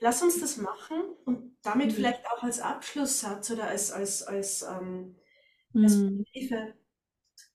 Lass 0.00 0.22
uns 0.22 0.40
das 0.40 0.56
machen 0.56 1.02
und 1.24 1.56
damit 1.62 1.88
mhm. 1.88 1.92
vielleicht 1.92 2.26
auch 2.26 2.42
als 2.42 2.60
Abschlusssatz 2.60 3.50
oder 3.50 3.68
als, 3.68 3.90
als, 3.90 4.22
als 4.22 4.62
ähm, 4.62 5.16
Perspektive. 5.72 6.74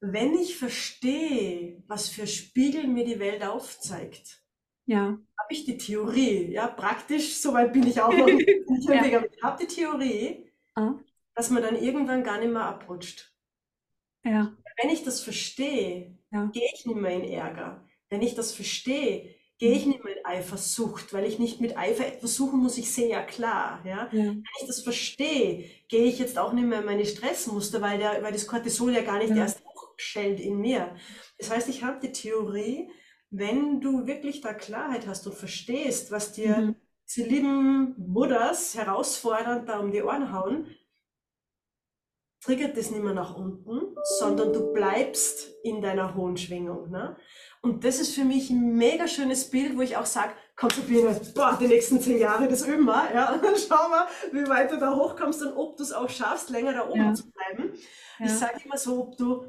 Mhm. 0.01 0.12
Wenn 0.13 0.36
ich 0.36 0.58
verstehe, 0.58 1.84
was 1.88 2.10
für 2.10 2.27
Spiegel 2.27 2.88
mir 2.88 3.05
die 3.05 3.19
Welt 3.19 3.43
aufzeigt, 3.43 4.41
ja. 4.86 5.17
habe 5.38 5.49
ich 5.49 5.65
die 5.65 5.77
Theorie, 5.77 6.51
ja, 6.51 6.67
praktisch, 6.67 7.38
soweit 7.38 7.73
bin 7.73 7.86
ich 7.86 7.99
auch 8.01 8.13
noch 8.13 8.25
nicht, 8.25 8.47
ja. 8.88 9.05
ich 9.05 9.43
habe 9.43 9.65
die 9.65 9.67
Theorie, 9.67 10.51
ah. 10.75 10.93
dass 11.36 11.49
man 11.49 11.63
dann 11.63 11.75
irgendwann 11.75 12.23
gar 12.23 12.39
nicht 12.39 12.51
mehr 12.51 12.63
abrutscht. 12.65 13.34
Ja. 14.23 14.55
Wenn 14.82 14.89
ich 14.89 15.03
das 15.03 15.21
verstehe, 15.21 16.17
ja. 16.32 16.45
gehe 16.45 16.69
ich 16.73 16.86
nicht 16.86 16.97
mehr 16.97 17.12
in 17.12 17.29
Ärger. 17.29 17.86
Wenn 18.10 18.21
ich 18.21 18.36
das 18.36 18.53
verstehe, 18.53 19.36
gehe 19.60 19.74
ich 19.74 19.86
nicht 19.86 20.06
mit 20.06 20.26
Eifersucht, 20.26 21.13
weil 21.13 21.26
ich 21.26 21.38
nicht 21.38 21.60
mit 21.60 21.78
Eifer 21.78 22.08
etwas 22.08 22.36
suchen 22.36 22.60
muss, 22.60 22.78
ich 22.78 22.91
sehe 22.91 23.10
ja 23.10 23.22
klar. 23.22 23.84
Ja? 23.86 24.10
ja. 24.12 24.24
Wenn 24.24 24.43
ich 24.62 24.67
das 24.67 24.82
verstehe, 24.82 25.65
gehe 25.89 26.06
ich 26.06 26.17
jetzt 26.17 26.39
auch 26.39 26.54
nicht 26.54 26.65
mehr 26.65 26.80
in 26.80 26.86
meine 26.86 27.06
Stressmuster, 27.06 27.82
weil, 27.82 28.00
der, 28.00 28.24
weil 28.24 28.32
das 28.32 28.48
Cortisol 28.48 28.93
ja 28.93 29.02
gar 29.02 29.19
nicht 29.19 29.32
ja. 29.32 29.38
erst 29.38 29.62
hochschellt 29.65 30.39
in 30.39 30.60
mir. 30.60 30.95
Das 31.38 31.52
heißt, 31.52 31.67
ich 31.67 31.84
habe 31.84 32.00
die 32.02 32.13
Theorie, 32.13 32.89
wenn 33.30 33.82
du 33.82 34.08
wirklich 34.08 34.39
da 34.39 34.54
Klarheit 34.54 35.06
hast 35.08 35.28
und 35.28 35.36
verstehst, 35.36 36.10
was 36.10 36.32
dir 36.32 36.58
mhm. 36.58 36.76
diese 37.08 37.28
lieben 37.28 37.95
Buddhas 37.98 38.76
herausfordernd 38.76 39.67
da 39.67 39.80
um 39.80 39.91
die 39.91 40.02
Ohren 40.02 40.32
hauen, 40.32 40.67
triggert 42.41 42.78
das 42.78 42.89
nicht 42.89 43.04
mehr 43.04 43.13
nach 43.13 43.36
unten, 43.36 43.95
sondern 44.19 44.54
du 44.54 44.71
bleibst 44.73 45.49
in 45.63 45.82
deiner 45.82 46.15
hohen 46.15 46.38
Schwingung. 46.38 46.89
Ne? 46.89 47.17
Und 47.62 47.84
das 47.84 47.99
ist 47.99 48.15
für 48.15 48.23
mich 48.23 48.49
ein 48.49 48.78
mega 48.78 49.08
schönes 49.08 49.49
Bild, 49.49 49.78
wo 49.78 49.82
ich 49.82 49.97
auch 49.97 50.06
sage, 50.06 50.32
komm 50.56 50.69
Sabine, 50.69 51.19
boah, 51.36 51.58
die 51.60 51.67
nächsten 51.67 51.99
zehn 51.99 52.17
Jahre, 52.17 52.47
das 52.47 52.65
üben 52.65 52.86
wir, 52.86 53.13
ja, 53.13 53.41
schau 53.67 53.89
mal, 53.89 54.08
wie 54.32 54.47
weit 54.47 54.71
du 54.71 54.80
da 54.80 54.95
hochkommst 54.95 55.41
und 55.41 55.54
ob 55.54 55.75
du 55.75 55.84
es 55.84 55.91
auch 55.91 56.10
schaffst, 56.10 56.49
länger 56.49 56.73
da 56.73 56.89
oben 56.89 57.08
ja. 57.08 57.13
zu 57.13 57.30
bleiben. 57.30 57.73
Ja. 58.19 58.25
Ich 58.25 58.32
sage 58.32 58.62
immer 58.63 58.78
so, 58.78 59.02
ob 59.02 59.17
du 59.17 59.45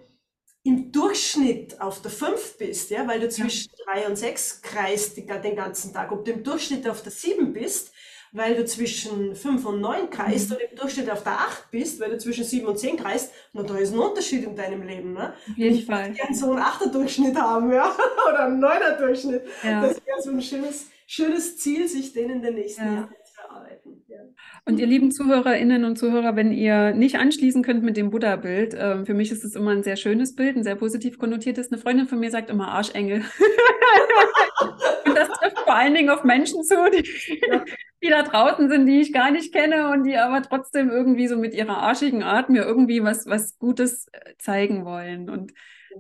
im 0.63 0.93
Durchschnitt 0.93 1.81
auf 1.81 2.03
der 2.03 2.11
5 2.11 2.59
bist, 2.59 2.91
ja, 2.91 3.07
weil 3.07 3.21
du 3.21 3.29
zwischen 3.29 3.71
3 3.87 4.03
ja. 4.03 4.09
und 4.09 4.17
6 4.17 4.63
kreist 4.63 5.17
den 5.17 5.57
ganzen 5.57 5.93
Tag, 5.93 6.13
ob 6.13 6.25
du 6.25 6.33
im 6.33 6.43
Durchschnitt 6.43 6.87
auf 6.89 7.03
der 7.03 7.13
7 7.13 7.53
bist, 7.53 7.93
weil 8.33 8.55
du 8.55 8.65
zwischen 8.65 9.35
5 9.35 9.65
und 9.67 9.81
9 9.81 10.11
kreist 10.11 10.51
mhm. 10.51 10.57
und 10.57 10.63
im 10.63 10.77
Durchschnitt 10.77 11.11
auf 11.11 11.23
der 11.23 11.33
8 11.33 11.71
bist, 11.71 12.01
weil 12.01 12.11
du 12.11 12.19
zwischen 12.19 12.45
7 12.45 12.67
und 12.67 12.79
10 12.79 12.97
kreist, 12.97 13.33
na, 13.53 13.63
da 13.63 13.77
ist 13.77 13.93
ein 13.93 13.99
Unterschied 13.99 14.45
in 14.45 14.55
deinem 14.55 14.83
Leben. 14.83 15.15
Ne? 15.15 15.33
Auf 15.51 15.57
jeden 15.57 15.77
ich 15.77 15.87
Fall. 15.87 16.11
Ich 16.11 16.19
gerne 16.19 16.37
so 16.37 16.53
einen 16.53 16.61
8er 16.61 16.93
Durchschnitt 16.93 17.37
haben, 17.37 17.73
ja, 17.73 17.91
oder 18.29 18.45
einen 18.45 18.63
9er 18.63 18.99
Durchschnitt. 18.99 19.43
Ja. 19.65 19.83
Das 19.83 19.97
wäre 20.07 20.23
so 20.23 20.31
ein 20.31 20.41
schönes, 20.41 20.91
schönes 21.07 21.59
Ziel, 21.59 21.89
sich 21.89 22.13
den 22.13 22.31
in 22.31 22.43
den 22.43 22.55
nächsten 22.55 22.85
ja. 22.85 22.95
Jahren 22.95 23.15
zu 23.25 23.41
erarbeiten. 23.43 24.05
Ja. 24.07 24.19
Und 24.65 24.79
ihr 24.79 24.87
lieben 24.87 25.11
Zuhörerinnen 25.11 25.85
und 25.85 25.97
Zuhörer, 25.97 26.37
wenn 26.37 26.53
ihr 26.53 26.93
nicht 26.93 27.17
anschließen 27.17 27.63
könnt 27.63 27.83
mit 27.83 27.97
dem 27.97 28.11
Buddha-Bild, 28.11 28.75
äh, 28.75 29.05
für 29.05 29.15
mich 29.15 29.33
ist 29.33 29.45
es 29.45 29.57
immer 29.57 29.73
ein 29.73 29.83
sehr 29.83 29.97
schönes 29.97 30.37
Bild, 30.37 30.57
ein 30.57 30.63
sehr 30.63 30.77
positiv 30.77 31.19
konnotiertes. 31.19 31.73
Eine 31.73 31.81
Freundin 31.81 32.07
von 32.07 32.21
mir 32.21 32.31
sagt 32.31 32.51
immer 32.51 32.69
Arschengel. 32.69 33.25
und 35.05 35.17
das 35.17 35.29
trifft 35.31 35.59
vor 35.59 35.75
allen 35.75 35.95
Dingen 35.95 36.11
auf 36.11 36.23
Menschen 36.23 36.63
zu, 36.63 36.77
die, 36.93 37.41
ja. 37.51 37.65
Die 38.03 38.09
da 38.09 38.23
draußen 38.23 38.69
sind, 38.69 38.87
die 38.87 39.01
ich 39.01 39.13
gar 39.13 39.31
nicht 39.31 39.53
kenne 39.53 39.91
und 39.91 40.05
die 40.05 40.17
aber 40.17 40.43
trotzdem 40.43 40.91
irgendwie 40.91 41.27
so 41.27 41.37
mit 41.37 41.55
ihrer 41.55 41.79
arschigen 41.79 42.23
Art 42.23 42.49
mir 42.49 42.63
irgendwie 42.63 43.03
was, 43.03 43.27
was 43.27 43.59
Gutes 43.59 44.09
äh, 44.13 44.35
zeigen 44.39 44.85
wollen. 44.85 45.29
Und 45.29 45.53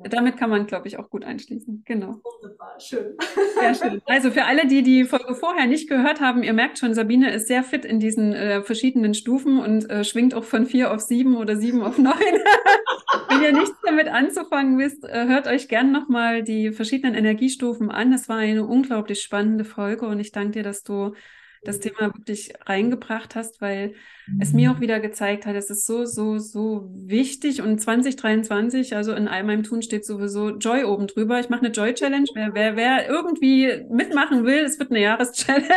damit 0.04 0.36
kann 0.36 0.50
man, 0.50 0.66
glaube 0.66 0.86
ich, 0.86 0.98
auch 0.98 1.10
gut 1.10 1.24
einschließen. 1.24 1.82
Genau. 1.84 2.20
Wunderbar, 2.22 2.78
schön. 2.78 3.16
Sehr 3.58 3.74
schön. 3.74 4.02
Also 4.06 4.30
für 4.30 4.44
alle, 4.44 4.66
die 4.66 4.82
die 4.82 5.04
Folge 5.04 5.34
vorher 5.34 5.66
nicht 5.66 5.88
gehört 5.88 6.20
haben, 6.20 6.42
ihr 6.42 6.52
merkt 6.52 6.78
schon, 6.78 6.94
Sabine 6.94 7.32
ist 7.32 7.48
sehr 7.48 7.62
fit 7.64 7.84
in 7.84 7.98
diesen 7.98 8.32
äh, 8.32 8.62
verschiedenen 8.62 9.14
Stufen 9.14 9.58
und 9.58 9.90
äh, 9.90 10.04
schwingt 10.04 10.34
auch 10.34 10.44
von 10.44 10.66
vier 10.66 10.92
auf 10.92 11.00
sieben 11.00 11.36
oder 11.36 11.56
sieben 11.56 11.82
auf 11.82 11.98
neun. 11.98 12.14
Wenn 13.28 13.42
ihr 13.42 13.52
nichts 13.52 13.76
damit 13.82 14.08
anzufangen 14.08 14.78
wisst, 14.78 15.04
äh, 15.04 15.26
hört 15.26 15.46
euch 15.48 15.68
gern 15.68 15.92
nochmal 15.92 16.42
die 16.42 16.70
verschiedenen 16.72 17.14
Energiestufen 17.14 17.90
an. 17.90 18.12
Das 18.12 18.28
war 18.28 18.36
eine 18.36 18.64
unglaublich 18.64 19.22
spannende 19.22 19.64
Folge 19.64 20.06
und 20.06 20.20
ich 20.20 20.32
danke 20.32 20.52
dir, 20.52 20.62
dass 20.62 20.82
du 20.82 21.14
das 21.62 21.80
Thema 21.80 22.14
wirklich 22.14 22.54
reingebracht 22.64 23.34
hast, 23.34 23.60
weil 23.60 23.94
es 24.38 24.52
mir 24.52 24.70
auch 24.70 24.80
wieder 24.80 25.00
gezeigt 25.00 25.44
hat, 25.44 25.56
es 25.56 25.68
ist 25.68 25.86
so, 25.86 26.04
so, 26.06 26.38
so 26.38 26.88
wichtig. 26.94 27.60
Und 27.60 27.80
2023, 27.80 28.96
also 28.96 29.12
in 29.12 29.28
all 29.28 29.44
meinem 29.44 29.62
Tun 29.62 29.82
steht 29.82 30.06
sowieso 30.06 30.50
Joy 30.50 30.84
oben 30.84 31.06
drüber. 31.06 31.38
Ich 31.40 31.48
mache 31.48 31.64
eine 31.64 31.70
Joy 31.70 31.92
Challenge. 31.94 32.28
Wer, 32.34 32.54
wer, 32.54 32.76
wer 32.76 33.08
irgendwie 33.08 33.84
mitmachen 33.90 34.44
will, 34.44 34.60
es 34.64 34.78
wird 34.78 34.90
eine 34.90 35.00
Jahreschallenge. 35.00 35.68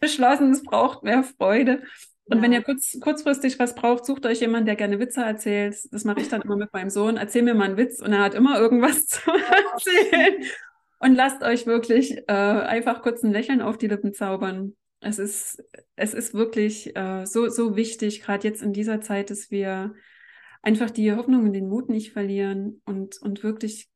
Beschlossen, 0.00 0.52
es 0.52 0.62
braucht 0.62 1.02
mehr 1.02 1.22
Freude. 1.22 1.82
Und 2.26 2.38
ja. 2.38 2.42
wenn 2.42 2.52
ihr 2.52 2.62
kurz, 2.62 2.98
kurzfristig 3.00 3.58
was 3.58 3.74
braucht, 3.74 4.04
sucht 4.04 4.26
euch 4.26 4.40
jemanden, 4.40 4.66
der 4.66 4.76
gerne 4.76 4.98
Witze 4.98 5.22
erzählt. 5.22 5.76
Das 5.90 6.04
mache 6.04 6.20
ich 6.20 6.28
dann 6.28 6.42
immer 6.42 6.56
mit 6.56 6.72
meinem 6.72 6.90
Sohn. 6.90 7.16
Erzähl 7.16 7.42
mir 7.42 7.54
mal 7.54 7.64
einen 7.64 7.76
Witz 7.76 8.00
und 8.00 8.12
er 8.12 8.20
hat 8.20 8.34
immer 8.34 8.58
irgendwas 8.58 9.06
zu 9.06 9.20
erzählen. 9.30 10.44
Und 11.02 11.16
lasst 11.16 11.42
euch 11.42 11.66
wirklich 11.66 12.16
äh, 12.28 12.32
einfach 12.32 13.02
kurz 13.02 13.24
ein 13.24 13.32
Lächeln 13.32 13.60
auf 13.60 13.76
die 13.76 13.88
Lippen 13.88 14.14
zaubern. 14.14 14.76
Es 15.00 15.18
ist, 15.18 15.60
es 15.96 16.14
ist 16.14 16.32
wirklich 16.32 16.94
äh, 16.94 17.26
so, 17.26 17.48
so 17.48 17.74
wichtig, 17.74 18.22
gerade 18.22 18.46
jetzt 18.46 18.62
in 18.62 18.72
dieser 18.72 19.00
Zeit, 19.00 19.30
dass 19.30 19.50
wir 19.50 19.94
einfach 20.62 20.92
die 20.92 21.12
Hoffnung 21.12 21.42
und 21.42 21.54
den 21.54 21.68
Mut 21.68 21.88
nicht 21.88 22.12
verlieren 22.12 22.82
und, 22.84 23.20
und 23.20 23.42
wirklich 23.42 23.90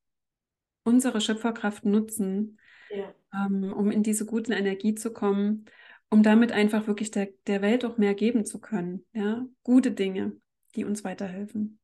unsere 0.82 1.20
Schöpferkraft 1.20 1.84
nutzen, 1.84 2.59
ja. 2.90 3.14
ähm, 3.32 3.72
um 3.72 3.92
in 3.92 4.02
diese 4.02 4.26
guten 4.26 4.50
Energie 4.50 4.96
zu 4.96 5.12
kommen, 5.12 5.66
um 6.11 6.24
damit 6.24 6.50
einfach 6.50 6.88
wirklich 6.88 7.12
der, 7.12 7.28
der 7.46 7.62
Welt 7.62 7.84
auch 7.84 7.98
mehr 7.98 8.14
geben 8.14 8.44
zu 8.44 8.61
können. 8.61 9.07
Ja? 9.12 9.46
Gute 9.62 9.92
Dinge, 9.92 10.32
die 10.74 10.84
uns 10.84 11.04
weiterhelfen. 11.04 11.78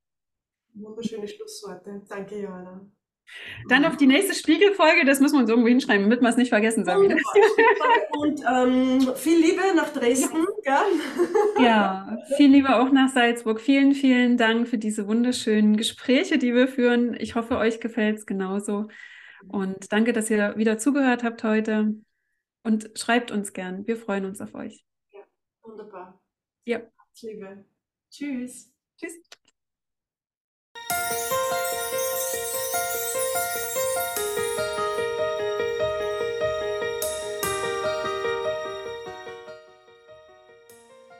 Wunderschöne 0.74 1.28
Schlussworte. 1.28 2.02
Danke, 2.08 2.40
Johanna. 2.40 2.90
Dann 3.68 3.84
auf 3.84 3.96
die 3.96 4.06
nächste 4.06 4.34
Spiegelfolge, 4.34 5.04
das 5.04 5.20
müssen 5.20 5.34
wir 5.34 5.40
uns 5.40 5.50
irgendwo 5.50 5.68
hinschreiben, 5.68 6.04
damit 6.04 6.20
wir 6.20 6.28
es 6.28 6.36
nicht 6.36 6.48
vergessen, 6.48 6.84
Sabine. 6.84 7.16
Und 8.18 8.40
ähm, 8.50 9.14
viel 9.16 9.38
Liebe 9.38 9.62
nach 9.74 9.92
Dresden. 9.92 10.46
Ja. 10.64 10.84
ja, 11.58 12.18
viel 12.36 12.50
Liebe 12.50 12.76
auch 12.76 12.90
nach 12.90 13.08
Salzburg. 13.08 13.60
Vielen, 13.60 13.94
vielen 13.94 14.36
Dank 14.36 14.68
für 14.68 14.78
diese 14.78 15.06
wunderschönen 15.06 15.76
Gespräche, 15.76 16.38
die 16.38 16.54
wir 16.54 16.68
führen. 16.68 17.14
Ich 17.18 17.34
hoffe, 17.34 17.58
euch 17.58 17.80
gefällt 17.80 18.18
es 18.18 18.26
genauso. 18.26 18.88
Und 19.48 19.92
danke, 19.92 20.12
dass 20.12 20.30
ihr 20.30 20.56
wieder 20.56 20.78
zugehört 20.78 21.24
habt 21.24 21.42
heute. 21.44 21.94
Und 22.64 22.90
schreibt 22.96 23.30
uns 23.30 23.52
gern. 23.52 23.86
Wir 23.86 23.96
freuen 23.96 24.24
uns 24.24 24.40
auf 24.40 24.54
euch. 24.54 24.84
Ja, 25.12 25.20
wunderbar. 25.62 26.20
Ja. 26.64 26.80
Liebe. 27.20 27.64
Tschüss. 28.10 28.72
Tschüss. 28.96 29.20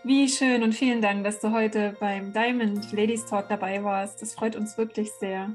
Wie 0.05 0.28
schön 0.28 0.64
und 0.64 0.72
vielen 0.72 1.00
Dank, 1.00 1.22
dass 1.22 1.38
du 1.38 1.53
heute 1.53 1.96
beim 2.00 2.32
Diamond 2.32 2.90
Ladies 2.90 3.24
Talk 3.24 3.48
dabei 3.48 3.84
warst. 3.84 4.20
Das 4.20 4.34
freut 4.34 4.57
uns 4.57 4.76
wirklich 4.76 5.12
sehr. 5.12 5.50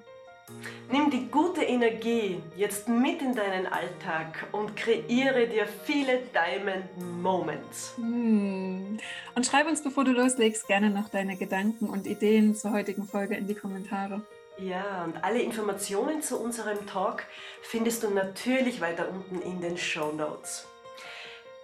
Nimm 0.89 1.09
die 1.09 1.27
gute 1.27 1.63
Energie 1.63 2.41
jetzt 2.55 2.87
mit 2.87 3.21
in 3.21 3.35
deinen 3.35 3.67
Alltag 3.67 4.47
und 4.53 4.73
kreiere 4.77 5.47
dir 5.47 5.67
viele 5.83 6.21
Diamond 6.33 6.85
Moments. 7.21 7.91
Hm. 7.97 8.97
Und 9.35 9.45
schreib 9.45 9.67
uns, 9.67 9.83
bevor 9.83 10.05
du 10.05 10.13
loslegst, 10.13 10.65
gerne 10.65 10.91
noch 10.91 11.09
deine 11.09 11.35
Gedanken 11.35 11.89
und 11.89 12.07
Ideen 12.07 12.55
zur 12.55 12.71
heutigen 12.71 13.05
Folge 13.05 13.35
in 13.35 13.47
die 13.47 13.55
Kommentare. 13.55 14.21
Ja, 14.57 15.03
und 15.03 15.21
alle 15.25 15.41
Informationen 15.41 16.21
zu 16.21 16.39
unserem 16.39 16.87
Talk 16.87 17.25
findest 17.61 18.03
du 18.03 18.11
natürlich 18.11 18.79
weiter 18.79 19.09
unten 19.09 19.41
in 19.41 19.59
den 19.59 19.77
Show 19.77 20.13
Notes. 20.13 20.65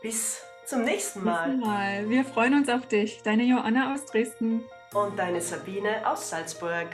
Bis 0.01 0.41
zum 0.73 0.83
nächsten 0.83 1.23
Mal. 1.23 1.49
Nächsten 1.49 1.67
Mal. 1.67 2.09
Wir 2.09 2.25
freuen 2.25 2.55
uns 2.55 2.69
auf 2.69 2.87
dich. 2.87 3.21
Deine 3.23 3.43
Joanna 3.43 3.93
aus 3.93 4.05
Dresden. 4.05 4.63
Und 4.93 5.17
deine 5.17 5.39
Sabine 5.41 6.01
aus 6.05 6.29
Salzburg. 6.29 6.87